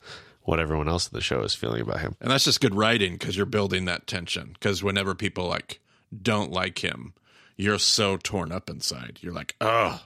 what 0.50 0.60
everyone 0.60 0.90
else 0.90 1.08
in 1.08 1.16
the 1.16 1.22
show 1.22 1.44
is 1.44 1.54
feeling 1.54 1.82
about 1.82 2.00
him. 2.00 2.16
And 2.20 2.32
that's 2.32 2.46
just 2.46 2.60
good 2.60 2.74
writing 2.74 3.14
because 3.14 3.38
you're 3.38 3.46
building 3.46 3.86
that 3.86 4.08
tension. 4.08 4.50
Because 4.54 4.82
whenever 4.84 5.14
people 5.14 5.48
like 5.48 5.80
don't 6.24 6.52
like 6.52 6.84
him, 6.84 7.14
you're 7.56 7.78
so 7.78 8.18
torn 8.18 8.52
up 8.52 8.68
inside. 8.68 9.20
You're 9.22 9.34
like, 9.34 9.56
oh, 9.62 10.02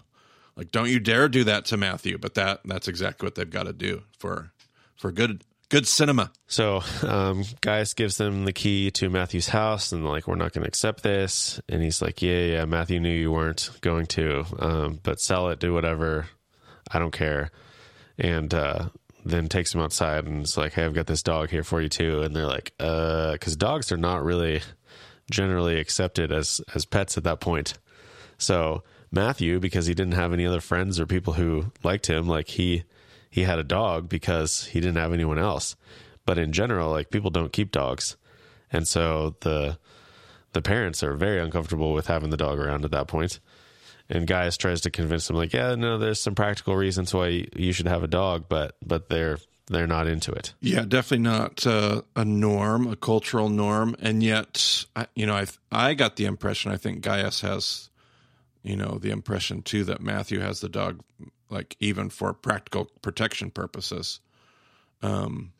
like 0.58 0.70
don't 0.72 0.90
you 0.90 1.00
dare 1.00 1.30
do 1.30 1.46
that 1.46 1.64
to 1.66 1.78
Matthew. 1.78 2.18
But 2.18 2.34
that 2.34 2.60
that's 2.66 2.90
exactly 2.90 3.26
what 3.26 3.36
they've 3.36 3.50
got 3.50 3.68
to 3.68 3.74
do 3.74 4.04
for 4.20 4.52
for 4.98 5.14
good 5.14 5.46
good 5.70 5.88
cinema. 5.88 6.30
So 6.46 6.82
um, 7.04 7.46
Gaius 7.62 7.94
gives 7.94 8.18
them 8.18 8.44
the 8.44 8.52
key 8.52 8.92
to 8.92 9.10
Matthew's 9.10 9.48
house, 9.48 9.94
and 9.94 10.06
like, 10.06 10.28
we're 10.28 10.36
not 10.36 10.52
going 10.52 10.64
to 10.64 10.68
accept 10.68 11.04
this. 11.04 11.62
And 11.70 11.82
he's 11.82 12.02
like, 12.02 12.22
yeah, 12.22 12.46
yeah, 12.46 12.66
Matthew 12.66 13.00
knew 13.00 13.10
you 13.10 13.32
weren't 13.32 13.72
going 13.80 14.08
to, 14.08 14.46
um, 14.60 15.00
but 15.02 15.22
sell 15.22 15.50
it, 15.50 15.60
do 15.60 15.74
whatever. 15.74 16.28
I 16.92 17.00
don't 17.00 17.14
care. 17.14 17.50
And 18.20 18.54
uh, 18.54 18.90
then 19.26 19.48
takes 19.48 19.74
him 19.74 19.82
outside 19.82 20.26
and 20.26 20.42
it's 20.42 20.58
like, 20.58 20.74
hey, 20.74 20.86
I've 20.86 20.94
got 20.94 21.08
this 21.08 21.24
dog 21.24 21.50
here 21.50 21.64
for 21.64 21.82
you 21.82 21.90
too. 21.90 22.22
And 22.22 22.36
they're 22.36 22.46
like, 22.46 22.74
uh, 22.80 23.34
because 23.34 23.56
dogs 23.56 23.92
are 23.92 23.98
not 23.98 24.24
really 24.24 24.62
generally 25.32 25.80
accepted 25.80 26.32
as 26.32 26.62
as 26.76 26.86
pets 26.86 27.18
at 27.18 27.24
that 27.24 27.40
point. 27.40 27.76
So 28.38 28.84
Matthew, 29.12 29.60
because 29.60 29.86
he 29.86 29.94
didn't 29.94 30.16
have 30.16 30.34
any 30.34 30.46
other 30.46 30.60
friends 30.60 31.00
or 31.00 31.06
people 31.06 31.34
who 31.34 31.72
liked 31.84 32.08
him, 32.08 32.28
like 32.28 32.50
he 32.50 32.84
he 33.30 33.44
had 33.44 33.60
a 33.60 33.64
dog 33.64 34.10
because 34.10 34.66
he 34.66 34.80
didn't 34.80 34.98
have 34.98 35.14
anyone 35.14 35.40
else. 35.40 35.76
But 36.26 36.38
in 36.38 36.52
general, 36.52 36.92
like 36.92 37.10
people 37.10 37.30
don't 37.30 37.54
keep 37.54 37.72
dogs. 37.72 38.18
And 38.72 38.88
so 38.88 39.36
the 39.42 39.78
the 40.54 40.62
parents 40.62 41.04
are 41.04 41.16
very 41.16 41.40
uncomfortable 41.40 41.94
with 41.94 42.08
having 42.08 42.30
the 42.30 42.38
dog 42.38 42.60
around 42.60 42.86
at 42.86 42.92
that 42.92 43.08
point. 43.08 43.40
And 44.14 44.28
Gaius 44.28 44.58
tries 44.58 44.82
to 44.82 44.92
convince 44.92 45.28
them 45.28 45.38
like, 45.38 45.54
yeah, 45.54 45.74
no, 45.74 45.98
there's 45.98 46.20
some 46.20 46.36
practical 46.36 46.76
reasons 46.76 47.16
why 47.16 47.48
you 47.56 47.74
should 47.74 47.88
have 47.88 48.04
a 48.04 48.08
dog, 48.08 48.46
but 48.48 48.76
but 48.86 49.10
they're 49.10 49.40
they're 49.68 49.88
not 49.88 50.08
into 50.08 50.32
it. 50.32 50.54
Yeah, 50.60 50.86
definitely 50.88 51.24
not 51.24 51.66
uh, 51.66 52.04
a 52.16 52.24
norm, 52.24 52.86
a 52.86 52.96
cultural 52.96 53.50
norm, 53.50 53.96
and 54.00 54.22
yet, 54.22 54.86
I, 54.96 55.08
you 55.16 55.26
know, 55.26 55.36
I 55.36 55.48
I 55.72 55.96
got 55.96 56.16
the 56.18 56.26
impression. 56.26 56.72
I 56.72 56.78
think 56.78 57.02
Gaius 57.02 57.42
has, 57.42 57.90
you 58.62 58.76
know, 58.76 59.00
the 59.02 59.10
impression 59.10 59.64
too 59.64 59.84
that 59.86 60.00
Matthew 60.00 60.42
has 60.42 60.62
the 60.62 60.70
dog 60.70 61.02
like 61.50 61.76
even 61.80 62.10
for 62.10 62.34
practical 62.34 62.92
protection 63.02 63.50
purposes, 63.50 64.20
um, 65.02 65.54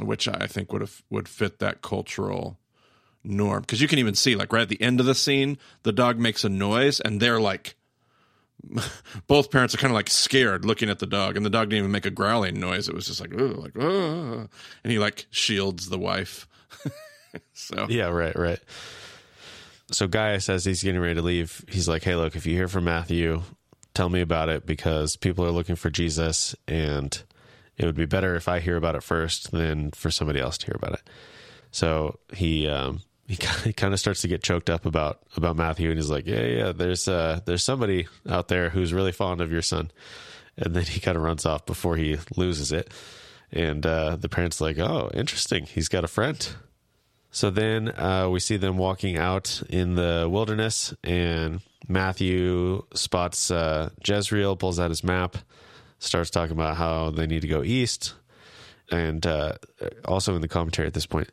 which 0.00 0.28
I 0.28 0.46
think 0.46 0.72
would 0.72 0.82
have 0.82 1.02
would 1.10 1.28
fit 1.28 1.58
that 1.58 1.82
cultural 1.82 2.60
norm. 3.24 3.62
Because 3.62 3.80
you 3.80 3.88
can 3.88 3.98
even 3.98 4.14
see, 4.14 4.36
like 4.36 4.52
right 4.52 4.62
at 4.62 4.68
the 4.68 4.80
end 4.80 5.00
of 5.00 5.06
the 5.06 5.16
scene, 5.16 5.58
the 5.82 5.92
dog 5.92 6.18
makes 6.18 6.44
a 6.44 6.48
noise, 6.48 7.00
and 7.00 7.20
they're 7.20 7.40
like, 7.40 7.74
both 9.26 9.50
parents 9.50 9.74
are 9.74 9.78
kind 9.78 9.90
of 9.90 9.94
like 9.94 10.10
scared 10.10 10.64
looking 10.64 10.90
at 10.90 10.98
the 10.98 11.06
dog, 11.06 11.36
and 11.36 11.44
the 11.44 11.50
dog 11.50 11.68
didn't 11.70 11.80
even 11.80 11.92
make 11.92 12.06
a 12.06 12.10
growling 12.10 12.58
noise. 12.58 12.88
It 12.88 12.94
was 12.94 13.06
just 13.06 13.20
like, 13.20 13.32
oh, 13.38 13.44
like, 13.44 13.78
oh, 13.78 14.48
and 14.84 14.92
he 14.92 14.98
like 14.98 15.26
shields 15.30 15.88
the 15.88 15.98
wife. 15.98 16.46
so 17.52 17.86
yeah, 17.88 18.08
right, 18.08 18.36
right. 18.36 18.60
So 19.90 20.06
Gaius 20.06 20.44
says 20.44 20.64
he's 20.64 20.82
getting 20.82 21.00
ready 21.00 21.14
to 21.14 21.22
leave. 21.22 21.64
He's 21.68 21.88
like, 21.88 22.02
"Hey, 22.02 22.14
look, 22.14 22.36
if 22.36 22.46
you 22.46 22.54
hear 22.54 22.68
from 22.68 22.84
Matthew, 22.84 23.42
tell 23.94 24.08
me 24.08 24.20
about 24.20 24.48
it 24.48 24.66
because 24.66 25.16
people 25.16 25.44
are 25.44 25.50
looking 25.50 25.76
for 25.76 25.90
Jesus 25.90 26.54
and 26.66 27.22
it 27.76 27.86
would 27.86 27.96
be 27.96 28.06
better 28.06 28.34
if 28.34 28.48
I 28.48 28.60
hear 28.60 28.76
about 28.76 28.94
it 28.94 29.02
first 29.02 29.50
than 29.50 29.92
for 29.92 30.10
somebody 30.10 30.40
else 30.40 30.58
to 30.58 30.66
hear 30.66 30.76
about 30.76 30.94
it. 30.94 31.02
So 31.70 32.18
he 32.32 32.68
um, 32.68 33.00
he, 33.28 33.72
kind 33.74 33.92
of 33.92 34.00
starts 34.00 34.22
to 34.22 34.28
get 34.28 34.42
choked 34.42 34.70
up 34.70 34.86
about 34.86 35.20
about 35.36 35.54
Matthew 35.54 35.90
and 35.90 35.98
he's 35.98 36.10
like, 36.10 36.26
yeah, 36.26 36.44
yeah, 36.44 36.72
there's 36.72 37.06
uh, 37.06 37.40
there's 37.44 37.62
somebody 37.62 38.08
out 38.28 38.48
there 38.48 38.70
who's 38.70 38.94
really 38.94 39.12
fond 39.12 39.40
of 39.40 39.52
your 39.52 39.62
son, 39.62 39.90
and 40.56 40.74
then 40.74 40.84
he 40.84 40.98
kind 40.98 41.16
of 41.16 41.22
runs 41.22 41.44
off 41.44 41.66
before 41.66 41.96
he 41.96 42.16
loses 42.36 42.72
it, 42.72 42.90
and 43.52 43.84
uh, 43.84 44.16
the 44.16 44.30
parents 44.30 44.60
like, 44.60 44.78
oh, 44.78 45.10
interesting, 45.12 45.66
he's 45.66 45.88
got 45.88 46.04
a 46.04 46.08
friend. 46.08 46.48
So 47.30 47.50
then 47.50 47.90
uh, 47.90 48.30
we 48.30 48.40
see 48.40 48.56
them 48.56 48.78
walking 48.78 49.18
out 49.18 49.62
in 49.68 49.94
the 49.94 50.26
wilderness, 50.30 50.94
and 51.04 51.60
Matthew 51.86 52.82
spots 52.94 53.50
uh, 53.50 53.90
Jezreel, 54.02 54.56
pulls 54.56 54.80
out 54.80 54.90
his 54.90 55.04
map, 55.04 55.36
starts 55.98 56.30
talking 56.30 56.52
about 56.52 56.76
how 56.76 57.10
they 57.10 57.26
need 57.26 57.42
to 57.42 57.48
go 57.48 57.62
east. 57.62 58.14
And 58.90 59.26
uh, 59.26 59.56
also 60.06 60.34
in 60.34 60.40
the 60.40 60.48
commentary 60.48 60.88
at 60.88 60.94
this 60.94 61.04
point, 61.04 61.30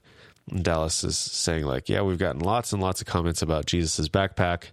Dallas 0.54 1.04
is 1.04 1.18
saying, 1.18 1.66
like, 1.66 1.89
yeah, 1.89 2.02
we've 2.02 2.18
gotten 2.18 2.41
lots 2.41 2.72
and 2.74 2.82
lots 2.82 3.02
of 3.02 3.08
comments 3.08 3.41
about 3.41 3.66
Jesus's 3.66 4.10
backpack. 4.10 4.66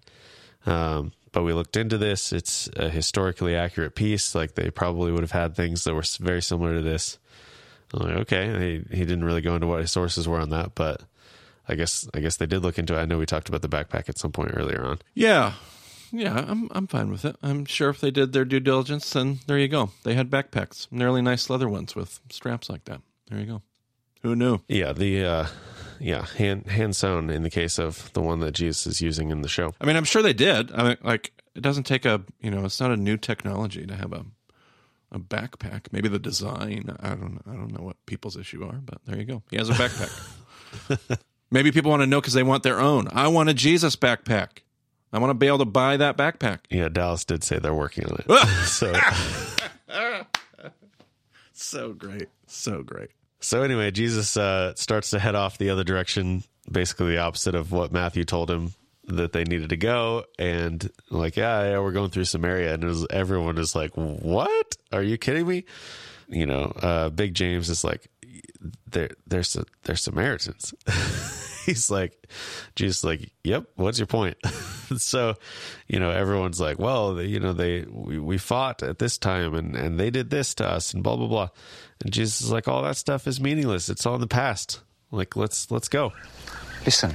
Um, 0.66 1.12
but 1.32 1.44
we 1.44 1.52
looked 1.52 1.76
into 1.76 1.96
this. 1.98 2.32
It's 2.32 2.68
a 2.76 2.90
historically 2.90 3.56
accurate 3.56 3.94
piece. 3.94 4.34
Like, 4.34 4.54
they 4.54 4.70
probably 4.70 5.12
would 5.12 5.22
have 5.22 5.32
had 5.32 5.56
things 5.56 5.84
that 5.84 5.94
were 5.94 6.04
very 6.20 6.42
similar 6.42 6.74
to 6.74 6.82
this. 6.82 7.18
Like, 7.92 8.16
okay. 8.16 8.82
He, 8.90 8.96
he 8.96 9.04
didn't 9.04 9.24
really 9.24 9.40
go 9.40 9.54
into 9.54 9.66
what 9.66 9.80
his 9.80 9.90
sources 9.90 10.28
were 10.28 10.40
on 10.40 10.50
that, 10.50 10.74
but 10.74 11.02
I 11.68 11.74
guess 11.74 12.08
I 12.14 12.20
guess 12.20 12.36
they 12.36 12.46
did 12.46 12.62
look 12.62 12.78
into 12.78 12.94
it. 12.94 13.00
I 13.00 13.04
know 13.04 13.18
we 13.18 13.26
talked 13.26 13.48
about 13.48 13.62
the 13.62 13.68
backpack 13.68 14.08
at 14.08 14.18
some 14.18 14.32
point 14.32 14.52
earlier 14.54 14.84
on. 14.84 14.98
Yeah, 15.14 15.54
yeah, 16.10 16.44
I'm 16.48 16.68
I'm 16.72 16.86
fine 16.86 17.10
with 17.10 17.24
it. 17.24 17.36
I'm 17.42 17.64
sure 17.64 17.88
if 17.90 18.00
they 18.00 18.10
did 18.10 18.32
their 18.32 18.44
due 18.44 18.60
diligence, 18.60 19.10
then 19.10 19.40
there 19.46 19.58
you 19.58 19.68
go. 19.68 19.90
They 20.02 20.14
had 20.14 20.30
backpacks, 20.30 20.86
really 20.90 21.22
nice 21.22 21.48
leather 21.48 21.68
ones 21.68 21.94
with 21.94 22.20
straps 22.30 22.68
like 22.68 22.84
that. 22.84 23.00
There 23.28 23.38
you 23.38 23.46
go. 23.46 23.62
Who 24.22 24.36
knew? 24.36 24.60
Yeah, 24.68 24.92
the 24.92 25.24
uh, 25.24 25.46
yeah 25.98 26.26
hand 26.36 26.66
hand 26.66 26.96
sewn 26.96 27.30
in 27.30 27.42
the 27.42 27.50
case 27.50 27.78
of 27.78 28.12
the 28.12 28.22
one 28.22 28.40
that 28.40 28.52
Jesus 28.52 28.86
is 28.86 29.00
using 29.00 29.30
in 29.30 29.42
the 29.42 29.48
show. 29.48 29.74
I 29.80 29.86
mean, 29.86 29.96
I'm 29.96 30.04
sure 30.04 30.22
they 30.22 30.32
did. 30.32 30.72
I 30.72 30.82
mean, 30.82 30.96
like 31.02 31.32
it 31.54 31.60
doesn't 31.60 31.84
take 31.84 32.04
a 32.04 32.22
you 32.40 32.50
know, 32.50 32.64
it's 32.64 32.80
not 32.80 32.90
a 32.90 32.96
new 32.96 33.16
technology 33.16 33.86
to 33.86 33.94
have 33.94 34.12
a 34.12 34.24
a 35.10 35.18
backpack. 35.18 35.86
Maybe 35.92 36.08
the 36.08 36.18
design. 36.18 36.96
I 37.00 37.10
don't 37.10 37.40
I 37.46 37.52
don't 37.52 37.72
know 37.76 37.84
what 37.84 37.96
people's 38.06 38.36
issue 38.36 38.64
are, 38.64 38.80
but 38.84 38.98
there 39.04 39.18
you 39.18 39.24
go. 39.24 39.42
He 39.50 39.58
has 39.58 39.68
a 39.68 39.74
backpack. 39.74 41.18
Maybe 41.50 41.70
people 41.70 41.90
want 41.90 42.02
to 42.02 42.06
know 42.06 42.20
because 42.20 42.32
they 42.32 42.42
want 42.42 42.62
their 42.62 42.80
own. 42.80 43.08
I 43.12 43.28
want 43.28 43.50
a 43.50 43.54
Jesus 43.54 43.94
backpack. 43.94 44.60
I 45.12 45.18
want 45.18 45.30
to 45.30 45.34
be 45.34 45.46
able 45.46 45.58
to 45.58 45.66
buy 45.66 45.98
that 45.98 46.16
backpack. 46.16 46.60
Yeah, 46.70 46.88
Dallas 46.88 47.26
did 47.26 47.44
say 47.44 47.58
they're 47.58 47.74
working 47.74 48.06
on 48.06 48.16
it. 48.18 48.48
so, 48.66 48.94
so 51.52 51.92
great, 51.92 52.28
so 52.46 52.82
great. 52.82 53.10
So 53.42 53.62
anyway, 53.62 53.90
Jesus 53.90 54.36
uh, 54.36 54.74
starts 54.76 55.10
to 55.10 55.18
head 55.18 55.34
off 55.34 55.58
the 55.58 55.70
other 55.70 55.84
direction, 55.84 56.44
basically 56.70 57.12
the 57.12 57.18
opposite 57.18 57.54
of 57.54 57.72
what 57.72 57.92
Matthew 57.92 58.24
told 58.24 58.50
him 58.50 58.72
that 59.08 59.32
they 59.32 59.42
needed 59.42 59.70
to 59.70 59.76
go. 59.76 60.24
And 60.38 60.88
like, 61.10 61.36
yeah, 61.36 61.70
yeah, 61.70 61.78
we're 61.80 61.92
going 61.92 62.10
through 62.10 62.24
Samaria, 62.24 62.72
and 62.74 62.84
was, 62.84 63.04
everyone 63.10 63.58
is 63.58 63.74
like, 63.74 63.90
"What? 63.94 64.76
Are 64.92 65.02
you 65.02 65.18
kidding 65.18 65.46
me?" 65.46 65.64
You 66.28 66.46
know, 66.46 66.72
uh, 66.80 67.08
Big 67.08 67.34
James 67.34 67.68
is 67.68 67.82
like, 67.82 68.08
"They're 68.86 69.10
they're 69.26 69.44
they're 69.82 69.96
Samaritans." 69.96 70.72
he's 71.66 71.90
like, 71.90 72.28
Jesus, 72.74 73.04
like, 73.04 73.32
yep. 73.44 73.66
What's 73.76 73.98
your 73.98 74.06
point? 74.06 74.36
so, 74.96 75.34
you 75.88 76.00
know, 76.00 76.10
everyone's 76.10 76.60
like, 76.60 76.78
well, 76.78 77.20
you 77.20 77.40
know, 77.40 77.52
they 77.52 77.82
we, 77.82 78.18
we 78.18 78.38
fought 78.38 78.82
at 78.82 78.98
this 78.98 79.18
time 79.18 79.54
and 79.54 79.76
and 79.76 79.98
they 79.98 80.10
did 80.10 80.30
this 80.30 80.54
to 80.56 80.66
us 80.66 80.94
and 80.94 81.02
blah 81.02 81.16
blah 81.16 81.28
blah. 81.28 81.48
And 82.02 82.12
Jesus 82.12 82.40
is 82.40 82.50
like, 82.50 82.68
all 82.68 82.82
that 82.82 82.96
stuff 82.96 83.26
is 83.26 83.40
meaningless. 83.40 83.88
It's 83.88 84.06
all 84.06 84.14
in 84.16 84.20
the 84.20 84.26
past. 84.26 84.80
Like, 85.10 85.36
let's 85.36 85.70
let's 85.70 85.88
go. 85.88 86.12
Listen, 86.84 87.14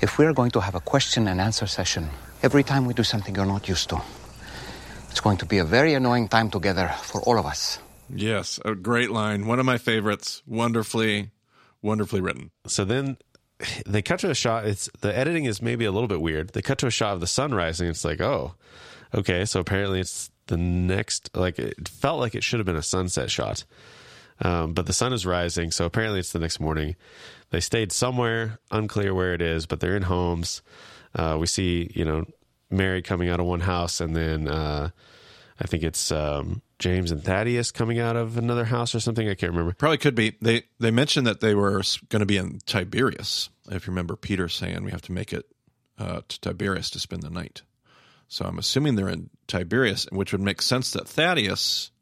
if 0.00 0.18
we 0.18 0.26
are 0.26 0.32
going 0.32 0.50
to 0.52 0.60
have 0.60 0.74
a 0.74 0.80
question 0.80 1.28
and 1.28 1.40
answer 1.40 1.66
session 1.66 2.08
every 2.42 2.62
time 2.62 2.84
we 2.86 2.94
do 2.94 3.04
something 3.04 3.34
you're 3.34 3.46
not 3.46 3.68
used 3.68 3.88
to, 3.90 4.00
it's 5.10 5.20
going 5.20 5.38
to 5.38 5.46
be 5.46 5.58
a 5.58 5.64
very 5.64 5.94
annoying 5.94 6.28
time 6.28 6.50
together 6.50 6.88
for 7.02 7.20
all 7.22 7.38
of 7.38 7.46
us. 7.46 7.78
Yes, 8.08 8.60
a 8.64 8.74
great 8.74 9.10
line. 9.10 9.46
One 9.46 9.58
of 9.58 9.66
my 9.66 9.78
favorites. 9.78 10.42
Wonderfully, 10.46 11.30
wonderfully 11.82 12.20
written. 12.20 12.50
So 12.66 12.84
then 12.84 13.16
they 13.86 14.02
cut 14.02 14.20
to 14.20 14.30
a 14.30 14.34
shot. 14.34 14.66
It's 14.66 14.88
the 15.00 15.16
editing 15.16 15.44
is 15.44 15.62
maybe 15.62 15.84
a 15.84 15.92
little 15.92 16.08
bit 16.08 16.20
weird. 16.20 16.50
They 16.50 16.62
cut 16.62 16.78
to 16.78 16.86
a 16.86 16.90
shot 16.90 17.14
of 17.14 17.20
the 17.20 17.26
sun 17.26 17.54
rising. 17.54 17.88
It's 17.88 18.04
like, 18.04 18.20
oh, 18.20 18.54
okay. 19.14 19.44
So 19.44 19.60
apparently 19.60 20.00
it's 20.00 20.30
the 20.46 20.56
next. 20.56 21.30
Like 21.34 21.58
it 21.58 21.88
felt 21.88 22.20
like 22.20 22.34
it 22.34 22.44
should 22.44 22.58
have 22.60 22.66
been 22.66 22.76
a 22.76 22.82
sunset 22.82 23.30
shot, 23.30 23.64
um, 24.40 24.74
but 24.74 24.86
the 24.86 24.92
sun 24.92 25.12
is 25.12 25.26
rising. 25.26 25.70
So 25.70 25.84
apparently 25.84 26.20
it's 26.20 26.32
the 26.32 26.38
next 26.38 26.60
morning. 26.60 26.96
They 27.50 27.60
stayed 27.60 27.92
somewhere, 27.92 28.58
unclear 28.70 29.14
where 29.14 29.32
it 29.32 29.40
is, 29.40 29.66
but 29.66 29.80
they're 29.80 29.96
in 29.96 30.02
homes. 30.02 30.62
Uh, 31.14 31.36
we 31.38 31.46
see, 31.46 31.90
you 31.94 32.04
know, 32.04 32.24
Mary 32.70 33.00
coming 33.02 33.28
out 33.28 33.40
of 33.40 33.46
one 33.46 33.60
house, 33.60 34.00
and 34.00 34.14
then 34.16 34.48
uh, 34.48 34.90
I 35.60 35.66
think 35.66 35.84
it's 35.84 36.10
um, 36.10 36.60
James 36.78 37.10
and 37.10 37.24
Thaddeus 37.24 37.70
coming 37.70 37.98
out 37.98 38.16
of 38.16 38.36
another 38.36 38.64
house 38.64 38.94
or 38.94 39.00
something. 39.00 39.28
I 39.28 39.34
can't 39.34 39.52
remember. 39.52 39.74
Probably 39.74 39.98
could 39.98 40.14
be. 40.14 40.36
They 40.42 40.64
they 40.78 40.90
mentioned 40.90 41.26
that 41.26 41.40
they 41.40 41.54
were 41.54 41.82
going 42.08 42.20
to 42.20 42.26
be 42.26 42.36
in 42.36 42.58
Tiberias. 42.66 43.48
If 43.70 43.86
you 43.86 43.92
remember 43.92 44.16
Peter 44.16 44.48
saying 44.48 44.84
we 44.84 44.90
have 44.90 45.02
to 45.02 45.12
make 45.12 45.32
it 45.32 45.46
uh, 45.98 46.20
to 46.28 46.40
Tiberias 46.40 46.90
to 46.90 47.00
spend 47.00 47.22
the 47.22 47.30
night. 47.30 47.62
So 48.28 48.44
I'm 48.44 48.58
assuming 48.58 48.96
they're 48.96 49.08
in 49.08 49.30
Tiberias, 49.46 50.06
which 50.10 50.32
would 50.32 50.40
make 50.40 50.60
sense 50.60 50.90
that 50.92 51.08
Thaddeus, 51.08 51.92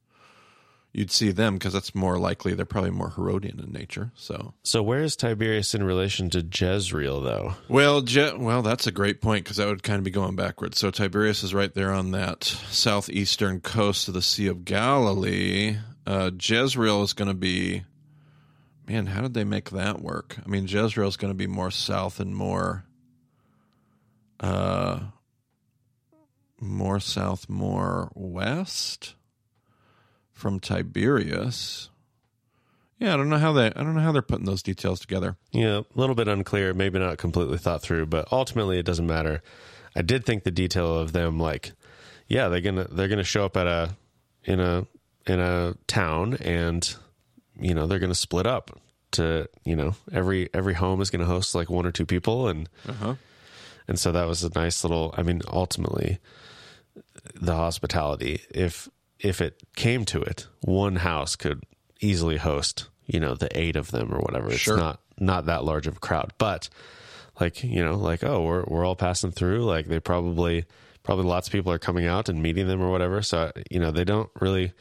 you'd 0.95 1.11
see 1.11 1.33
them 1.33 1.55
because 1.55 1.73
that's 1.73 1.95
more 1.95 2.19
likely. 2.19 2.55
They're 2.55 2.65
probably 2.65 2.91
more 2.93 3.11
Herodian 3.11 3.59
in 3.61 3.73
nature. 3.73 4.13
So, 4.15 4.55
So 4.63 4.83
where 4.83 5.03
is 5.03 5.17
Tiberias 5.17 5.75
in 5.75 5.83
relation 5.83 6.31
to 6.31 6.41
Jezreel, 6.41 7.21
though? 7.21 7.55
well, 7.69 8.01
Je- 8.01 8.37
well, 8.37 8.63
that's 8.63 8.87
a 8.87 8.93
great 8.93 9.21
point 9.21 9.45
because 9.45 9.57
that 9.59 9.67
would 9.67 9.83
kind 9.83 9.99
of 9.99 10.05
be 10.05 10.11
going 10.13 10.37
backwards. 10.37 10.79
So 10.79 10.91
Tiberias 10.91 11.43
is 11.43 11.53
right 11.53 11.75
there 11.75 11.93
on 11.93 12.13
that 12.13 12.45
southeastern 12.45 13.61
coast 13.61 14.07
of 14.09 14.15
the 14.15 14.23
Sea 14.23 14.47
of 14.47 14.65
Galilee. 14.65 15.77
Uh, 16.07 16.31
Jezreel 16.41 17.03
is 17.03 17.13
going 17.13 17.29
to 17.29 17.35
be, 17.35 17.83
man, 18.87 19.07
how 19.07 19.23
did 19.23 19.35
they 19.35 19.45
make 19.45 19.71
that 19.71 20.01
work? 20.01 20.37
I 20.45 20.49
mean, 20.49 20.69
Jezreel 20.69 21.09
is 21.09 21.17
going 21.17 21.33
to 21.33 21.37
be 21.37 21.47
more 21.49 21.71
south 21.73 22.21
and 22.21 22.37
more, 22.37 22.85
uh, 24.39 25.01
more 26.61 27.01
south, 27.01 27.49
more 27.49 28.11
west 28.15 29.15
from 30.35 30.61
Tiberias. 30.61 31.89
Yeah, 32.99 33.15
I 33.15 33.17
don't 33.17 33.29
know 33.31 33.39
how 33.39 33.53
they. 33.53 33.67
I 33.67 33.71
don't 33.83 33.95
know 33.95 34.01
how 34.03 34.13
they're 34.13 34.23
putting 34.23 34.45
those 34.47 34.63
details 34.63 35.01
together. 35.01 35.37
Yeah, 35.53 35.79
a 35.81 35.85
little 35.95 36.15
bit 36.15 36.29
unclear, 36.29 36.75
maybe 36.75 36.99
not 36.99 37.19
completely 37.19 37.59
thought 37.59 37.83
through, 37.83 38.07
but 38.07 38.31
ultimately 38.33 38.79
it 38.79 38.85
doesn't 38.87 39.07
matter. 39.07 39.43
I 39.97 40.03
did 40.03 40.25
think 40.27 40.45
the 40.45 40.51
detail 40.51 40.97
of 40.99 41.13
them 41.13 41.39
like 41.41 41.73
yeah, 42.29 42.49
they're 42.49 42.61
going 42.61 42.77
to 42.77 42.85
they're 42.85 43.09
going 43.09 43.19
to 43.19 43.25
show 43.25 43.45
up 43.45 43.57
at 43.57 43.67
a 43.67 43.97
in 44.45 44.61
a 44.61 44.87
in 45.27 45.41
a 45.41 45.75
town 45.87 46.35
and 46.41 46.95
you 47.59 47.75
know, 47.75 47.87
they're 47.87 47.99
going 48.01 48.11
to 48.11 48.15
split 48.17 48.47
up 48.47 48.79
to, 49.13 49.49
you 49.65 49.77
know, 49.77 49.95
every 50.13 50.49
every 50.55 50.75
home 50.75 51.01
is 51.01 51.11
going 51.11 51.21
to 51.21 51.27
host 51.27 51.55
like 51.55 51.71
one 51.71 51.87
or 51.87 51.93
two 51.93 52.07
people 52.07 52.49
and 52.49 52.69
Uh-huh. 52.89 53.15
and 53.89 53.99
so 53.99 54.11
that 54.13 54.27
was 54.27 54.43
a 54.45 54.51
nice 54.55 54.83
little 54.85 55.15
I 55.17 55.23
mean, 55.23 55.43
ultimately 55.49 56.19
the 57.35 57.55
hospitality 57.55 58.41
if 58.51 58.89
if 59.21 59.41
it 59.41 59.63
came 59.77 60.05
to 60.07 60.21
it, 60.23 60.47
one 60.61 60.97
house 60.97 61.37
could 61.37 61.63
easily 62.01 62.37
host, 62.37 62.89
you 63.07 63.21
know, 63.21 63.35
the 63.35 63.49
eight 63.59 63.77
of 63.77 63.91
them 63.91 64.13
or 64.13 64.19
whatever. 64.21 64.49
It's 64.49 64.59
Sure. 64.59 64.77
not 64.77 65.01
not 65.19 65.47
that 65.47 65.65
large 65.65 65.87
of 65.87 65.97
a 65.97 66.01
crowd, 66.01 66.33
but 66.39 66.69
like 67.41 67.63
you 67.65 67.85
know, 67.85 67.95
like 67.97 68.23
oh, 68.25 68.43
we're 68.43 68.65
we're 68.65 68.85
all 68.85 68.97
passing 68.97 69.31
through. 69.33 69.65
Like 69.65 69.87
they 69.87 70.01
probably 70.01 70.65
probably 71.03 71.25
lots 71.27 71.49
of 71.49 71.53
people 71.53 71.73
are 71.73 71.79
coming 71.79 72.07
out 72.07 72.29
and 72.29 72.43
meeting 72.43 72.67
them 72.67 72.83
or 72.83 72.91
whatever. 72.91 73.23
So 73.23 73.53
you 73.71 73.79
know, 73.81 73.91
they 73.91 74.05
don't 74.05 74.31
really 74.41 74.73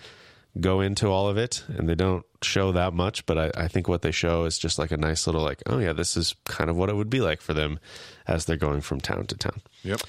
go 0.60 0.82
into 0.82 1.08
all 1.08 1.28
of 1.28 1.38
it 1.38 1.64
and 1.68 1.90
they 1.90 1.96
don't 1.96 2.24
show 2.44 2.72
that 2.74 2.94
much. 2.94 3.26
But 3.26 3.38
I, 3.38 3.52
I 3.64 3.68
think 3.68 3.88
what 3.88 4.02
they 4.04 4.12
show 4.12 4.46
is 4.46 4.58
just 4.58 4.78
like 4.80 4.92
a 4.92 4.98
nice 4.98 5.26
little 5.28 5.42
like 5.42 5.62
oh 5.68 5.80
yeah, 5.80 5.94
this 5.94 6.18
is 6.18 6.36
kind 6.46 6.70
of 6.70 6.76
what 6.76 6.90
it 6.90 6.96
would 6.96 7.10
be 7.10 7.22
like 7.22 7.42
for 7.42 7.54
them 7.54 7.80
as 8.28 8.46
they're 8.46 8.58
going 8.58 8.82
from 8.82 9.00
town 9.02 9.26
to 9.28 9.38
town. 9.38 9.62
Yep. 9.84 10.02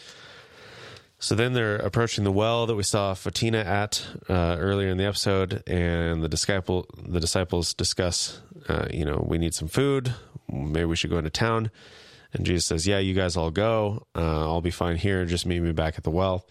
So 1.24 1.34
then 1.34 1.54
they're 1.54 1.76
approaching 1.76 2.22
the 2.24 2.30
well 2.30 2.66
that 2.66 2.74
we 2.74 2.82
saw 2.82 3.14
Photina 3.14 3.64
at 3.64 4.06
uh, 4.28 4.56
earlier 4.58 4.90
in 4.90 4.98
the 4.98 5.06
episode, 5.06 5.62
and 5.66 6.22
the 6.22 6.28
disciple 6.28 6.86
the 7.02 7.18
disciples 7.18 7.72
discuss, 7.72 8.42
uh, 8.68 8.88
you 8.92 9.06
know, 9.06 9.24
we 9.26 9.38
need 9.38 9.54
some 9.54 9.68
food. 9.68 10.12
Maybe 10.52 10.84
we 10.84 10.96
should 10.96 11.08
go 11.08 11.16
into 11.16 11.30
town. 11.30 11.70
And 12.34 12.44
Jesus 12.44 12.66
says, 12.66 12.86
"Yeah, 12.86 12.98
you 12.98 13.14
guys 13.14 13.38
all 13.38 13.50
go. 13.50 14.06
Uh, 14.14 14.42
I'll 14.42 14.60
be 14.60 14.70
fine 14.70 14.96
here. 14.96 15.24
Just 15.24 15.46
meet 15.46 15.60
me 15.60 15.72
back 15.72 15.96
at 15.96 16.04
the 16.04 16.10
well." 16.10 16.44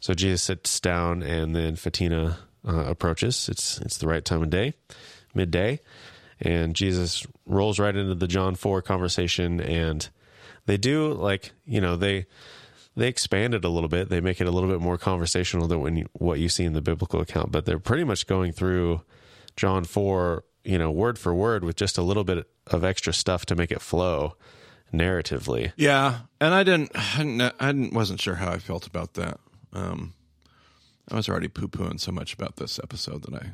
So 0.00 0.12
Jesus 0.12 0.42
sits 0.42 0.80
down, 0.80 1.22
and 1.22 1.56
then 1.56 1.76
Photina 1.76 2.36
uh, 2.68 2.84
approaches. 2.84 3.48
It's 3.48 3.78
it's 3.78 3.96
the 3.96 4.06
right 4.06 4.22
time 4.22 4.42
of 4.42 4.50
day, 4.50 4.74
midday, 5.34 5.80
and 6.42 6.76
Jesus 6.76 7.26
rolls 7.46 7.78
right 7.78 7.96
into 7.96 8.14
the 8.14 8.28
John 8.28 8.54
four 8.54 8.82
conversation, 8.82 9.62
and 9.62 10.06
they 10.66 10.76
do 10.76 11.14
like 11.14 11.52
you 11.64 11.80
know 11.80 11.96
they 11.96 12.26
they 12.96 13.08
expand 13.08 13.54
it 13.54 13.64
a 13.64 13.68
little 13.68 13.88
bit. 13.88 14.08
They 14.08 14.20
make 14.20 14.40
it 14.40 14.46
a 14.46 14.50
little 14.50 14.68
bit 14.68 14.80
more 14.80 14.96
conversational 14.98 15.66
than 15.66 15.80
when 15.80 15.96
you, 15.96 16.08
what 16.12 16.38
you 16.38 16.48
see 16.48 16.64
in 16.64 16.74
the 16.74 16.82
biblical 16.82 17.20
account. 17.20 17.50
But 17.50 17.64
they're 17.64 17.78
pretty 17.78 18.04
much 18.04 18.26
going 18.26 18.52
through 18.52 19.02
John 19.56 19.84
four, 19.84 20.44
you 20.64 20.78
know, 20.78 20.90
word 20.90 21.18
for 21.18 21.34
word 21.34 21.64
with 21.64 21.76
just 21.76 21.98
a 21.98 22.02
little 22.02 22.24
bit 22.24 22.48
of 22.68 22.84
extra 22.84 23.12
stuff 23.12 23.46
to 23.46 23.56
make 23.56 23.72
it 23.72 23.80
flow 23.80 24.36
narratively. 24.92 25.72
Yeah, 25.76 26.20
and 26.40 26.54
I 26.54 26.62
didn't, 26.62 26.92
I 26.94 27.18
didn't, 27.18 27.54
I 27.60 27.94
wasn't 27.94 28.20
sure 28.20 28.36
how 28.36 28.50
I 28.52 28.58
felt 28.58 28.86
about 28.86 29.14
that. 29.14 29.40
Um, 29.72 30.14
I 31.10 31.16
was 31.16 31.28
already 31.28 31.48
poo 31.48 31.68
pooing 31.68 32.00
so 32.00 32.12
much 32.12 32.32
about 32.32 32.56
this 32.56 32.78
episode 32.78 33.22
that 33.24 33.34
I, 33.34 33.50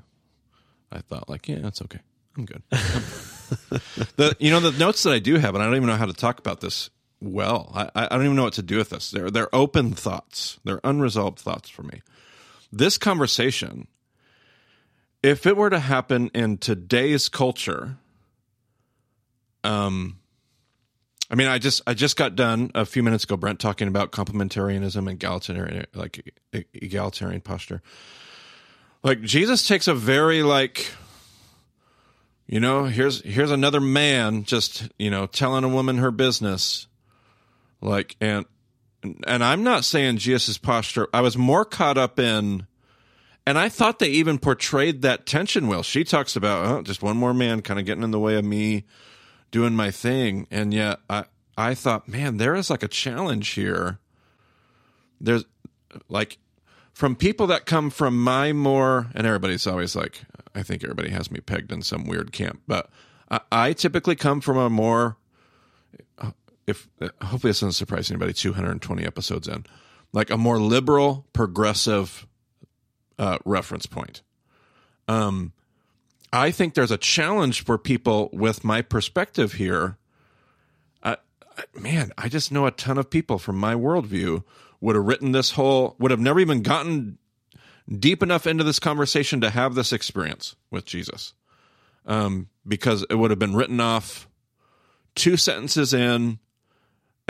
I 0.93 1.01
thought 1.01 1.29
like, 1.29 1.49
yeah, 1.49 1.59
that's 1.61 1.83
okay, 1.83 2.01
I'm 2.37 2.45
good. 2.45 2.63
the, 2.71 4.37
you 4.39 4.51
know, 4.51 4.61
the 4.61 4.79
notes 4.79 5.03
that 5.05 5.13
I 5.13 5.19
do 5.19 5.37
have, 5.37 5.55
and 5.55 5.63
I 5.63 5.67
don't 5.67 5.77
even 5.77 5.89
know 5.89 5.97
how 5.97 6.07
to 6.07 6.13
talk 6.13 6.39
about 6.39 6.61
this 6.61 6.91
well. 7.21 7.71
I, 7.75 7.91
I 7.95 8.09
don't 8.09 8.25
even 8.25 8.37
know 8.37 8.45
what 8.45 8.55
to 8.55 8.63
do 8.63 8.79
with 8.79 8.91
this. 8.91 9.11
They're 9.11 9.31
they're 9.31 9.55
open 9.55 9.93
thoughts. 9.93 10.59
They're 10.65 10.81
unresolved 10.85 11.39
thoughts 11.39 11.69
for 11.69 11.83
me. 11.83 12.03
This 12.73 12.99
conversation, 12.99 13.89
if 15.23 15.47
it 15.47 15.57
were 15.57 15.71
to 15.71 15.81
happen 15.81 16.31
in 16.35 16.59
today's 16.59 17.29
culture, 17.29 17.97
um, 19.65 20.19
I 21.31 21.37
mean, 21.37 21.47
I 21.47 21.59
just 21.59 21.83
I 21.87 21.95
just 21.95 22.17
got 22.17 22.35
done 22.35 22.73
a 22.75 22.85
few 22.85 23.03
minutes 23.03 23.25
ago, 23.25 23.37
Brent, 23.37 23.61
talking 23.61 23.87
about 23.87 24.11
complementarianism 24.11 24.99
and 24.99 25.11
egalitarian 25.11 25.87
like 25.95 26.35
egalitarian 26.53 27.41
posture. 27.41 27.83
Like 29.03 29.23
Jesus 29.23 29.67
takes 29.67 29.87
a 29.87 29.95
very 29.95 30.43
like, 30.43 30.91
you 32.47 32.59
know, 32.59 32.85
here's 32.85 33.23
here's 33.23 33.53
another 33.53 33.81
man 33.81 34.43
just 34.43 34.89
you 34.99 35.11
know 35.11 35.27
telling 35.27 35.63
a 35.63 35.69
woman 35.69 35.99
her 35.99 36.11
business, 36.11 36.89
like 37.81 38.17
and 38.21 38.47
and 39.27 39.43
I'm 39.43 39.65
not 39.65 39.85
saying 39.85 40.19
Jesus' 40.19 40.59
posture. 40.59 41.09
I 41.15 41.23
was 41.23 41.37
more 41.37 41.65
caught 41.65 41.97
up 41.99 42.19
in. 42.19 42.67
And 43.47 43.59
I 43.59 43.71
thought 43.71 43.99
they 43.99 44.09
even 44.09 44.39
portrayed 44.39 45.01
that 45.03 45.25
tension 45.25 45.67
well. 45.67 45.83
She 45.83 46.05
talks 46.05 46.37
about 46.37 46.67
oh, 46.67 46.83
just 46.83 47.03
one 47.03 47.17
more 47.17 47.33
man 47.33 47.63
kind 47.63 47.81
of 47.81 47.87
getting 47.87 48.05
in 48.05 48.11
the 48.11 48.19
way 48.19 48.37
of 48.37 48.45
me 48.45 48.85
doing 49.51 49.75
my 49.75 49.91
thing 49.91 50.47
and 50.51 50.73
yet 50.73 51.01
i 51.09 51.25
i 51.57 51.75
thought 51.75 52.09
man 52.09 52.37
there 52.37 52.55
is 52.55 52.71
like 52.71 52.83
a 52.83 52.89
challenge 52.89 53.51
here 53.51 53.99
there's 55.21 55.45
like 56.09 56.39
from 56.93 57.17
people 57.17 57.47
that 57.47 57.67
come 57.67 57.91
from 57.91 58.23
my 58.23 58.53
more 58.53 59.09
and 59.15 59.27
everybody's 59.27 59.67
always 59.67 59.97
like 59.97 60.23
i 60.55 60.63
think 60.63 60.83
everybody 60.83 61.11
has 61.11 61.31
me 61.31 61.41
pegged 61.41 61.73
in 61.73 61.83
some 61.83 62.07
weird 62.07 62.33
camp 62.33 62.61
but 62.67 62.91
i, 63.31 63.41
I 63.51 63.73
typically 63.73 64.17
come 64.17 64.41
from 64.41 64.57
a 64.57 64.71
more 64.71 65.17
if 66.67 66.89
hopefully 67.23 67.51
this 67.51 67.61
doesn't 67.61 67.73
surprise 67.73 68.11
anybody 68.11 68.33
220 68.33 69.05
episodes 69.05 69.49
in 69.49 69.65
like 70.13 70.31
a 70.31 70.37
more 70.37 70.59
liberal 70.59 71.27
progressive 71.33 72.27
uh, 73.19 73.39
reference 73.45 73.87
point 73.87 74.23
um 75.09 75.53
I 76.33 76.51
think 76.51 76.75
there's 76.75 76.91
a 76.91 76.99
challenge 76.99 77.65
for 77.65 77.77
people 77.77 78.31
with 78.33 78.63
my 78.63 78.83
perspective 78.83 79.55
here. 79.55 79.99
I, 81.03 81.17
man, 81.75 82.13
I 82.17 82.29
just 82.29 82.53
know 82.53 82.67
a 82.67 82.71
ton 82.71 82.99
of 82.99 83.11
people 83.11 83.39
from 83.39 83.57
my 83.57 83.75
worldview 83.75 84.45
would 84.81 84.97
have 84.97 85.05
written 85.05 85.33
this 85.33 85.53
whole, 85.53 85.97
would 85.99 86.11
have 86.11 86.21
never 86.21 86.39
even 86.39 86.63
gotten 86.63 87.19
deep 87.89 88.23
enough 88.23 88.47
into 88.47 88.63
this 88.63 88.79
conversation 88.79 89.41
to 89.41 89.51
have 89.51 89.75
this 89.75 89.93
experience 89.93 90.55
with 90.71 90.85
Jesus, 90.85 91.35
um, 92.07 92.49
because 92.67 93.05
it 93.11 93.17
would 93.17 93.31
have 93.31 93.41
been 93.41 93.57
written 93.57 93.81
off 93.81 94.29
two 95.17 95.37
sentences 95.37 95.93
in 95.93 96.39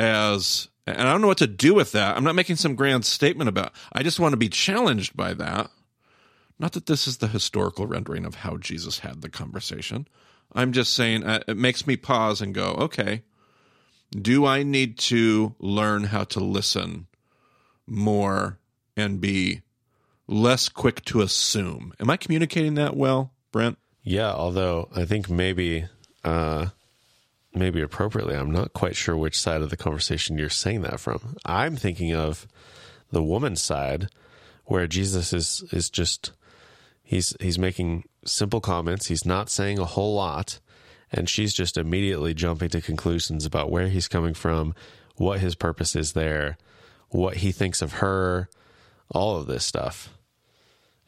as, 0.01 0.69
and 0.87 1.01
I 1.01 1.13
don't 1.13 1.21
know 1.21 1.27
what 1.27 1.39
to 1.39 1.47
do 1.47 1.75
with 1.75 1.93
that. 1.93 2.17
I'm 2.17 2.25
not 2.25 2.35
making 2.35 2.57
some 2.57 2.75
grand 2.75 3.05
statement 3.05 3.49
about. 3.49 3.73
I 3.93 4.03
just 4.03 4.19
want 4.19 4.33
to 4.33 4.39
be 4.39 4.49
challenged 4.49 5.15
by 5.17 5.35
that. 5.35 5.71
Not 6.59 6.73
that 6.73 6.87
this 6.87 7.07
is 7.07 7.19
the 7.19 7.29
historical 7.29 7.87
rendering 7.87 8.25
of 8.25 8.37
how 8.37 8.57
Jesus 8.57 9.01
had 9.01 9.21
the 9.21 9.29
conversation. 9.29 10.09
I'm 10.53 10.73
just 10.73 10.95
saying 10.95 11.25
uh, 11.25 11.41
it 11.47 11.57
makes 11.57 11.87
me 11.87 11.97
pause 11.97 12.41
and 12.41 12.55
go, 12.55 12.73
okay, 12.73 13.23
do 14.11 14.47
I 14.47 14.63
need 14.63 14.99
to 14.99 15.55
learn 15.59 16.05
how 16.05 16.25
to 16.25 16.41
listen 16.41 17.07
more 17.87 18.59
and 18.97 19.21
be 19.21 19.63
less 20.27 20.69
quick 20.69 21.05
to 21.07 21.21
assume? 21.21 21.93
Am 22.01 22.11
I 22.11 22.17
communicating 22.17 22.75
that 22.75 22.97
well, 22.97 23.33
Brent? 23.53 23.79
Yeah, 24.03 24.33
although 24.33 24.89
I 24.95 25.05
think 25.05 25.29
maybe 25.29 25.87
uh 26.25 26.67
maybe 27.55 27.81
appropriately, 27.81 28.35
I'm 28.35 28.51
not 28.51 28.73
quite 28.73 28.97
sure 28.97 29.17
which 29.17 29.39
side 29.39 29.63
of 29.63 29.71
the 29.71 29.77
conversation 29.77 30.39
you're 30.39 30.49
saying 30.49 30.83
that 30.83 31.01
from. 31.01 31.37
I'm 31.45 31.77
thinking 31.77 32.15
of 32.15 32.47
the 33.11 33.23
woman's 33.23 33.63
side 33.63 34.09
where 34.65 34.87
Jesus 34.87 35.33
is 35.33 35.65
is 35.73 35.91
just 35.91 36.33
he's 37.03 37.35
he's 37.41 37.59
making 37.59 38.05
simple 38.25 38.61
comments, 38.61 39.07
he's 39.07 39.27
not 39.27 39.51
saying 39.51 39.79
a 39.79 39.85
whole 39.85 40.15
lot, 40.15 40.61
and 41.11 41.29
she's 41.29 41.53
just 41.53 41.77
immediately 41.77 42.35
jumping 42.35 42.69
to 42.71 42.81
conclusions 42.81 43.45
about 43.45 43.71
where 43.71 43.89
he's 43.89 44.09
coming 44.09 44.35
from, 44.35 44.75
what 45.17 45.41
his 45.41 45.55
purpose 45.55 45.97
is 45.97 46.13
there, 46.13 46.57
what 47.09 47.39
he 47.39 47.51
thinks 47.51 47.83
of 47.83 47.95
her, 47.95 48.49
all 49.11 49.37
of 49.37 49.47
this 49.47 49.65
stuff. 49.65 50.11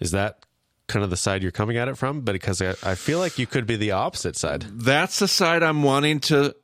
Is 0.01 0.11
that 0.11 0.45
kind 0.93 1.03
of 1.03 1.11
the 1.11 1.17
side 1.17 1.43
you're 1.43 1.51
coming 1.51 1.77
at 1.77 1.89
it 1.89 1.97
from? 1.97 2.21
But 2.21 2.33
because 2.33 2.63
I, 2.63 2.71
I 2.83 2.95
feel 2.95 3.19
like 3.19 3.39
you 3.39 3.47
could 3.47 3.67
be 3.67 3.77
the 3.77 3.93
opposite 3.93 4.37
side. 4.37 4.63
That's 4.71 5.19
the 5.19 5.29
side 5.29 5.63
I'm 5.63 5.83
wanting 5.83 6.21
to. 6.21 6.55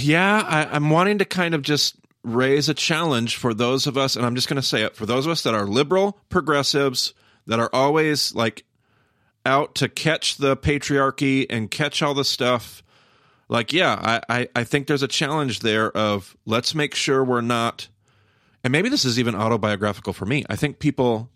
Yeah, 0.00 0.42
I, 0.44 0.64
I'm 0.74 0.90
wanting 0.90 1.18
to 1.18 1.24
kind 1.24 1.54
of 1.54 1.62
just 1.62 1.96
raise 2.24 2.68
a 2.68 2.74
challenge 2.74 3.36
for 3.36 3.54
those 3.54 3.86
of 3.86 3.96
us, 3.96 4.16
and 4.16 4.26
I'm 4.26 4.34
just 4.34 4.48
going 4.48 4.56
to 4.56 4.66
say 4.66 4.82
it 4.82 4.96
for 4.96 5.06
those 5.06 5.26
of 5.26 5.32
us 5.32 5.42
that 5.42 5.54
are 5.54 5.66
liberal 5.66 6.18
progressives 6.28 7.14
that 7.46 7.60
are 7.60 7.70
always 7.72 8.34
like, 8.34 8.64
out 9.46 9.76
to 9.76 9.88
catch 9.88 10.36
the 10.36 10.56
patriarchy 10.56 11.46
and 11.48 11.70
catch 11.70 12.02
all 12.02 12.12
the 12.14 12.24
stuff. 12.24 12.82
Like, 13.48 13.72
yeah, 13.72 14.20
I, 14.28 14.40
I, 14.40 14.48
I 14.56 14.64
think 14.64 14.88
there's 14.88 15.04
a 15.04 15.08
challenge 15.08 15.60
there 15.60 15.90
of 15.92 16.36
let's 16.44 16.74
make 16.74 16.94
sure 16.94 17.24
we're 17.24 17.40
not, 17.40 17.88
and 18.64 18.72
maybe 18.72 18.88
this 18.88 19.04
is 19.04 19.18
even 19.20 19.36
autobiographical 19.36 20.12
for 20.12 20.26
me. 20.26 20.44
I 20.50 20.56
think 20.56 20.80
people, 20.80 21.30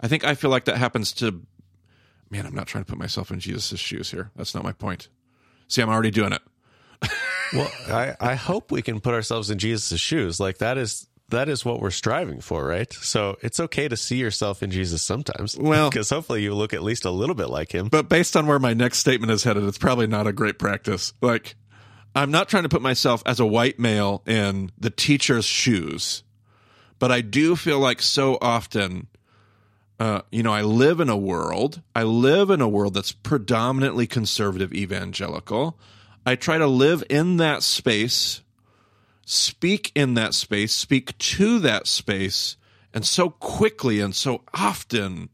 I 0.00 0.08
think 0.08 0.24
I 0.24 0.34
feel 0.34 0.50
like 0.50 0.66
that 0.66 0.76
happens 0.76 1.12
to, 1.14 1.42
man, 2.30 2.46
I'm 2.46 2.54
not 2.54 2.66
trying 2.66 2.84
to 2.84 2.90
put 2.90 2.98
myself 2.98 3.30
in 3.30 3.40
Jesus' 3.40 3.78
shoes 3.80 4.10
here. 4.10 4.30
That's 4.36 4.54
not 4.54 4.64
my 4.64 4.72
point. 4.72 5.08
See, 5.68 5.82
I'm 5.82 5.88
already 5.88 6.10
doing 6.10 6.32
it. 6.32 6.42
Well, 7.52 7.70
I, 7.86 8.16
I 8.18 8.34
hope 8.34 8.72
we 8.72 8.82
can 8.82 8.98
put 8.98 9.14
ourselves 9.14 9.50
in 9.50 9.58
Jesus' 9.58 10.00
shoes. 10.00 10.40
Like 10.40 10.58
that 10.58 10.76
is 10.78 11.06
that 11.28 11.48
is 11.48 11.64
what 11.64 11.80
we're 11.80 11.90
striving 11.90 12.40
for, 12.40 12.64
right? 12.66 12.92
So 12.92 13.36
it's 13.40 13.58
okay 13.60 13.88
to 13.88 13.96
see 13.96 14.16
yourself 14.16 14.62
in 14.62 14.70
Jesus 14.70 15.02
sometimes. 15.02 15.56
Well- 15.56 15.90
because 15.90 16.10
hopefully 16.10 16.42
you 16.42 16.54
look 16.54 16.72
at 16.74 16.82
least 16.82 17.04
a 17.04 17.10
little 17.10 17.34
bit 17.34 17.48
like 17.48 17.72
him. 17.72 17.88
But 17.88 18.08
based 18.08 18.36
on 18.36 18.46
where 18.46 18.58
my 18.58 18.74
next 18.74 18.98
statement 18.98 19.30
is 19.32 19.44
headed, 19.44 19.64
it's 19.64 19.78
probably 19.78 20.06
not 20.06 20.26
a 20.26 20.32
great 20.32 20.58
practice. 20.58 21.12
Like, 21.20 21.56
I'm 22.14 22.30
not 22.30 22.48
trying 22.48 22.62
to 22.62 22.68
put 22.68 22.82
myself 22.82 23.22
as 23.26 23.40
a 23.40 23.46
white 23.46 23.78
male 23.78 24.22
in 24.26 24.70
the 24.78 24.90
teacher's 24.90 25.44
shoes, 25.44 26.22
but 26.98 27.12
I 27.12 27.20
do 27.20 27.56
feel 27.56 27.78
like 27.78 28.02
so 28.02 28.38
often, 28.40 29.06
uh, 29.98 30.22
you 30.30 30.42
know, 30.42 30.52
I 30.52 30.62
live 30.62 31.00
in 31.00 31.08
a 31.08 31.16
world, 31.16 31.82
I 31.94 32.02
live 32.02 32.50
in 32.50 32.60
a 32.60 32.68
world 32.68 32.94
that's 32.94 33.12
predominantly 33.12 34.06
conservative 34.06 34.74
evangelical. 34.74 35.78
I 36.24 36.34
try 36.34 36.58
to 36.58 36.66
live 36.66 37.04
in 37.08 37.36
that 37.38 37.62
space, 37.62 38.42
speak 39.24 39.92
in 39.94 40.14
that 40.14 40.34
space, 40.34 40.72
speak 40.72 41.16
to 41.18 41.58
that 41.60 41.86
space, 41.86 42.56
and 42.92 43.06
so 43.06 43.30
quickly 43.30 44.00
and 44.00 44.14
so 44.14 44.42
often 44.52 45.30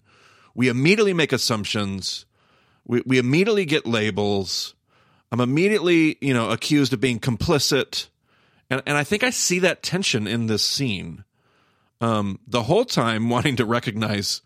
we 0.54 0.68
immediately 0.68 1.14
make 1.14 1.32
assumptions. 1.32 2.26
We, 2.84 3.02
we 3.06 3.18
immediately 3.18 3.64
get 3.64 3.86
labels. 3.86 4.74
I'm 5.30 5.40
immediately, 5.40 6.18
you 6.20 6.34
know, 6.34 6.50
accused 6.50 6.92
of 6.92 7.00
being 7.00 7.20
complicit. 7.20 8.08
And, 8.68 8.82
and 8.86 8.96
I 8.96 9.04
think 9.04 9.22
I 9.22 9.30
see 9.30 9.60
that 9.60 9.82
tension 9.82 10.26
in 10.26 10.46
this 10.46 10.64
scene. 10.64 11.24
Um, 12.00 12.40
the 12.46 12.64
whole 12.64 12.84
time 12.84 13.30
wanting 13.30 13.56
to 13.56 13.64
recognize, 13.64 14.42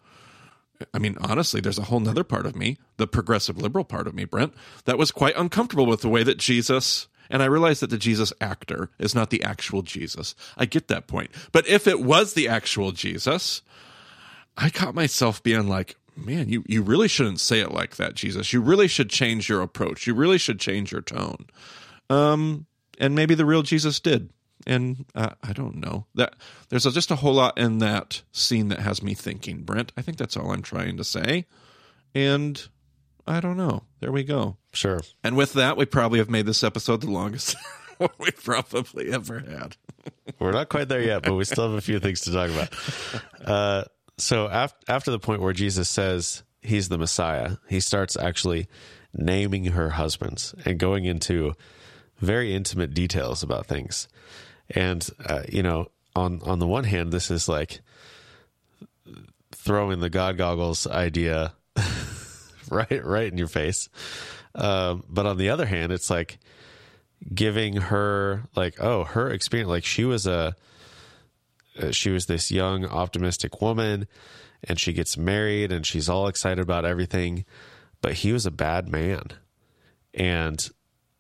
I 0.93 0.99
mean, 0.99 1.16
honestly, 1.20 1.61
there's 1.61 1.79
a 1.79 1.85
whole 1.85 2.01
nother 2.01 2.24
part 2.24 2.47
of 2.47 2.57
me, 2.57 2.79
the 2.97 3.07
progressive 3.07 3.59
liberal 3.59 3.85
part 3.85 4.07
of 4.07 4.14
me, 4.14 4.24
Brent, 4.24 4.55
that 4.85 4.99
was 4.99 5.11
quite 5.11 5.37
uncomfortable 5.37 5.87
with 5.87 6.01
the 6.01 6.09
way 6.09 6.22
that 6.22 6.39
Jesus, 6.39 7.09
and 7.31 7.43
I 7.43 7.47
realize 7.47 7.81
that 7.81 7.91
the 7.91 7.99
Jesus 7.99 8.33
actor 8.41 8.91
is 8.99 9.14
not 9.14 9.31
the 9.31 9.43
actual 9.43 9.83
Jesus. 9.83 10.35
I 10.57 10.66
get 10.66 10.89
that 10.89 11.07
point. 11.07 11.31
But 11.53 11.66
if 11.66 11.87
it 11.87 12.01
was 12.01 12.35
the 12.35 12.49
actual 12.49 12.93
Jesus, 12.93 13.62
I 14.57 14.70
caught 14.70 14.95
myself 14.95 15.43
being 15.43 15.68
like, 15.68 15.97
man, 16.16 16.49
you, 16.49 16.64
you 16.66 16.83
really 16.83 17.09
shouldn't 17.09 17.41
say 17.41 17.61
it 17.61 17.72
like 17.72 17.97
that, 17.97 18.14
Jesus. 18.14 18.53
You 18.53 18.61
really 18.61 18.89
should 18.89 19.11
change 19.11 19.49
your 19.49 19.61
approach. 19.61 20.07
You 20.07 20.14
really 20.14 20.39
should 20.39 20.59
change 20.61 20.93
your 20.93 21.03
tone. 21.03 21.47
Um, 22.09 22.66
and 22.99 23.14
maybe 23.14 23.35
the 23.35 23.45
real 23.45 23.62
Jesus 23.62 24.01
did. 24.01 24.31
And 24.67 25.07
uh, 25.14 25.31
I 25.43 25.53
don't 25.53 25.77
know 25.77 26.07
that 26.14 26.35
there's 26.69 26.87
a, 26.87 26.91
just 26.91 27.11
a 27.11 27.17
whole 27.17 27.35
lot 27.35 27.57
in 27.57 27.79
that 27.79 28.23
scene 28.33 28.69
that 28.69 28.81
has 28.81 29.03
me 29.03 29.14
thinking, 29.14 29.62
Brent. 29.62 29.93
I 29.97 30.03
think 30.03 30.19
that's 30.19 30.37
all 30.37 30.51
I'm 30.51 30.62
trying 30.62 30.97
to 30.97 31.05
say. 31.05 31.47
And 32.14 32.67
I 33.27 33.41
don't 33.41 33.57
know. 33.57 33.85
There 34.01 34.12
we 34.12 34.25
go. 34.25 34.57
Sure. 34.73 35.01
And 35.23 35.37
with 35.37 35.53
that, 35.55 35.77
we 35.77 35.85
probably 35.85 36.19
have 36.19 36.31
made 36.31 36.47
this 36.47 36.64
episode 36.64 37.01
the 37.01 37.11
longest 37.11 37.57
we 38.19 38.31
probably 38.31 39.12
ever 39.12 39.41
had. 39.41 39.77
We're 40.39 40.53
not 40.53 40.69
quite 40.69 40.89
there 40.89 41.03
yet, 41.03 41.23
but 41.23 41.35
we 41.35 41.45
still 41.45 41.69
have 41.69 41.79
a 41.79 41.81
few 41.81 41.99
things 41.99 42.23
to 42.23 42.33
talk 42.33 42.51
about. 42.51 42.75
Uh, 43.45 43.85
so 44.19 44.49
after, 44.49 44.77
after 44.89 45.11
the 45.11 45.19
point 45.19 45.43
where 45.43 45.53
Jesus 45.53 45.89
says 45.89 46.43
he's 46.61 46.89
the 46.89 46.99
Messiah, 46.99 47.57
he 47.69 47.81
starts 47.81 48.17
actually 48.17 48.69
naming 49.14 49.67
her 49.67 49.91
husbands 49.91 50.55
and 50.64 50.79
going 50.79 51.05
into 51.05 51.55
very 52.19 52.55
intimate 52.55 52.95
details 52.95 53.43
about 53.43 53.67
things. 53.67 54.09
And 54.71 55.09
uh, 55.25 55.43
you 55.49 55.62
know, 55.62 55.91
on 56.14 56.41
on 56.43 56.59
the 56.59 56.67
one 56.67 56.85
hand, 56.85 57.12
this 57.12 57.31
is 57.31 57.49
like 57.49 57.81
throwing 59.53 60.01
the 60.01 60.11
God 60.11 60.37
goggles 60.37 60.87
idea 60.87 61.55
right 62.71 63.05
right 63.05 63.31
in 63.31 63.39
your 63.39 63.49
face. 63.49 63.89
Um, 64.55 65.05
but 65.09 65.27
on 65.27 65.37
the 65.37 65.51
other 65.51 65.67
hand, 65.67 65.93
it's 65.93 66.11
like 66.11 66.39
giving 67.35 67.77
her 67.77 68.45
like 68.55 68.81
oh 68.81 69.05
her 69.05 69.31
experience 69.31 69.69
like 69.69 69.85
she 69.85 70.05
was 70.05 70.27
a 70.27 70.55
uh, 71.81 71.91
she 71.91 72.11
was 72.11 72.27
this 72.27 72.51
young 72.51 72.85
optimistic 72.85 73.61
woman 73.61 74.07
and 74.64 74.79
she 74.79 74.93
gets 74.93 75.17
married 75.17 75.73
and 75.73 75.87
she's 75.87 76.09
all 76.09 76.29
excited 76.29 76.61
about 76.61 76.85
everything 76.85 77.45
but 78.01 78.12
he 78.12 78.33
was 78.33 78.47
a 78.47 78.51
bad 78.51 78.89
man 78.89 79.23
and 80.14 80.71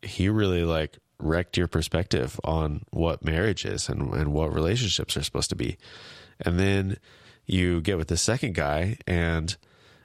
he 0.02 0.28
really 0.28 0.64
like 0.64 0.98
wrecked 1.18 1.56
your 1.56 1.68
perspective 1.68 2.38
on 2.44 2.84
what 2.90 3.24
marriage 3.24 3.64
is 3.64 3.88
and, 3.88 4.12
and 4.14 4.32
what 4.32 4.52
relationships 4.52 5.16
are 5.16 5.22
supposed 5.22 5.50
to 5.50 5.56
be. 5.56 5.76
And 6.40 6.58
then 6.58 6.98
you 7.46 7.80
get 7.80 7.98
with 7.98 8.08
the 8.08 8.16
second 8.16 8.54
guy 8.54 8.98
and 9.06 9.56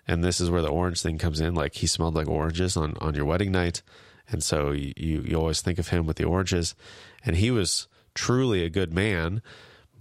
and 0.07 0.23
this 0.23 0.41
is 0.41 0.49
where 0.49 0.63
the 0.63 0.69
orange 0.69 1.01
thing 1.01 1.17
comes 1.17 1.39
in. 1.39 1.53
Like 1.53 1.75
he 1.75 1.87
smelled 1.87 2.15
like 2.15 2.27
oranges 2.27 2.75
on 2.75 2.95
on 2.99 3.13
your 3.15 3.25
wedding 3.25 3.51
night. 3.51 3.81
And 4.29 4.43
so 4.43 4.71
you 4.71 4.93
you 4.97 5.35
always 5.35 5.61
think 5.61 5.79
of 5.79 5.89
him 5.89 6.05
with 6.05 6.17
the 6.17 6.25
oranges. 6.25 6.75
And 7.25 7.35
he 7.35 7.51
was 7.51 7.87
truly 8.13 8.63
a 8.63 8.69
good 8.69 8.93
man 8.93 9.41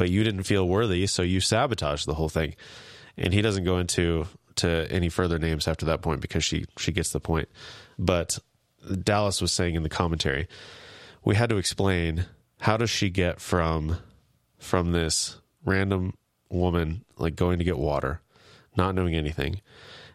but 0.00 0.08
you 0.08 0.24
didn't 0.24 0.44
feel 0.44 0.66
worthy 0.66 1.06
so 1.06 1.20
you 1.20 1.40
sabotaged 1.40 2.06
the 2.06 2.14
whole 2.14 2.30
thing. 2.30 2.54
And 3.18 3.34
he 3.34 3.42
doesn't 3.42 3.64
go 3.64 3.76
into 3.76 4.26
to 4.56 4.90
any 4.90 5.10
further 5.10 5.38
names 5.38 5.68
after 5.68 5.84
that 5.86 6.00
point 6.00 6.22
because 6.22 6.42
she 6.42 6.64
she 6.78 6.90
gets 6.90 7.12
the 7.12 7.20
point. 7.20 7.50
But 7.98 8.38
Dallas 9.02 9.42
was 9.42 9.52
saying 9.52 9.74
in 9.74 9.82
the 9.82 9.90
commentary 9.90 10.48
we 11.24 11.34
had 11.34 11.50
to 11.50 11.56
explain 11.56 12.26
how 12.60 12.76
does 12.76 12.90
she 12.90 13.10
get 13.10 13.40
from 13.40 13.98
from 14.58 14.92
this 14.92 15.40
random 15.64 16.14
woman 16.50 17.04
like 17.16 17.36
going 17.36 17.58
to 17.58 17.64
get 17.64 17.78
water 17.78 18.20
not 18.76 18.94
knowing 18.94 19.14
anything 19.14 19.60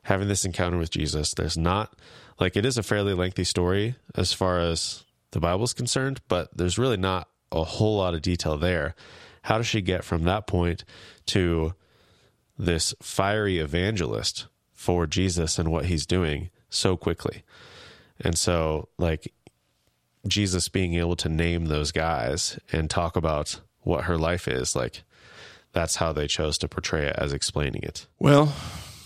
having 0.06 0.28
this 0.28 0.46
encounter 0.46 0.78
with 0.78 0.92
Jesus. 0.92 1.34
There's 1.34 1.58
not 1.58 1.96
like 2.40 2.56
it 2.56 2.66
is 2.66 2.78
a 2.78 2.84
fairly 2.84 3.14
lengthy 3.14 3.44
story 3.44 3.96
as 4.14 4.34
far 4.34 4.60
as 4.60 5.04
the 5.32 5.40
Bible's 5.40 5.74
concerned 5.74 6.22
but 6.28 6.56
there's 6.56 6.78
really 6.78 6.98
not 6.98 7.28
a 7.52 7.64
whole 7.64 7.98
lot 7.98 8.14
of 8.14 8.22
detail 8.22 8.58
there. 8.58 8.96
How 9.44 9.58
does 9.58 9.68
she 9.68 9.82
get 9.82 10.04
from 10.04 10.24
that 10.24 10.48
point 10.48 10.84
to 11.28 11.74
this 12.58 12.94
fiery 13.02 13.60
evangelist 13.60 14.48
for 14.74 15.06
Jesus 15.08 15.60
and 15.60 15.72
what 15.72 15.86
he's 15.86 16.06
doing 16.06 16.50
so 16.70 16.96
quickly? 16.98 17.44
And 18.20 18.38
so 18.38 18.90
like 18.98 19.34
Jesus 20.28 20.70
being 20.70 20.96
able 20.96 21.16
to 21.18 21.30
name 21.30 21.66
those 21.66 21.92
guys 21.92 22.58
and 22.72 22.90
talk 22.90 23.16
about 23.16 23.60
what 23.82 24.06
her 24.06 24.18
life 24.18 24.48
is 24.48 24.76
like 24.76 25.04
that's 25.74 25.98
how 25.98 26.14
they 26.14 26.26
chose 26.28 26.58
to 26.60 26.68
portray 26.68 27.06
it 27.08 27.16
as 27.18 27.34
explaining 27.34 27.84
it 27.84 28.08
Well, 28.20 28.54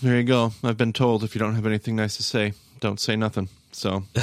there 0.02 0.16
you 0.16 0.22
go. 0.24 0.52
I've 0.64 0.76
been 0.78 0.92
told 0.94 1.24
if 1.24 1.34
you 1.34 1.38
don't 1.38 1.54
have 1.56 1.66
anything 1.66 1.96
nice 1.96 2.16
to 2.16 2.22
say, 2.22 2.54
don't 2.80 2.98
say 2.98 3.16
nothing. 3.16 3.48
So 3.72 4.04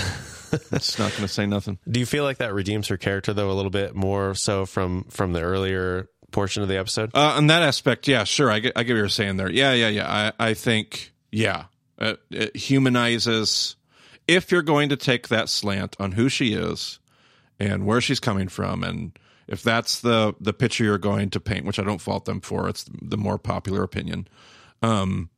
it's 0.72 0.98
not 0.98 1.12
going 1.12 1.22
to 1.24 1.28
say 1.28 1.46
nothing. 1.46 1.78
do 1.90 2.00
you 2.00 2.06
feel 2.06 2.24
like 2.24 2.38
that 2.40 2.54
redeems 2.54 2.88
her 2.88 2.98
character 2.98 3.34
though 3.34 3.52
a 3.52 3.54
little 3.54 3.70
bit 3.72 3.96
more 3.96 4.34
so 4.34 4.66
from 4.66 5.04
from 5.10 5.34
the 5.34 5.42
earlier 5.42 6.10
portion 6.32 6.62
of 6.64 6.68
the 6.70 6.78
episode 6.78 7.12
Uh, 7.14 7.36
on 7.38 7.48
that 7.48 7.62
aspect, 7.62 8.08
yeah, 8.08 8.24
sure. 8.26 8.52
I 8.52 8.60
get, 8.60 8.74
I 8.76 8.84
get 8.84 8.94
what 8.94 8.98
you're 9.00 9.08
saying 9.10 9.38
there. 9.38 9.50
Yeah, 9.50 9.72
yeah, 9.74 9.88
yeah. 9.90 10.32
I, 10.40 10.50
I 10.50 10.54
think, 10.56 11.14
yeah, 11.32 11.66
it, 12.00 12.20
it 12.30 12.56
humanizes. 12.58 13.77
If 14.28 14.52
you're 14.52 14.62
going 14.62 14.90
to 14.90 14.98
take 14.98 15.30
that 15.30 15.50
slant 15.50 15.96
on 16.00 16.14
who 16.14 16.30
she 16.30 16.54
is 16.54 17.00
and 17.60 17.86
where 17.86 18.02
she's 18.02 18.20
coming 18.20 18.48
from, 18.48 18.84
and 18.84 19.18
if 19.48 19.64
that's 19.64 20.02
the 20.02 20.36
the 20.40 20.54
picture 20.54 20.84
you're 20.84 20.98
going 20.98 21.30
to 21.32 21.40
paint, 21.40 21.66
which 21.66 21.80
I 21.80 21.84
don't 21.84 22.02
fault 22.02 22.26
them 22.26 22.42
for, 22.42 22.68
it's 22.68 22.86
the 23.02 23.18
more 23.18 23.38
popular 23.38 23.84
opinion. 23.84 24.28
Um, 24.82 25.30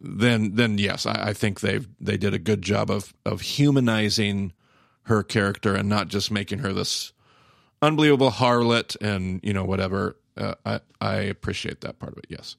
then 0.00 0.54
then 0.54 0.78
yes, 0.78 1.06
I, 1.06 1.28
I 1.28 1.32
think 1.32 1.60
they 1.60 1.80
they 2.00 2.16
did 2.16 2.34
a 2.34 2.38
good 2.38 2.62
job 2.62 2.90
of 2.90 3.12
of 3.24 3.40
humanizing 3.40 4.52
her 5.04 5.22
character 5.22 5.74
and 5.74 5.88
not 5.88 6.08
just 6.08 6.30
making 6.30 6.60
her 6.60 6.72
this 6.72 7.12
unbelievable 7.80 8.30
harlot 8.30 8.96
and 9.00 9.40
you 9.42 9.52
know 9.52 9.64
whatever. 9.64 10.16
Uh, 10.36 10.54
I 10.64 10.80
I 11.00 11.16
appreciate 11.16 11.80
that 11.82 11.98
part 11.98 12.12
of 12.12 12.18
it. 12.18 12.26
Yes, 12.28 12.56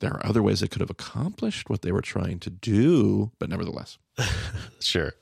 there 0.00 0.12
are 0.12 0.26
other 0.26 0.42
ways 0.42 0.60
they 0.60 0.68
could 0.68 0.80
have 0.80 0.90
accomplished 0.90 1.70
what 1.70 1.82
they 1.82 1.92
were 1.92 2.02
trying 2.02 2.38
to 2.40 2.50
do, 2.50 3.30
but 3.38 3.48
nevertheless, 3.48 3.98
Sure. 4.80 5.14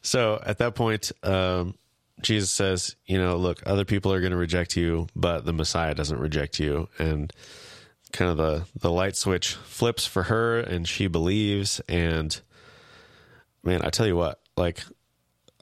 So 0.00 0.40
at 0.46 0.58
that 0.58 0.74
point, 0.74 1.12
um, 1.22 1.74
Jesus 2.22 2.50
says, 2.50 2.96
you 3.06 3.18
know, 3.18 3.36
look, 3.36 3.62
other 3.66 3.84
people 3.84 4.12
are 4.14 4.20
going 4.20 4.32
to 4.32 4.38
reject 4.38 4.76
you, 4.76 5.08
but 5.14 5.44
the 5.44 5.52
Messiah 5.52 5.94
doesn't 5.94 6.18
reject 6.18 6.58
you. 6.58 6.88
And 6.98 7.30
kind 8.12 8.30
of 8.30 8.38
the, 8.38 8.64
the 8.80 8.90
light 8.90 9.14
switch 9.14 9.52
flips 9.52 10.06
for 10.06 10.24
her 10.24 10.58
and 10.58 10.88
she 10.88 11.06
believes. 11.06 11.80
And 11.88 12.40
man, 13.62 13.82
I 13.82 13.90
tell 13.90 14.06
you 14.06 14.16
what, 14.16 14.40
like, 14.56 14.82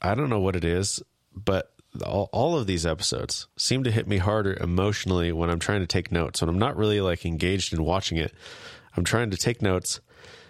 I 0.00 0.14
don't 0.14 0.30
know 0.30 0.40
what 0.40 0.54
it 0.54 0.64
is, 0.64 1.02
but 1.34 1.72
all, 2.04 2.28
all 2.32 2.56
of 2.56 2.68
these 2.68 2.86
episodes 2.86 3.48
seem 3.56 3.82
to 3.84 3.90
hit 3.90 4.06
me 4.06 4.18
harder 4.18 4.54
emotionally 4.54 5.32
when 5.32 5.50
I'm 5.50 5.58
trying 5.58 5.80
to 5.80 5.86
take 5.86 6.12
notes. 6.12 6.40
When 6.40 6.48
I'm 6.48 6.58
not 6.58 6.76
really 6.76 7.00
like 7.00 7.26
engaged 7.26 7.72
in 7.72 7.82
watching 7.82 8.18
it, 8.18 8.32
I'm 8.96 9.04
trying 9.04 9.30
to 9.30 9.36
take 9.36 9.60
notes 9.60 10.00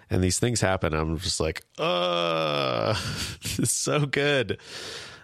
and 0.09 0.23
these 0.23 0.39
things 0.39 0.61
happen. 0.61 0.93
I'm 0.93 1.17
just 1.17 1.39
like, 1.39 1.63
uh, 1.77 2.95
it's 3.41 3.73
so 3.73 4.05
good. 4.05 4.59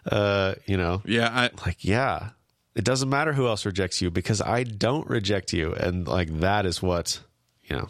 Uh, 0.05 0.55
you 0.65 0.77
know, 0.77 1.01
Yeah, 1.05 1.29
I 1.29 1.49
like 1.65 1.83
yeah, 1.83 2.29
it 2.75 2.83
doesn't 2.83 3.09
matter 3.09 3.33
who 3.33 3.47
else 3.47 3.65
rejects 3.65 4.01
you 4.01 4.11
because 4.11 4.41
I 4.41 4.63
don't 4.63 5.07
reject 5.09 5.53
you, 5.53 5.73
and 5.73 6.07
like 6.07 6.39
that 6.39 6.65
is 6.65 6.81
what 6.81 7.21
you 7.63 7.77
know 7.77 7.87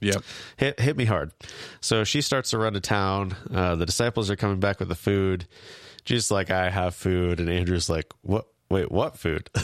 yep. 0.00 0.22
hit 0.56 0.78
hit 0.78 0.96
me 0.96 1.04
hard. 1.04 1.32
So 1.80 2.04
she 2.04 2.20
starts 2.20 2.50
to 2.50 2.58
run 2.58 2.74
to 2.74 2.80
town. 2.80 3.34
Uh, 3.52 3.74
the 3.74 3.86
disciples 3.86 4.30
are 4.30 4.36
coming 4.36 4.60
back 4.60 4.78
with 4.78 4.88
the 4.88 4.94
food. 4.94 5.46
Jesus 6.04 6.30
like, 6.30 6.50
I 6.50 6.70
have 6.70 6.94
food, 6.94 7.40
and 7.40 7.50
Andrew's 7.50 7.90
like, 7.90 8.12
what? 8.22 8.46
Wait, 8.70 8.90
what 8.90 9.18
food? 9.18 9.50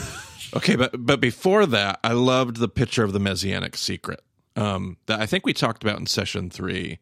Okay, 0.55 0.75
but 0.75 0.91
but 1.05 1.19
before 1.19 1.65
that, 1.65 1.99
I 2.03 2.13
loved 2.13 2.57
the 2.57 2.69
picture 2.69 3.03
of 3.03 3.11
the 3.11 3.19
messianic 3.19 3.75
secret. 3.75 4.21
Um, 4.55 4.97
that 5.07 5.19
I 5.19 5.25
think 5.25 5.45
we 5.45 5.53
talked 5.53 5.83
about 5.83 5.99
in 5.99 6.05
session 6.05 6.49
three, 6.49 6.99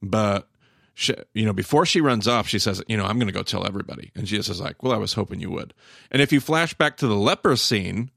but 0.00 0.48
she, 0.94 1.14
you 1.34 1.44
know, 1.44 1.52
before 1.52 1.84
she 1.86 2.00
runs 2.00 2.26
off, 2.26 2.48
she 2.48 2.58
says, 2.58 2.82
"You 2.88 2.96
know, 2.96 3.04
I'm 3.04 3.18
going 3.18 3.28
to 3.28 3.32
go 3.32 3.42
tell 3.42 3.66
everybody." 3.66 4.10
And 4.16 4.26
Jesus 4.26 4.48
is 4.48 4.60
like, 4.60 4.82
"Well, 4.82 4.92
I 4.92 4.96
was 4.96 5.12
hoping 5.12 5.40
you 5.40 5.50
would." 5.50 5.74
And 6.10 6.22
if 6.22 6.32
you 6.32 6.40
flash 6.40 6.74
back 6.74 6.96
to 6.98 7.06
the 7.06 7.16
leper 7.16 7.56
scene, 7.56 8.10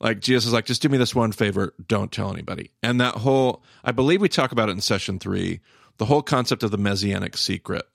like 0.00 0.20
Jesus 0.20 0.46
is 0.46 0.52
like, 0.52 0.64
"Just 0.64 0.80
do 0.80 0.88
me 0.88 0.96
this 0.96 1.14
one 1.14 1.32
favor, 1.32 1.74
don't 1.86 2.12
tell 2.12 2.32
anybody." 2.32 2.70
And 2.82 3.00
that 3.00 3.16
whole, 3.16 3.62
I 3.84 3.92
believe 3.92 4.20
we 4.20 4.28
talk 4.28 4.52
about 4.52 4.68
it 4.68 4.72
in 4.72 4.80
session 4.80 5.18
three, 5.18 5.60
the 5.96 6.06
whole 6.06 6.22
concept 6.22 6.62
of 6.62 6.70
the 6.70 6.78
messianic 6.78 7.36
secret, 7.36 7.86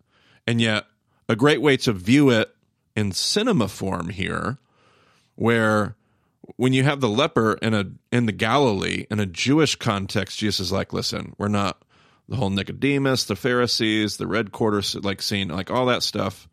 and 0.45 0.59
yet 0.59 0.85
a 1.29 1.35
great 1.35 1.61
way 1.61 1.77
to 1.77 1.93
view 1.93 2.29
it 2.29 2.53
in 2.95 3.11
cinema 3.11 3.67
form 3.67 4.09
here 4.09 4.57
where 5.35 5.95
when 6.57 6.73
you 6.73 6.83
have 6.83 7.01
the 7.01 7.09
leper 7.09 7.53
in 7.61 7.73
a 7.73 7.85
in 8.11 8.25
the 8.25 8.31
Galilee 8.31 9.05
in 9.09 9.19
a 9.19 9.25
Jewish 9.25 9.75
context, 9.75 10.37
Jesus 10.37 10.67
is 10.67 10.71
like, 10.71 10.93
listen, 10.93 11.33
we're 11.37 11.47
not 11.47 11.83
the 12.27 12.35
whole 12.35 12.49
Nicodemus, 12.49 13.25
the 13.25 13.35
Pharisees, 13.35 14.17
the 14.17 14.27
red 14.27 14.51
quarter 14.51 14.81
like 15.01 15.21
scene, 15.21 15.49
like 15.49 15.71
all 15.71 15.85
that 15.87 16.03
stuff. 16.03 16.47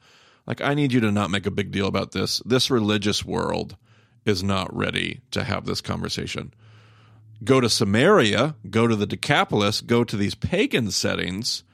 Like 0.46 0.60
I 0.60 0.74
need 0.74 0.92
you 0.92 1.00
to 1.00 1.12
not 1.12 1.30
make 1.30 1.46
a 1.46 1.50
big 1.50 1.70
deal 1.70 1.86
about 1.86 2.12
this. 2.12 2.40
This 2.44 2.70
religious 2.70 3.24
world 3.24 3.76
is 4.24 4.42
not 4.42 4.74
ready 4.74 5.20
to 5.30 5.44
have 5.44 5.64
this 5.64 5.80
conversation. 5.80 6.52
Go 7.42 7.60
to 7.60 7.70
Samaria, 7.70 8.56
go 8.68 8.86
to 8.86 8.96
the 8.96 9.06
Decapolis, 9.06 9.80
go 9.80 10.04
to 10.04 10.16
these 10.16 10.34
pagan 10.34 10.90
settings. 10.90 11.64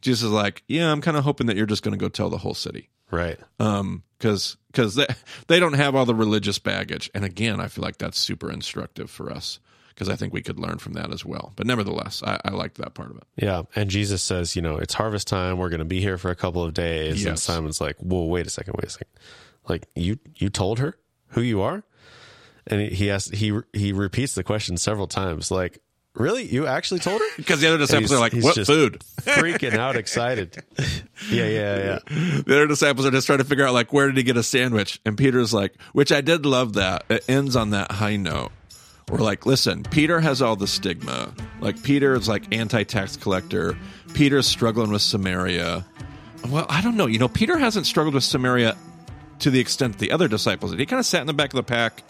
Jesus 0.00 0.24
is 0.24 0.32
like, 0.32 0.64
yeah, 0.66 0.90
I'm 0.90 1.00
kind 1.00 1.16
of 1.16 1.22
hoping 1.22 1.46
that 1.46 1.56
you're 1.56 1.66
just 1.66 1.84
going 1.84 1.96
to 1.96 2.02
go 2.02 2.08
tell 2.08 2.28
the 2.28 2.38
whole 2.38 2.54
city 2.54 2.90
right. 3.12 3.38
um 3.60 4.02
because 4.18 4.56
because 4.72 4.94
they, 4.94 5.06
they 5.46 5.60
don't 5.60 5.74
have 5.74 5.94
all 5.94 6.06
the 6.06 6.14
religious 6.14 6.58
baggage 6.58 7.10
and 7.14 7.24
again 7.24 7.60
i 7.60 7.68
feel 7.68 7.84
like 7.84 7.98
that's 7.98 8.18
super 8.18 8.50
instructive 8.50 9.10
for 9.10 9.30
us 9.30 9.60
because 9.90 10.08
i 10.08 10.16
think 10.16 10.32
we 10.32 10.42
could 10.42 10.58
learn 10.58 10.78
from 10.78 10.94
that 10.94 11.12
as 11.12 11.24
well 11.24 11.52
but 11.56 11.66
nevertheless 11.66 12.22
i, 12.26 12.40
I 12.44 12.50
liked 12.50 12.78
that 12.78 12.94
part 12.94 13.10
of 13.10 13.18
it 13.18 13.24
Yeah. 13.36 13.62
And 13.74 13.90
Jesus 13.90 14.22
says, 14.22 14.54
you 14.56 14.62
know, 14.62 14.76
it's 14.76 14.94
harvest 14.94 15.26
time. 15.28 15.58
We're 15.58 15.68
going 15.68 15.80
to 15.80 15.84
be 15.84 16.00
here 16.00 16.16
for 16.18 16.30
a 16.30 16.36
couple 16.36 16.62
of 16.62 16.74
days. 16.74 17.24
And 17.30 17.38
Simon's 17.38 17.80
like, 17.80 17.96
whoa, 17.98 18.24
wait 18.24 18.46
a 18.46 18.50
second, 18.50 18.74
wait 18.74 18.86
a 18.86 18.90
second. 18.90 19.08
Like 19.68 19.88
you, 19.94 20.18
you 20.36 20.48
told 20.48 20.78
her 20.78 20.96
who 21.28 21.40
you 21.40 21.60
are? 21.60 21.82
And 22.66 22.80
he, 22.80 22.88
he 22.88 23.10
asks, 23.10 23.30
he, 23.30 23.58
he 23.72 23.92
repeats 23.92 24.34
the 24.34 24.44
question 24.44 24.76
several 24.76 25.06
times. 25.06 25.50
Like, 25.50 25.80
really? 26.14 26.44
You 26.44 26.66
actually 26.66 27.00
told 27.00 27.20
her? 27.20 27.26
because 27.36 27.60
the 27.60 27.68
other 27.68 27.78
disciples 27.78 28.12
are 28.12 28.18
like 28.20 28.34
what 28.34 28.54
food? 28.66 29.00
Freaking 29.22 29.74
out, 29.74 29.96
excited. 29.96 30.62
yeah, 31.30 31.46
yeah, 31.46 31.76
yeah. 31.76 31.98
the 32.08 32.56
other 32.56 32.66
disciples 32.66 33.06
are 33.06 33.10
just 33.10 33.26
trying 33.26 33.38
to 33.38 33.44
figure 33.44 33.66
out 33.66 33.74
like 33.74 33.92
where 33.92 34.06
did 34.06 34.16
he 34.16 34.22
get 34.22 34.36
a 34.36 34.42
sandwich? 34.42 35.00
And 35.04 35.16
peter's 35.16 35.54
like 35.54 35.74
which 35.92 36.12
i 36.12 36.20
did 36.20 36.46
love 36.46 36.74
that. 36.74 37.04
It 37.08 37.24
ends 37.28 37.56
on 37.56 37.70
that 37.70 37.92
high 37.92 38.16
note. 38.16 38.52
We're 39.10 39.18
like 39.18 39.46
listen 39.46 39.82
peter 39.84 40.20
has 40.20 40.42
all 40.42 40.56
the 40.56 40.66
stigma. 40.66 41.32
Like 41.60 41.82
peter 41.82 42.14
is 42.14 42.28
like 42.28 42.54
anti-tax 42.54 43.16
collector. 43.16 43.76
Peter's 44.14 44.46
struggling 44.46 44.90
with 44.90 45.02
samaria. 45.02 45.84
Well 46.48 46.66
i 46.68 46.80
don't 46.82 46.96
know. 46.96 47.06
You 47.06 47.18
know 47.18 47.28
peter 47.28 47.58
hasn't 47.58 47.86
struggled 47.86 48.14
with 48.14 48.24
samaria 48.24 48.76
to 49.40 49.50
the 49.50 49.60
extent 49.60 49.98
the 49.98 50.12
other 50.12 50.28
disciples 50.28 50.70
did. 50.70 50.80
He 50.80 50.86
kind 50.86 51.00
of 51.00 51.06
sat 51.06 51.20
in 51.20 51.26
the 51.26 51.32
back 51.32 51.50
of 51.50 51.56
the 51.56 51.62
pack 51.62 52.02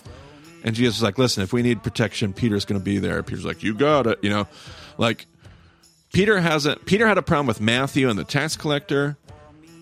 and 0.64 0.74
jesus 0.74 0.96
is 0.96 1.02
like 1.02 1.18
listen 1.18 1.42
if 1.42 1.52
we 1.52 1.62
need 1.62 1.82
protection 1.82 2.32
peter's 2.32 2.64
going 2.64 2.80
to 2.80 2.84
be 2.84 2.98
there 2.98 3.22
peter's 3.22 3.44
like 3.44 3.62
you 3.62 3.74
got 3.74 4.06
it 4.06 4.18
you 4.22 4.30
know 4.30 4.46
like 4.98 5.26
Peter 6.12 6.40
hasn't 6.40 6.84
Peter 6.84 7.06
had 7.06 7.16
a 7.16 7.22
problem 7.22 7.46
with 7.46 7.60
Matthew 7.60 8.10
and 8.10 8.18
the 8.18 8.24
tax 8.24 8.54
collector, 8.54 9.16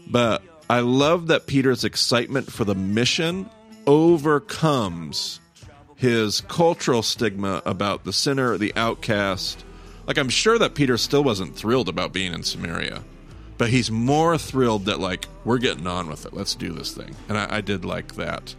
but 0.06 0.42
I 0.68 0.80
love 0.80 1.26
that 1.26 1.46
Peter's 1.46 1.82
excitement 1.84 2.50
for 2.52 2.64
the 2.64 2.76
mission 2.76 3.50
overcomes 3.86 5.40
his 5.96 6.40
cultural 6.42 7.02
stigma 7.02 7.60
about 7.66 8.04
the 8.04 8.12
sinner, 8.12 8.56
the 8.56 8.72
outcast. 8.76 9.64
Like 10.06 10.18
I'm 10.18 10.28
sure 10.28 10.56
that 10.58 10.74
Peter 10.74 10.96
still 10.96 11.24
wasn't 11.24 11.56
thrilled 11.56 11.88
about 11.88 12.12
being 12.12 12.32
in 12.32 12.44
Samaria, 12.44 13.02
but 13.58 13.70
he's 13.70 13.90
more 13.90 14.38
thrilled 14.38 14.84
that 14.84 15.00
like 15.00 15.26
we're 15.44 15.58
getting 15.58 15.88
on 15.88 16.08
with 16.08 16.26
it. 16.26 16.32
Let's 16.32 16.54
do 16.54 16.72
this 16.72 16.94
thing, 16.94 17.16
and 17.28 17.36
I, 17.36 17.56
I 17.56 17.60
did 17.60 17.84
like 17.84 18.14
that. 18.14 18.54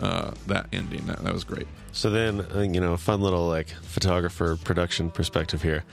Uh, 0.00 0.32
that 0.48 0.66
ending 0.72 1.06
that, 1.06 1.22
that 1.22 1.32
was 1.32 1.44
great. 1.44 1.66
So 1.92 2.10
then, 2.10 2.74
you 2.74 2.80
know, 2.80 2.96
fun 2.96 3.20
little 3.20 3.46
like 3.46 3.68
photographer 3.68 4.56
production 4.56 5.10
perspective 5.10 5.62
here. 5.62 5.84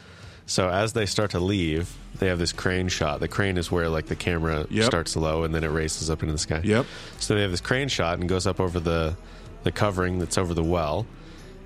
So 0.48 0.70
as 0.70 0.94
they 0.94 1.06
start 1.06 1.32
to 1.32 1.40
leave, 1.40 1.94
they 2.18 2.28
have 2.28 2.40
this 2.40 2.52
crane 2.52 2.88
shot. 2.88 3.20
The 3.20 3.28
crane 3.28 3.58
is 3.58 3.72
where 3.72 3.88
like 3.90 4.08
the 4.08 4.16
camera 4.16 4.66
Yep. 4.70 4.86
starts 4.86 5.16
low 5.16 5.44
and 5.44 5.54
then 5.54 5.64
it 5.64 5.70
races 5.70 6.10
up 6.10 6.22
into 6.24 6.34
the 6.34 6.40
sky. 6.40 6.62
Yep. 6.64 6.86
So 7.20 7.36
they 7.36 7.42
have 7.42 7.52
this 7.52 7.62
crane 7.62 7.88
shot 7.90 8.20
and 8.20 8.28
goes 8.28 8.48
up 8.48 8.60
over 8.60 8.80
the 8.80 9.16
the 9.64 9.72
covering 9.72 10.18
that's 10.18 10.40
over 10.40 10.56
the 10.56 10.64
well, 10.64 11.06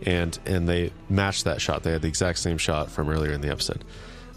and 0.05 0.37
and 0.45 0.67
they 0.67 0.91
match 1.09 1.45
that 1.45 1.61
shot. 1.61 1.83
They 1.83 1.93
had 1.93 2.01
the 2.01 2.09
exact 2.09 2.39
same 2.39 2.57
shot 2.57 2.91
from 2.91 3.09
earlier 3.09 3.31
in 3.31 3.39
the 3.39 3.49
episode, 3.49 3.85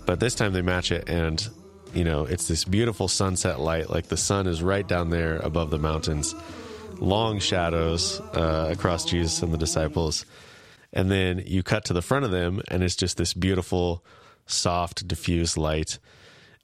but 0.07 0.21
this 0.21 0.35
time 0.37 0.53
they 0.53 0.63
match 0.63 0.93
it 0.93 1.09
and. 1.09 1.47
You 1.95 2.05
know, 2.05 2.27
it's 2.27 2.47
this 2.47 2.67
beautiful 2.67 3.09
sunset 3.09 3.61
light. 3.61 3.89
Like 3.89 4.09
the 4.09 4.17
sun 4.19 4.47
is 4.47 4.63
right 4.63 4.87
down 4.87 5.09
there 5.09 5.39
above 5.39 5.71
the 5.71 5.79
mountains, 5.79 6.35
long 7.01 7.39
shadows 7.39 8.21
uh, 8.35 8.69
across 8.71 9.05
Jesus 9.05 9.43
and 9.43 9.53
the 9.53 9.59
disciples. 9.59 10.25
And 10.93 11.11
then 11.11 11.43
you 11.47 11.63
cut 11.63 11.85
to 11.87 11.93
the 11.93 12.03
front 12.03 12.25
of 12.25 12.31
them, 12.31 12.63
and 12.69 12.83
it's 12.83 12.97
just 12.97 13.17
this 13.17 13.35
beautiful, 13.35 14.05
soft, 14.47 15.07
diffuse 15.07 15.57
light. 15.57 15.99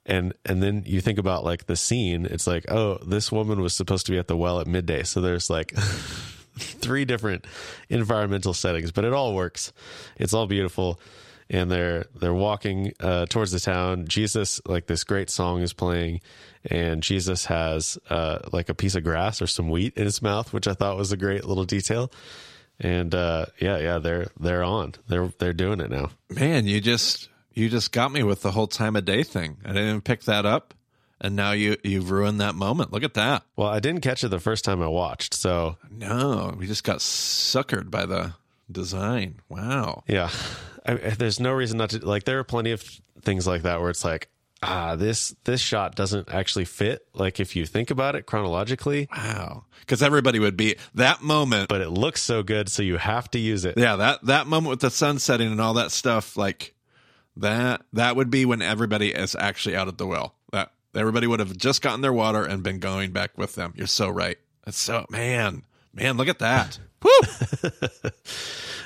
And 0.07 0.35
and 0.45 0.63
then 0.63 0.83
you 0.87 1.01
think 1.01 1.19
about 1.19 1.45
like 1.45 1.67
the 1.67 1.77
scene. 1.77 2.27
It's 2.27 2.47
like, 2.47 2.71
oh, 2.71 2.99
this 3.07 3.33
woman 3.33 3.61
was 3.61 3.75
supposed 3.75 4.07
to 4.07 4.13
be 4.13 4.19
at 4.19 4.29
the 4.29 4.37
well 4.37 4.61
at 4.61 4.67
midday. 4.67 5.03
So 5.03 5.21
there's 5.21 5.49
like 5.51 5.75
three 6.59 7.05
different 7.05 7.45
environmental 7.89 8.55
settings, 8.55 8.93
but 8.93 9.05
it 9.05 9.13
all 9.13 9.35
works. 9.35 9.73
It's 10.17 10.35
all 10.35 10.47
beautiful. 10.47 11.01
And 11.51 11.71
they're 11.71 12.07
they're 12.15 12.35
walking 12.35 12.93
uh, 13.01 13.27
towards 13.27 13.53
the 13.53 13.61
town. 13.61 14.07
Jesus, 14.07 14.61
like 14.67 14.87
this 14.87 15.05
great 15.05 15.29
song 15.29 15.61
is 15.61 15.75
playing, 15.75 16.21
and 16.71 17.03
Jesus 17.03 17.47
has 17.47 17.99
uh, 18.11 18.39
like 18.53 18.69
a 18.69 18.75
piece 18.75 18.95
of 18.95 19.05
grass 19.05 19.41
or 19.43 19.47
some 19.47 19.69
wheat 19.69 19.95
in 19.97 20.05
his 20.05 20.23
mouth, 20.23 20.53
which 20.53 20.67
I 20.67 20.75
thought 20.75 20.97
was 20.97 21.13
a 21.13 21.17
great 21.17 21.45
little 21.45 21.65
detail. 21.65 22.11
And 22.81 23.15
uh, 23.15 23.47
yeah, 23.61 23.79
yeah, 23.79 23.99
they're 23.99 24.29
they're 24.39 24.65
on. 24.65 24.95
They're 25.09 25.33
they're 25.39 25.53
doing 25.53 25.81
it 25.81 25.91
now. 25.91 26.11
Man, 26.29 26.67
you 26.67 26.81
just 26.81 27.29
you 27.53 27.69
just 27.69 27.93
got 27.93 28.11
me 28.11 28.23
with 28.23 28.43
the 28.43 28.51
whole 28.51 28.67
time 28.67 28.97
of 28.97 29.05
day 29.05 29.23
thing. 29.23 29.59
I 29.65 29.69
didn't 29.69 29.89
even 29.89 30.01
pick 30.01 30.23
that 30.25 30.45
up, 30.45 30.75
and 31.21 31.37
now 31.37 31.53
you 31.53 31.77
you've 31.85 32.11
ruined 32.11 32.41
that 32.41 32.57
moment. 32.57 32.93
Look 32.93 33.05
at 33.05 33.15
that. 33.15 33.45
Well, 33.55 33.69
I 33.69 33.79
didn't 33.79 34.01
catch 34.01 34.25
it 34.25 34.29
the 34.29 34.41
first 34.41 34.65
time 34.65 34.83
I 34.83 34.89
watched, 34.89 35.35
so 35.35 35.77
No, 35.89 36.55
we 36.59 36.67
just 36.67 36.83
got 36.83 36.99
suckered 36.99 37.91
by 37.93 38.07
the 38.07 38.35
design. 38.71 39.41
Wow. 39.49 40.03
yeah, 40.09 40.31
I, 40.87 40.95
there's 40.95 41.39
no 41.39 41.53
reason 41.53 41.79
not 41.79 41.91
to. 41.91 42.05
Like, 42.05 42.25
there 42.25 42.41
are 42.41 42.45
plenty 42.45 42.73
of 42.73 42.83
things 43.23 43.47
like 43.47 43.63
that 43.63 43.81
where 43.81 43.91
it's 43.91 44.05
like, 44.05 44.29
ah, 44.67 44.97
this 44.97 45.35
this 45.45 45.61
shot 45.61 45.95
doesn't 45.95 46.29
actually 46.33 46.65
fit. 46.65 47.07
Like, 47.15 47.41
if 47.41 47.55
you 47.57 47.67
think 47.67 47.91
about 47.91 48.15
it 48.17 48.27
chronologically, 48.27 49.09
Wow. 49.15 49.65
Because 49.81 50.03
everybody 50.03 50.39
would 50.39 50.57
be 50.57 50.77
that 50.95 51.23
moment. 51.23 51.69
but 51.69 51.81
it 51.81 51.91
looks 51.91 52.23
so 52.23 52.43
good, 52.43 52.69
so 52.69 52.83
you 52.83 52.97
have 52.97 53.31
to 53.33 53.39
use 53.39 53.65
it. 53.65 53.77
yeah, 53.77 53.97
that 53.97 54.25
that 54.27 54.47
moment 54.47 54.71
with 54.71 54.81
the 54.81 54.91
sun 54.91 55.19
setting 55.19 55.51
and 55.53 55.61
all 55.61 55.75
that 55.75 55.91
stuff, 55.93 56.37
like 56.37 56.75
that 57.37 57.83
that 57.93 58.17
would 58.17 58.31
be 58.31 58.45
when 58.45 58.63
everybody 58.63 59.11
is 59.13 59.35
actually 59.39 59.77
out 59.77 59.89
at 59.89 59.99
the 59.99 60.07
well. 60.07 60.35
That 60.53 60.71
everybody 60.95 61.27
would 61.27 61.41
have 61.41 61.57
just 61.57 61.83
gotten 61.83 62.01
their 62.01 62.13
water 62.13 62.45
and 62.45 62.63
been 62.63 62.79
going 62.79 63.11
back 63.13 63.37
with 63.37 63.57
them. 63.57 63.75
You're 63.77 63.87
so 63.89 64.09
right. 64.09 64.39
That's 64.65 64.79
so 64.79 65.05
man, 65.11 65.65
man, 65.93 66.17
look 66.17 66.29
at 66.29 66.39
that. 66.39 66.79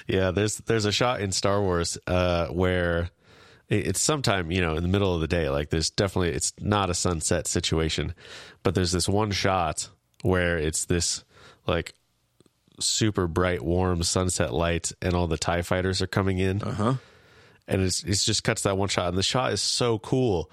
Yeah, 0.07 0.31
there's 0.31 0.57
there's 0.57 0.87
a 0.87 0.93
shot 0.93 1.21
in 1.21 1.33
Star 1.33 1.61
Wars 1.61 1.99
uh, 2.07 2.47
where 2.47 3.11
it's 3.69 4.01
sometime 4.01 4.51
you 4.51 4.61
know 4.61 4.77
in 4.77 4.83
the 4.83 4.89
middle 4.89 5.15
of 5.15 5.21
the 5.21 5.29
day. 5.29 5.49
Like 5.49 5.71
there's 5.71 5.91
definitely 5.91 6.31
it's 6.31 6.53
not 6.61 6.91
a 6.91 6.95
sunset 6.95 7.47
situation, 7.47 8.15
but 8.63 8.75
there's 8.75 8.93
this 8.93 9.09
one 9.09 9.31
shot 9.31 9.89
where 10.23 10.59
it's 10.59 10.87
this 10.87 11.25
like 11.67 11.95
super 12.81 13.27
bright, 13.27 13.63
warm 13.63 14.03
sunset 14.03 14.53
light, 14.53 14.93
and 15.03 15.15
all 15.15 15.27
the 15.27 15.39
Tie 15.39 15.63
fighters 15.63 16.01
are 16.01 16.07
coming 16.07 16.39
in. 16.39 16.63
Uh 16.63 16.73
huh. 16.73 16.95
And 17.67 17.83
it's 17.83 18.03
it's 18.05 18.25
just 18.25 18.45
cuts 18.45 18.63
that 18.63 18.79
one 18.79 18.89
shot, 18.89 19.09
and 19.09 19.19
the 19.19 19.23
shot 19.23 19.53
is 19.53 19.61
so 19.61 19.99
cool. 19.99 20.51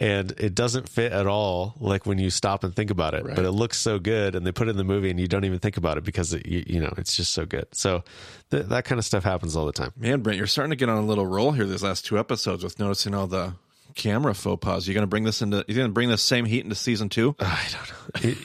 And 0.00 0.30
it 0.38 0.54
doesn't 0.54 0.88
fit 0.88 1.10
at 1.12 1.26
all 1.26 1.74
like 1.80 2.06
when 2.06 2.18
you 2.18 2.30
stop 2.30 2.62
and 2.62 2.74
think 2.76 2.90
about 2.90 3.14
it 3.14 3.24
Right. 3.24 3.34
but 3.34 3.44
it 3.44 3.50
looks 3.50 3.78
so 3.78 3.98
good 3.98 4.34
and 4.36 4.46
they 4.46 4.52
put 4.52 4.68
it 4.68 4.70
in 4.72 4.76
the 4.76 4.84
movie 4.84 5.10
and 5.10 5.18
you 5.18 5.26
don't 5.26 5.44
even 5.44 5.58
think 5.58 5.76
about 5.76 5.98
it 5.98 6.04
because 6.04 6.32
it, 6.32 6.46
you, 6.46 6.62
you 6.66 6.80
know 6.80 6.92
it's 6.96 7.16
just 7.16 7.32
so 7.32 7.44
good 7.44 7.66
so 7.72 8.04
th- 8.50 8.66
that 8.66 8.84
kind 8.84 8.98
of 8.98 9.04
stuff 9.04 9.24
happens 9.24 9.56
all 9.56 9.66
the 9.66 9.72
time 9.72 9.92
Man, 9.96 10.20
Brent, 10.20 10.38
you're 10.38 10.46
starting 10.46 10.70
to 10.70 10.76
get 10.76 10.88
on 10.88 10.98
a 10.98 11.06
little 11.06 11.26
roll 11.26 11.52
here 11.52 11.64
these 11.66 11.82
last 11.82 12.06
two 12.06 12.18
episodes 12.18 12.62
with 12.62 12.78
noticing 12.78 13.14
all 13.14 13.26
the 13.26 13.54
camera 13.94 14.34
faux 14.34 14.60
pas. 14.64 14.86
you're 14.86 14.94
going 14.94 15.02
to 15.02 15.08
bring 15.08 15.24
this 15.24 15.42
into? 15.42 15.64
you're 15.66 15.76
going 15.76 15.88
to 15.88 15.92
bring 15.92 16.08
the 16.10 16.16
same 16.18 16.44
heat 16.44 16.62
into 16.62 16.76
season 16.76 17.08
two? 17.08 17.34
i 17.40 17.66
don't 17.72 18.24
know 18.24 18.30
It- 18.30 18.38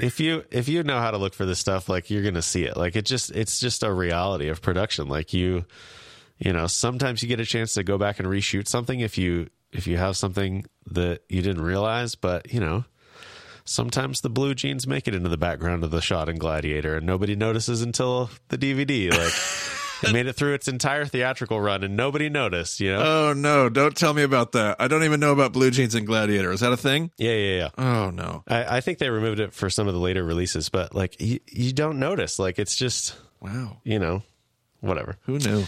if 0.00 0.20
you 0.20 0.44
if 0.52 0.68
you 0.68 0.82
know 0.84 0.98
how 1.00 1.10
to 1.10 1.16
look 1.18 1.34
for 1.34 1.44
this 1.46 1.58
stuff 1.58 1.88
like 1.88 2.08
you're 2.10 2.22
gonna 2.22 2.40
see 2.42 2.62
it 2.64 2.76
like 2.76 2.94
it 2.94 3.04
just 3.04 3.32
it's 3.32 3.58
just 3.58 3.82
a 3.82 3.92
reality 3.92 4.46
of 4.48 4.62
production 4.62 5.08
like 5.08 5.32
you 5.32 5.64
you 6.38 6.52
know 6.52 6.68
sometimes 6.68 7.20
you 7.20 7.28
get 7.28 7.40
a 7.40 7.44
chance 7.44 7.74
to 7.74 7.82
go 7.82 7.98
back 7.98 8.20
and 8.20 8.28
reshoot 8.28 8.68
something 8.68 9.00
if 9.00 9.18
you 9.18 9.48
if 9.72 9.86
you 9.86 9.96
have 9.96 10.16
something 10.16 10.64
that 10.86 11.22
you 11.28 11.42
didn't 11.42 11.62
realize 11.62 12.14
but 12.14 12.52
you 12.52 12.60
know 12.60 12.84
sometimes 13.64 14.20
the 14.20 14.30
blue 14.30 14.54
jeans 14.54 14.86
make 14.86 15.06
it 15.06 15.14
into 15.14 15.28
the 15.28 15.36
background 15.36 15.84
of 15.84 15.90
the 15.90 16.00
shot 16.00 16.28
in 16.28 16.36
gladiator 16.38 16.96
and 16.96 17.06
nobody 17.06 17.36
notices 17.36 17.82
until 17.82 18.30
the 18.48 18.56
dvd 18.58 19.10
like 19.10 19.32
it 20.08 20.12
made 20.12 20.26
it 20.26 20.32
through 20.34 20.54
its 20.54 20.68
entire 20.68 21.04
theatrical 21.04 21.60
run 21.60 21.82
and 21.82 21.96
nobody 21.96 22.28
noticed 22.28 22.80
you 22.80 22.92
know 22.92 23.02
Oh 23.02 23.32
no! 23.32 23.68
Don't 23.68 23.96
tell 23.96 24.14
me 24.14 24.22
about 24.22 24.52
that. 24.52 24.76
I 24.78 24.86
don't 24.86 25.02
even 25.02 25.18
know 25.18 25.32
about 25.32 25.52
blue 25.52 25.72
jeans 25.72 25.94
and 25.96 26.06
Gladiator. 26.06 26.52
Is 26.52 26.60
that 26.60 26.72
a 26.72 26.76
thing? 26.76 27.10
yeah 27.18 27.32
yeah 27.32 27.56
yeah 27.56 27.68
Oh 27.76 28.10
no! 28.10 28.44
I, 28.46 28.76
I 28.76 28.80
think 28.80 28.98
they 28.98 29.10
removed 29.10 29.40
it 29.40 29.52
for 29.52 29.68
some 29.68 29.88
of 29.88 29.94
the 29.94 30.00
later 30.00 30.22
releases 30.22 30.68
but 30.68 30.94
like 30.94 31.20
you, 31.20 31.40
you 31.50 31.72
don't 31.72 31.98
notice 31.98 32.38
like 32.38 32.58
it's 32.60 32.76
just 32.76 33.16
Wow. 33.40 33.78
you 33.84 33.98
know 33.98 34.22
whatever 34.80 35.16
Who 35.22 35.38
knew? 35.40 35.64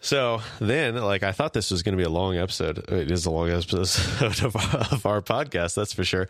So 0.00 0.40
then, 0.58 0.96
like, 0.96 1.22
I 1.22 1.32
thought 1.32 1.52
this 1.52 1.70
was 1.70 1.82
going 1.82 1.92
to 1.92 1.96
be 1.96 2.06
a 2.06 2.10
long 2.10 2.36
episode. 2.36 2.78
It 2.90 3.10
is 3.10 3.26
a 3.26 3.30
long 3.30 3.50
episode 3.50 4.42
of 4.42 4.56
our, 4.56 4.80
of 4.92 5.06
our 5.06 5.20
podcast, 5.20 5.74
that's 5.74 5.92
for 5.92 6.04
sure. 6.04 6.28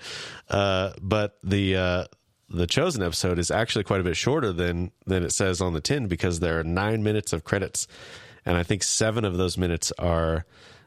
Uh, 0.48 0.92
but 1.00 1.38
the 1.44 1.76
uh, 1.76 2.04
the 2.48 2.66
chosen 2.66 3.02
episode 3.02 3.38
is 3.38 3.50
actually 3.50 3.84
quite 3.84 4.00
a 4.00 4.04
bit 4.04 4.16
shorter 4.16 4.52
than 4.52 4.90
than 5.06 5.22
it 5.22 5.30
says 5.30 5.60
on 5.60 5.72
the 5.72 5.80
tin 5.80 6.08
because 6.08 6.40
there 6.40 6.58
are 6.58 6.64
nine 6.64 7.02
minutes 7.04 7.32
of 7.32 7.44
credits, 7.44 7.86
and 8.44 8.56
I 8.56 8.64
think 8.64 8.82
seven 8.82 9.24
of 9.24 9.36
those 9.36 9.56
minutes 9.56 9.92
are 9.98 10.44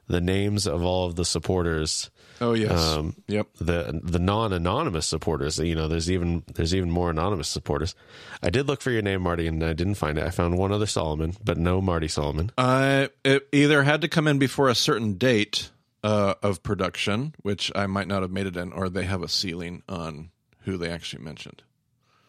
the 0.08 0.22
names 0.22 0.68
of 0.68 0.84
all 0.84 1.06
of 1.06 1.16
the 1.16 1.24
supporters 1.26 2.10
Oh 2.44 2.54
yes. 2.54 2.72
Um, 2.80 3.16
yep. 3.28 3.48
the 3.60 4.00
the 4.04 4.20
non 4.20 4.52
anonymous 4.52 5.06
supporters. 5.06 5.58
You 5.60 5.76
know, 5.76 5.88
there's 5.88 6.12
even 6.12 6.44
there's 6.54 6.76
even 6.76 6.92
more 6.92 7.10
anonymous 7.10 7.48
supporters. 7.48 7.96
I 8.42 8.50
did 8.50 8.68
look 8.68 8.82
for 8.82 8.92
your 8.92 9.02
name, 9.02 9.22
Marty, 9.22 9.48
and 9.48 9.64
I 9.64 9.72
didn't 9.72 9.96
find 9.96 10.18
it. 10.18 10.26
I 10.26 10.30
found 10.30 10.58
one 10.58 10.74
other 10.74 10.86
Solomon, 10.86 11.36
but 11.44 11.58
no 11.58 11.80
Marty 11.80 12.10
Solomon. 12.10 12.52
I 12.58 13.10
it 13.24 13.48
either 13.54 13.84
had 13.84 14.02
to 14.02 14.10
come 14.10 14.28
in 14.28 14.40
before 14.40 14.68
a 14.68 14.76
certain 14.76 15.14
date 15.14 15.70
uh, 16.04 16.34
of 16.44 16.62
production, 16.64 17.34
which 17.42 17.72
I 17.76 17.88
might 17.88 18.08
not 18.10 18.22
have 18.24 18.32
made 18.32 18.48
it 18.48 18.58
in, 18.58 18.74
or 18.74 18.90
they 18.90 19.04
have 19.06 19.24
a 19.24 19.30
ceiling 19.30 19.84
on 19.88 20.32
who 20.66 20.76
they 20.78 20.90
actually 20.90 21.24
mentioned. 21.24 21.64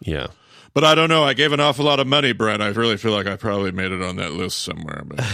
Yeah, 0.01 0.29
But 0.75 0.85
I 0.85 0.95
don't 0.95 1.09
know. 1.09 1.25
I 1.25 1.35
gave 1.35 1.53
an 1.53 1.61
awful 1.61 1.85
lot 1.87 1.99
of 1.99 2.07
money, 2.07 2.33
Brent. 2.33 2.63
I 2.63 2.69
really 2.69 2.97
feel 2.99 3.13
like 3.13 3.27
I 3.27 3.37
probably 3.37 3.73
made 3.73 3.91
it 3.91 4.03
on 4.03 4.17
that 4.17 4.33
list 4.33 4.59
somewhere. 4.59 5.03
But 5.05 5.25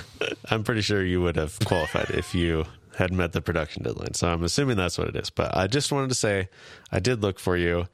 I'm 0.50 0.64
pretty 0.64 0.80
sure 0.80 1.04
you 1.04 1.22
would 1.22 1.36
have 1.36 1.58
qualified 1.64 2.10
if 2.10 2.34
you 2.34 2.64
had 2.98 3.12
met 3.12 3.32
the 3.32 3.40
production 3.40 3.84
deadline. 3.84 4.14
So 4.14 4.28
I'm 4.28 4.42
assuming 4.42 4.76
that's 4.76 4.98
what 4.98 5.06
it 5.06 5.14
is. 5.14 5.30
But 5.30 5.56
I 5.56 5.68
just 5.68 5.92
wanted 5.92 6.08
to 6.08 6.16
say 6.16 6.48
I 6.90 6.98
did 6.98 7.22
look 7.22 7.38
for 7.38 7.56
you. 7.56 7.86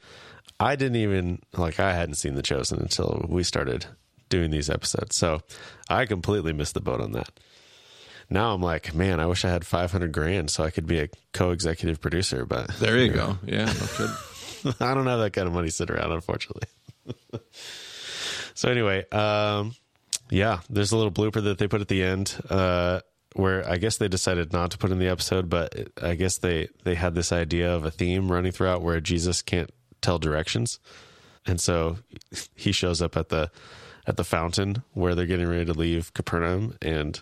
I 0.58 0.76
didn't 0.76 0.96
even 0.96 1.42
like 1.52 1.78
I 1.78 1.92
hadn't 1.92 2.14
seen 2.14 2.36
The 2.36 2.42
Chosen 2.42 2.80
until 2.80 3.26
we 3.28 3.42
started 3.42 3.84
doing 4.30 4.50
these 4.50 4.70
episodes. 4.70 5.14
So 5.16 5.42
I 5.90 6.06
completely 6.06 6.54
missed 6.54 6.72
the 6.72 6.80
boat 6.80 7.02
on 7.02 7.12
that. 7.12 7.30
Now 8.30 8.54
I'm 8.54 8.62
like, 8.62 8.94
man, 8.94 9.20
I 9.20 9.26
wish 9.26 9.44
I 9.44 9.50
had 9.50 9.66
500 9.66 10.10
grand 10.10 10.50
so 10.50 10.64
I 10.64 10.70
could 10.70 10.86
be 10.86 11.00
a 11.00 11.08
co-executive 11.34 12.00
producer, 12.00 12.46
but 12.46 12.68
there 12.78 12.96
you 12.96 13.12
go. 13.12 13.38
Yeah. 13.44 13.70
I 14.80 14.94
don't 14.94 15.06
have 15.06 15.20
that 15.20 15.34
kind 15.34 15.46
of 15.46 15.52
money 15.52 15.68
sitting 15.68 15.94
around, 15.94 16.12
unfortunately. 16.12 16.66
so 18.54 18.70
anyway, 18.70 19.06
um, 19.10 19.74
yeah, 20.30 20.60
there's 20.70 20.92
a 20.92 20.96
little 20.96 21.12
blooper 21.12 21.44
that 21.44 21.58
they 21.58 21.68
put 21.68 21.82
at 21.82 21.88
the 21.88 22.02
end 22.02 22.34
uh, 22.48 23.00
where 23.34 23.68
I 23.68 23.76
guess 23.76 23.96
they 23.96 24.08
decided 24.08 24.52
not 24.52 24.70
to 24.70 24.78
put 24.78 24.90
in 24.90 24.98
the 24.98 25.08
episode, 25.08 25.50
but 25.50 25.88
I 26.00 26.14
guess 26.14 26.38
they 26.38 26.68
they 26.84 26.94
had 26.94 27.14
this 27.14 27.32
idea 27.32 27.72
of 27.72 27.84
a 27.84 27.90
theme 27.90 28.30
running 28.32 28.52
throughout 28.52 28.82
where 28.82 29.00
Jesus 29.00 29.42
can't 29.42 29.70
tell 30.00 30.18
directions, 30.18 30.80
and 31.46 31.60
so 31.60 31.98
he 32.54 32.72
shows 32.72 33.02
up 33.02 33.16
at 33.16 33.28
the 33.28 33.50
at 34.06 34.16
the 34.16 34.24
fountain 34.24 34.82
where 34.92 35.14
they're 35.14 35.26
getting 35.26 35.48
ready 35.48 35.64
to 35.64 35.72
leave 35.72 36.14
Capernaum, 36.14 36.76
and 36.80 37.20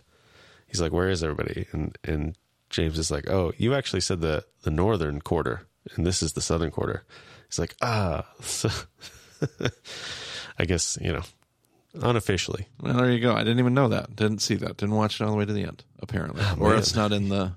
he's 0.67 0.81
like, 0.81 0.93
"Where 0.93 1.09
is 1.09 1.25
everybody?" 1.25 1.67
and 1.73 1.97
and 2.05 2.37
James 2.71 2.99
is 2.99 3.11
like, 3.11 3.29
"Oh, 3.29 3.53
you 3.57 3.75
actually 3.75 4.01
said 4.01 4.21
the 4.21 4.45
the 4.63 4.71
northern 4.71 5.21
quarter, 5.21 5.67
and 5.97 6.07
this 6.07 6.23
is 6.23 6.35
the 6.35 6.41
southern 6.43 6.71
quarter." 6.71 7.05
He's 7.49 7.59
like, 7.59 7.75
"Ah." 7.81 8.27
So 8.43 8.69
I 10.59 10.65
guess 10.65 10.99
you 11.01 11.13
know, 11.13 11.23
unofficially. 11.95 12.69
Well, 12.81 12.95
there 12.95 13.11
you 13.11 13.21
go. 13.21 13.35
I 13.35 13.41
didn't 13.45 13.59
even 13.59 13.75
know 13.75 13.89
that. 13.89 14.15
Didn't 14.17 14.41
see 14.41 14.55
that. 14.57 14.77
Didn't 14.77 14.95
watch 14.95 15.21
it 15.21 15.25
all 15.25 15.31
the 15.31 15.37
way 15.37 15.45
to 15.45 15.53
the 15.53 15.63
end. 15.65 15.85
Apparently, 16.01 16.43
or 16.59 16.71
man. 16.71 16.79
it's 16.79 16.95
not 16.95 17.13
in 17.13 17.29
the. 17.29 17.53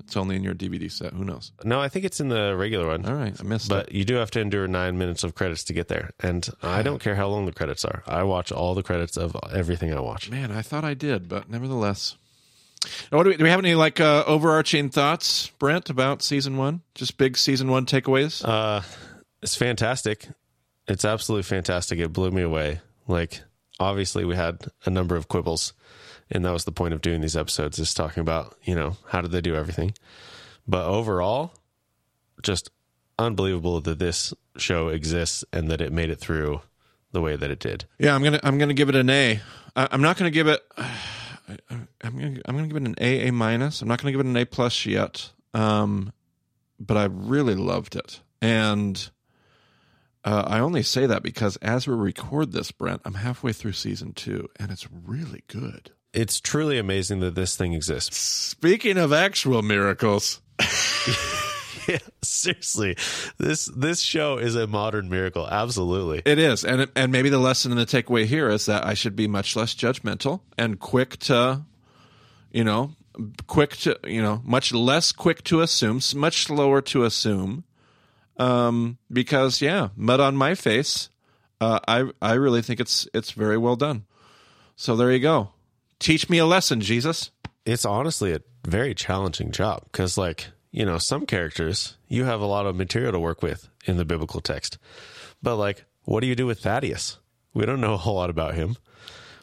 It's 0.00 0.16
only 0.16 0.36
in 0.36 0.42
your 0.42 0.54
DVD 0.54 0.90
set. 0.90 1.12
Who 1.12 1.24
knows? 1.24 1.52
No, 1.64 1.80
I 1.80 1.88
think 1.88 2.04
it's 2.04 2.20
in 2.20 2.28
the 2.28 2.54
regular 2.56 2.88
one. 2.88 3.06
All 3.06 3.14
right, 3.14 3.34
I 3.38 3.42
missed 3.44 3.68
But 3.68 3.84
it. 3.84 3.86
But 3.86 3.94
you 3.94 4.04
do 4.04 4.14
have 4.16 4.30
to 4.32 4.40
endure 4.40 4.66
nine 4.66 4.98
minutes 4.98 5.24
of 5.24 5.34
credits 5.34 5.64
to 5.64 5.72
get 5.72 5.88
there, 5.88 6.10
and 6.20 6.46
I 6.62 6.82
don't 6.82 7.00
care 7.00 7.14
how 7.14 7.28
long 7.28 7.46
the 7.46 7.52
credits 7.52 7.84
are. 7.84 8.02
I 8.06 8.22
watch 8.24 8.50
all 8.52 8.74
the 8.74 8.82
credits 8.82 9.16
of 9.16 9.36
everything 9.52 9.94
I 9.94 10.00
watch. 10.00 10.28
Man, 10.30 10.50
I 10.50 10.60
thought 10.62 10.84
I 10.84 10.94
did, 10.94 11.28
but 11.28 11.48
nevertheless. 11.48 12.16
Now, 13.12 13.18
What 13.18 13.24
do, 13.24 13.30
we, 13.30 13.36
do 13.36 13.44
we 13.44 13.50
have 13.50 13.60
any 13.60 13.74
like 13.76 14.00
uh, 14.00 14.24
overarching 14.26 14.90
thoughts, 14.90 15.48
Brent, 15.58 15.88
about 15.88 16.20
season 16.22 16.56
one? 16.56 16.82
Just 16.94 17.16
big 17.16 17.36
season 17.38 17.70
one 17.70 17.86
takeaways. 17.86 18.44
Uh, 18.44 18.82
it's 19.40 19.54
fantastic. 19.54 20.28
It's 20.88 21.04
absolutely 21.04 21.44
fantastic. 21.44 22.00
It 22.00 22.12
blew 22.12 22.32
me 22.32 22.42
away. 22.42 22.80
Like, 23.06 23.42
obviously, 23.82 24.24
we 24.24 24.36
had 24.36 24.66
a 24.84 24.90
number 24.90 25.16
of 25.16 25.28
quibbles, 25.28 25.72
and 26.30 26.44
that 26.44 26.52
was 26.52 26.64
the 26.64 26.72
point 26.72 26.94
of 26.94 27.00
doing 27.00 27.20
these 27.20 27.36
episodes 27.36 27.78
is 27.78 27.94
talking 27.94 28.20
about, 28.20 28.56
you 28.64 28.74
know, 28.74 28.96
how 29.08 29.20
did 29.20 29.32
they 29.32 29.40
do 29.40 29.54
everything. 29.54 29.94
But 30.66 30.86
overall, 30.86 31.52
just 32.42 32.70
unbelievable 33.18 33.80
that 33.80 33.98
this 33.98 34.32
show 34.56 34.88
exists 34.88 35.44
and 35.52 35.70
that 35.70 35.80
it 35.80 35.92
made 35.92 36.10
it 36.10 36.18
through 36.18 36.60
the 37.12 37.20
way 37.20 37.36
that 37.36 37.50
it 37.50 37.58
did. 37.58 37.84
Yeah, 37.98 38.14
I'm 38.14 38.22
gonna 38.22 38.40
I'm 38.42 38.58
gonna 38.58 38.74
give 38.74 38.88
it 38.88 38.96
an 38.96 39.10
A. 39.10 39.40
I, 39.76 39.88
I'm 39.90 40.02
not 40.02 40.16
gonna 40.16 40.30
give 40.30 40.48
it. 40.48 40.60
I'm 41.70 41.88
gonna 42.02 42.40
I'm 42.46 42.56
gonna 42.56 42.68
give 42.68 42.76
it 42.76 42.86
an 42.86 42.94
A 42.98 43.28
A 43.28 43.32
minus. 43.32 43.82
I'm 43.82 43.88
not 43.88 44.00
gonna 44.00 44.12
give 44.12 44.20
it 44.20 44.26
an 44.26 44.36
A 44.36 44.46
plus 44.46 44.86
yet. 44.86 45.30
Um, 45.54 46.12
but 46.80 46.96
I 46.96 47.04
really 47.04 47.54
loved 47.54 47.94
it, 47.94 48.20
and 48.40 49.10
uh, 50.24 50.44
I 50.46 50.60
only 50.60 50.82
say 50.82 51.06
that 51.06 51.22
because 51.22 51.56
as 51.56 51.86
we 51.86 51.94
record 51.94 52.52
this, 52.52 52.70
Brent, 52.70 53.02
I'm 53.04 53.14
halfway 53.14 53.52
through 53.52 53.72
season 53.72 54.12
two, 54.12 54.48
and 54.58 54.70
it's 54.70 54.86
really 54.90 55.44
good. 55.48 55.90
It's 56.12 56.40
truly 56.40 56.78
amazing 56.78 57.20
that 57.20 57.34
this 57.34 57.56
thing 57.56 57.72
exists. 57.72 58.16
Speaking 58.18 58.98
of 58.98 59.12
actual 59.12 59.62
miracles, 59.62 60.40
Yeah, 61.88 61.98
seriously. 62.22 62.96
This 63.38 63.66
this 63.66 64.00
show 64.00 64.38
is 64.38 64.54
a 64.54 64.66
modern 64.66 65.08
miracle. 65.08 65.48
Absolutely. 65.48 66.22
It 66.24 66.38
is, 66.38 66.64
and 66.64 66.88
and 66.94 67.10
maybe 67.10 67.28
the 67.28 67.38
lesson 67.38 67.72
and 67.72 67.80
the 67.80 67.86
takeaway 67.86 68.24
here 68.24 68.48
is 68.48 68.66
that 68.66 68.86
I 68.86 68.94
should 68.94 69.16
be 69.16 69.26
much 69.26 69.56
less 69.56 69.74
judgmental 69.74 70.40
and 70.56 70.78
quick 70.78 71.16
to, 71.20 71.62
you 72.52 72.64
know, 72.64 72.92
quick 73.46 73.76
to 73.78 73.98
you 74.04 74.22
know, 74.22 74.40
much 74.44 74.72
less 74.72 75.12
quick 75.12 75.42
to 75.44 75.60
assume, 75.60 76.00
much 76.14 76.44
slower 76.44 76.80
to 76.82 77.04
assume, 77.04 77.64
um, 78.42 78.98
because 79.12 79.60
yeah, 79.60 79.88
mud 79.96 80.20
on 80.20 80.36
my 80.36 80.54
face. 80.54 81.08
Uh, 81.60 81.78
I 81.86 82.10
I 82.20 82.34
really 82.34 82.62
think 82.62 82.80
it's 82.80 83.06
it's 83.14 83.30
very 83.32 83.56
well 83.56 83.76
done. 83.76 84.04
So 84.76 84.96
there 84.96 85.12
you 85.12 85.20
go. 85.20 85.50
Teach 85.98 86.28
me 86.28 86.38
a 86.38 86.46
lesson, 86.46 86.80
Jesus. 86.80 87.30
it's 87.64 87.84
honestly 87.84 88.32
a 88.32 88.40
very 88.66 88.94
challenging 88.94 89.50
job 89.52 89.82
because 89.84 90.18
like 90.18 90.48
you 90.72 90.84
know 90.84 90.98
some 90.98 91.26
characters 91.26 91.96
you 92.08 92.24
have 92.24 92.40
a 92.40 92.46
lot 92.46 92.66
of 92.66 92.74
material 92.76 93.12
to 93.12 93.18
work 93.18 93.42
with 93.42 93.68
in 93.86 93.96
the 93.96 94.04
biblical 94.04 94.40
text 94.40 94.78
but 95.42 95.56
like 95.56 95.84
what 96.04 96.20
do 96.20 96.26
you 96.26 96.34
do 96.36 96.46
with 96.46 96.60
thaddeus 96.60 97.18
we 97.54 97.66
don't 97.66 97.80
know 97.80 97.94
a 97.94 97.98
whole 97.98 98.14
lot 98.14 98.30
about 98.30 98.54
him 98.54 98.76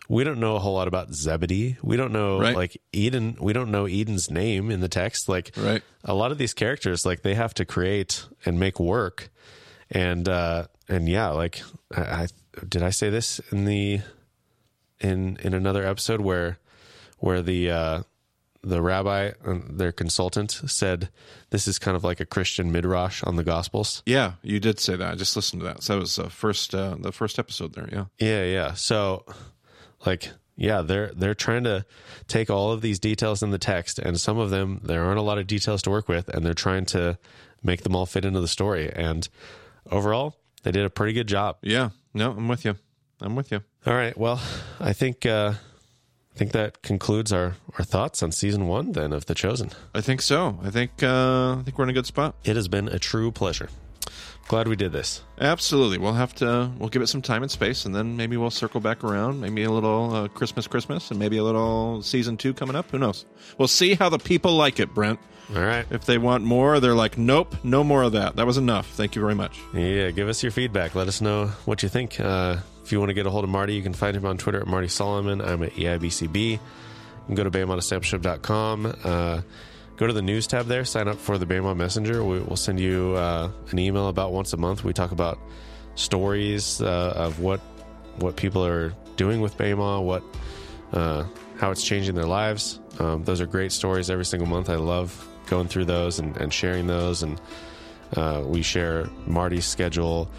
we 0.10 0.24
don't 0.26 0.39
know 0.39 0.55
a 0.55 0.60
whole 0.60 0.74
lot 0.74 0.88
about 0.88 1.14
zebedee 1.14 1.78
we 1.84 1.95
don't 1.95 2.12
know 2.12 2.39
Right. 2.39 2.55
like 2.55 2.82
eden 2.91 3.38
we 3.39 3.53
don't 3.53 3.70
know 3.72 3.86
eden's 3.86 4.30
name 4.32 4.70
in 4.72 4.82
the 4.82 4.89
text 4.89 5.30
like 5.30 5.51
Right. 5.55 5.84
a 6.03 6.14
lot 6.14 6.32
of 6.32 6.38
these 6.38 6.53
characters 6.53 7.05
like 7.05 7.22
they 7.22 7.36
have 7.36 7.53
to 7.53 7.64
create 7.66 8.26
and 8.45 8.60
make 8.60 8.80
work 8.80 9.30
and 9.91 10.28
uh 10.28 10.66
and 10.88 11.07
yeah 11.07 11.30
like 11.30 11.62
I, 11.95 12.01
I 12.01 12.28
did 12.68 12.82
i 12.84 12.89
say 12.89 13.10
this 13.10 13.39
in 13.51 13.66
the 13.66 14.01
in 14.99 15.38
in 15.41 15.53
another 15.53 15.86
episode 15.86 16.22
where 16.22 16.57
where 17.20 17.41
the 17.41 17.70
uh 17.72 18.01
the 18.62 18.82
rabbi 18.82 19.32
um, 19.45 19.78
their 19.78 19.91
consultant 19.93 20.51
said 20.51 21.10
this 21.51 21.66
is 21.68 21.80
kind 21.80 21.95
of 21.95 22.03
like 22.03 22.20
a 22.20 22.26
christian 22.26 22.72
midrash 22.72 23.24
on 23.24 23.38
the 23.38 23.43
gospels 23.43 24.03
Yeah, 24.05 24.34
you 24.41 24.60
did 24.60 24.80
say 24.80 24.97
that. 24.97 25.12
I 25.14 25.16
just 25.16 25.36
listened 25.38 25.62
to 25.62 25.68
that. 25.68 25.82
So 25.84 25.93
that 25.93 25.99
was 26.01 26.16
the 26.18 26.30
first 26.30 26.76
uh, 26.76 26.95
the 26.99 27.14
first 27.14 27.39
episode 27.39 27.74
there. 27.74 27.88
Yeah. 27.91 28.05
yeah 28.20 28.43
yeah 28.43 28.74
so 28.74 29.24
like 30.06 30.32
yeah, 30.56 30.82
they're 30.82 31.12
they're 31.16 31.36
trying 31.36 31.64
to 31.64 31.86
take 32.28 32.50
all 32.50 32.72
of 32.72 32.82
these 32.82 33.00
details 33.00 33.41
in 33.41 33.52
the 33.52 33.58
text, 33.58 33.97
and 33.97 34.20
some 34.20 34.38
of 34.38 34.50
them 34.50 34.82
there 34.84 35.06
aren't 35.06 35.20
a 35.20 35.24
lot 35.24 35.38
of 35.38 35.47
details 35.47 35.82
to 35.84 35.89
work 35.89 36.10
with, 36.10 36.28
and 36.30 36.45
they're 36.45 36.54
trying 36.54 36.86
to 36.88 37.18
make 37.64 37.84
them 37.84 37.95
all 37.95 38.06
fit 38.06 38.26
into 38.26 38.41
the 38.41 38.47
story. 38.47 38.91
And 38.93 39.28
overall, 39.89 40.36
they 40.64 40.72
did 40.72 40.84
a 40.84 40.89
pretty 40.89 41.14
good 41.14 41.28
job. 41.28 41.58
Yeah. 41.62 41.91
No, 42.14 42.32
I'm 42.32 42.47
with 42.47 42.66
you. 42.66 42.76
I'm 43.22 43.36
with 43.36 43.52
you. 43.52 43.62
All 43.86 43.93
right, 43.93 44.18
well, 44.18 44.41
I 44.80 44.91
think 44.91 45.26
uh, 45.26 45.54
I 46.34 46.38
think 46.38 46.52
that 46.52 46.82
concludes 46.82 47.32
our 47.32 47.56
our 47.78 47.86
thoughts 47.86 48.22
on 48.22 48.34
season 48.34 48.68
one 48.68 48.91
then 48.91 49.14
of 49.14 49.28
The 49.28 49.36
Chosen. 49.36 49.72
I 49.95 50.02
think 50.02 50.22
so. 50.22 50.60
I 50.62 50.70
think 50.70 51.02
uh, 51.02 51.58
I 51.60 51.62
think 51.64 51.78
we're 51.78 51.86
in 51.86 51.89
a 51.89 51.93
good 51.93 52.06
spot. 52.06 52.36
It 52.43 52.58
has 52.58 52.68
been 52.68 52.89
a 52.89 53.00
true 53.00 53.32
pleasure. 53.32 53.70
Glad 54.50 54.68
we 54.68 54.76
did 54.76 54.91
this. 54.91 55.22
Absolutely. 55.39 56.00
We'll 56.00 56.14
have 56.14 56.34
to. 56.36 56.72
We'll 56.80 56.89
give 56.89 57.04
it 57.04 57.08
some 57.08 57.22
time 57.22 57.43
and 57.43 57.52
space, 57.52 57.86
and 57.86 57.95
then 57.95 58.18
maybe 58.18 58.36
we'll 58.36 58.50
circle 58.50 58.82
back 58.82 59.04
around. 59.04 59.39
Maybe 59.39 59.64
a 59.64 59.70
little 59.70 60.12
uh, 60.12 60.28
Christmas, 60.28 60.66
Christmas, 60.66 61.12
and 61.12 61.20
maybe 61.20 61.38
a 61.38 61.43
little 61.43 62.02
season 62.02 62.36
two 62.36 62.56
coming 62.56 62.76
up. 62.76 62.89
Who 62.89 62.97
knows? 62.97 63.26
We'll 63.60 63.68
see 63.68 63.93
how 63.93 64.10
the 64.10 64.18
people 64.18 64.54
like 64.54 64.80
it, 64.80 64.91
Brent. 64.91 65.20
All 65.56 65.62
right. 65.62 65.86
If 65.91 66.06
they 66.06 66.18
want 66.18 66.43
more, 66.43 66.80
they're 66.80 66.95
like, 66.95 67.16
nope, 67.16 67.56
no 67.64 67.84
more 67.84 68.02
of 68.02 68.14
that. 68.14 68.38
That 68.38 68.47
was 68.47 68.58
enough. 68.58 68.89
Thank 68.89 69.16
you 69.16 69.22
very 69.22 69.36
much. 69.36 69.60
Yeah, 69.72 70.10
give 70.10 70.28
us 70.28 70.41
your 70.41 70.52
feedback. 70.52 70.95
Let 70.95 71.08
us 71.08 71.22
know 71.22 71.47
what 71.66 71.84
you 71.84 71.89
think. 71.89 72.20
Uh, 72.20 72.58
if 72.84 72.91
you 72.91 72.97
want 72.97 73.10
to 73.12 73.14
get 73.14 73.28
a 73.28 73.30
hold 73.30 73.43
of 73.43 73.52
Marty, 73.52 73.76
you 73.76 73.84
can 73.84 73.93
find 73.93 74.18
him 74.18 74.26
on 74.26 74.39
Twitter 74.39 74.62
at 74.62 74.68
Marty 74.68 74.88
Solomon. 74.88 75.41
I'm 75.41 75.62
at 75.62 75.74
EIBCB. 75.74 76.52
You 76.54 76.60
can 77.28 77.36
go 77.36 77.43
to 77.43 77.52
BEMAdiscipleship.com. 77.52 78.95
Uh, 79.04 79.41
go 80.00 80.08
to 80.08 80.14
the 80.14 80.22
news 80.22 80.47
tab 80.47 80.66
there. 80.66 80.86
Sign 80.86 81.10
up 81.10 81.18
for 81.18 81.38
the 81.38 81.45
BEMA 81.45 81.76
Messenger. 81.76 82.24
We, 82.24 82.39
we'll 82.39 82.56
send 82.56 82.80
you 82.80 83.16
uh, 83.16 83.52
an 83.72 83.80
email 83.80 84.08
about 84.08 84.32
once 84.32 84.54
a 84.54 84.58
month. 84.58 84.86
We 84.86 84.93
talk 84.93 85.12
about 85.12 85.38
stories 85.95 86.82
uh, 86.82 87.14
of 87.16 87.41
what 87.41 87.60
what 88.20 88.38
people 88.38 88.66
are 88.66 88.93
doing 89.18 89.41
with 89.41 89.58
BEMA, 89.58 90.02
what 90.02 90.24
uh, 90.93 91.26
how 91.58 91.72
it's 91.72 91.84
changing 91.84 92.16
their 92.16 92.26
lives. 92.26 92.80
Um, 92.97 93.26
those 93.26 93.41
are 93.41 93.45
great 93.45 93.74
stories 93.74 94.10
every 94.10 94.24
single 94.24 94.47
month. 94.47 94.70
I 94.70 94.76
love 94.76 95.28
going 95.47 95.68
through 95.68 95.86
those 95.86 96.20
and, 96.20 96.36
and 96.38 96.54
sharing 96.54 96.88
those. 96.88 97.22
And 97.22 97.39
uh, 98.16 98.43
we 98.45 98.62
share 98.62 99.10
Marty's 99.28 99.66
schedule. 99.66 100.32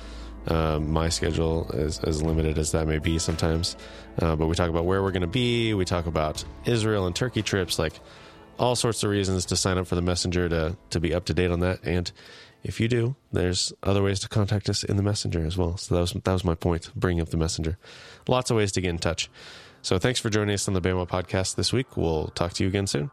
Um, 0.48 0.90
my 0.90 1.10
schedule 1.10 1.70
is 1.72 1.98
as 2.00 2.22
limited 2.22 2.58
as 2.58 2.72
that 2.72 2.86
may 2.86 2.98
be 2.98 3.18
sometimes. 3.18 3.76
Uh, 4.20 4.36
but 4.36 4.46
we 4.46 4.54
talk 4.54 4.70
about 4.70 4.86
where 4.86 5.02
we're 5.02 5.12
going 5.12 5.20
to 5.20 5.26
be. 5.26 5.74
We 5.74 5.84
talk 5.84 6.06
about 6.06 6.42
Israel 6.64 7.06
and 7.06 7.14
Turkey 7.14 7.42
trips, 7.42 7.78
like 7.78 8.00
all 8.60 8.76
sorts 8.76 9.02
of 9.02 9.10
reasons 9.10 9.46
to 9.46 9.56
sign 9.56 9.78
up 9.78 9.86
for 9.86 9.94
the 9.94 10.02
messenger 10.02 10.48
to, 10.48 10.76
to 10.90 11.00
be 11.00 11.14
up 11.14 11.24
to 11.24 11.34
date 11.34 11.50
on 11.50 11.60
that. 11.60 11.80
And 11.82 12.12
if 12.62 12.78
you 12.78 12.88
do, 12.88 13.16
there's 13.32 13.72
other 13.82 14.02
ways 14.02 14.20
to 14.20 14.28
contact 14.28 14.68
us 14.68 14.84
in 14.84 14.96
the 14.98 15.02
messenger 15.02 15.44
as 15.44 15.56
well. 15.56 15.78
So 15.78 15.94
that 15.94 16.00
was, 16.02 16.12
that 16.12 16.32
was 16.32 16.44
my 16.44 16.54
point, 16.54 16.94
bringing 16.94 17.22
up 17.22 17.30
the 17.30 17.38
messenger. 17.38 17.78
Lots 18.28 18.50
of 18.50 18.58
ways 18.58 18.70
to 18.72 18.82
get 18.82 18.90
in 18.90 18.98
touch. 18.98 19.30
So 19.82 19.98
thanks 19.98 20.20
for 20.20 20.28
joining 20.28 20.52
us 20.52 20.68
on 20.68 20.74
the 20.74 20.82
BEMA 20.82 21.08
podcast 21.08 21.54
this 21.54 21.72
week. 21.72 21.96
We'll 21.96 22.28
talk 22.28 22.52
to 22.54 22.62
you 22.62 22.68
again 22.68 22.86
soon. 22.86 23.10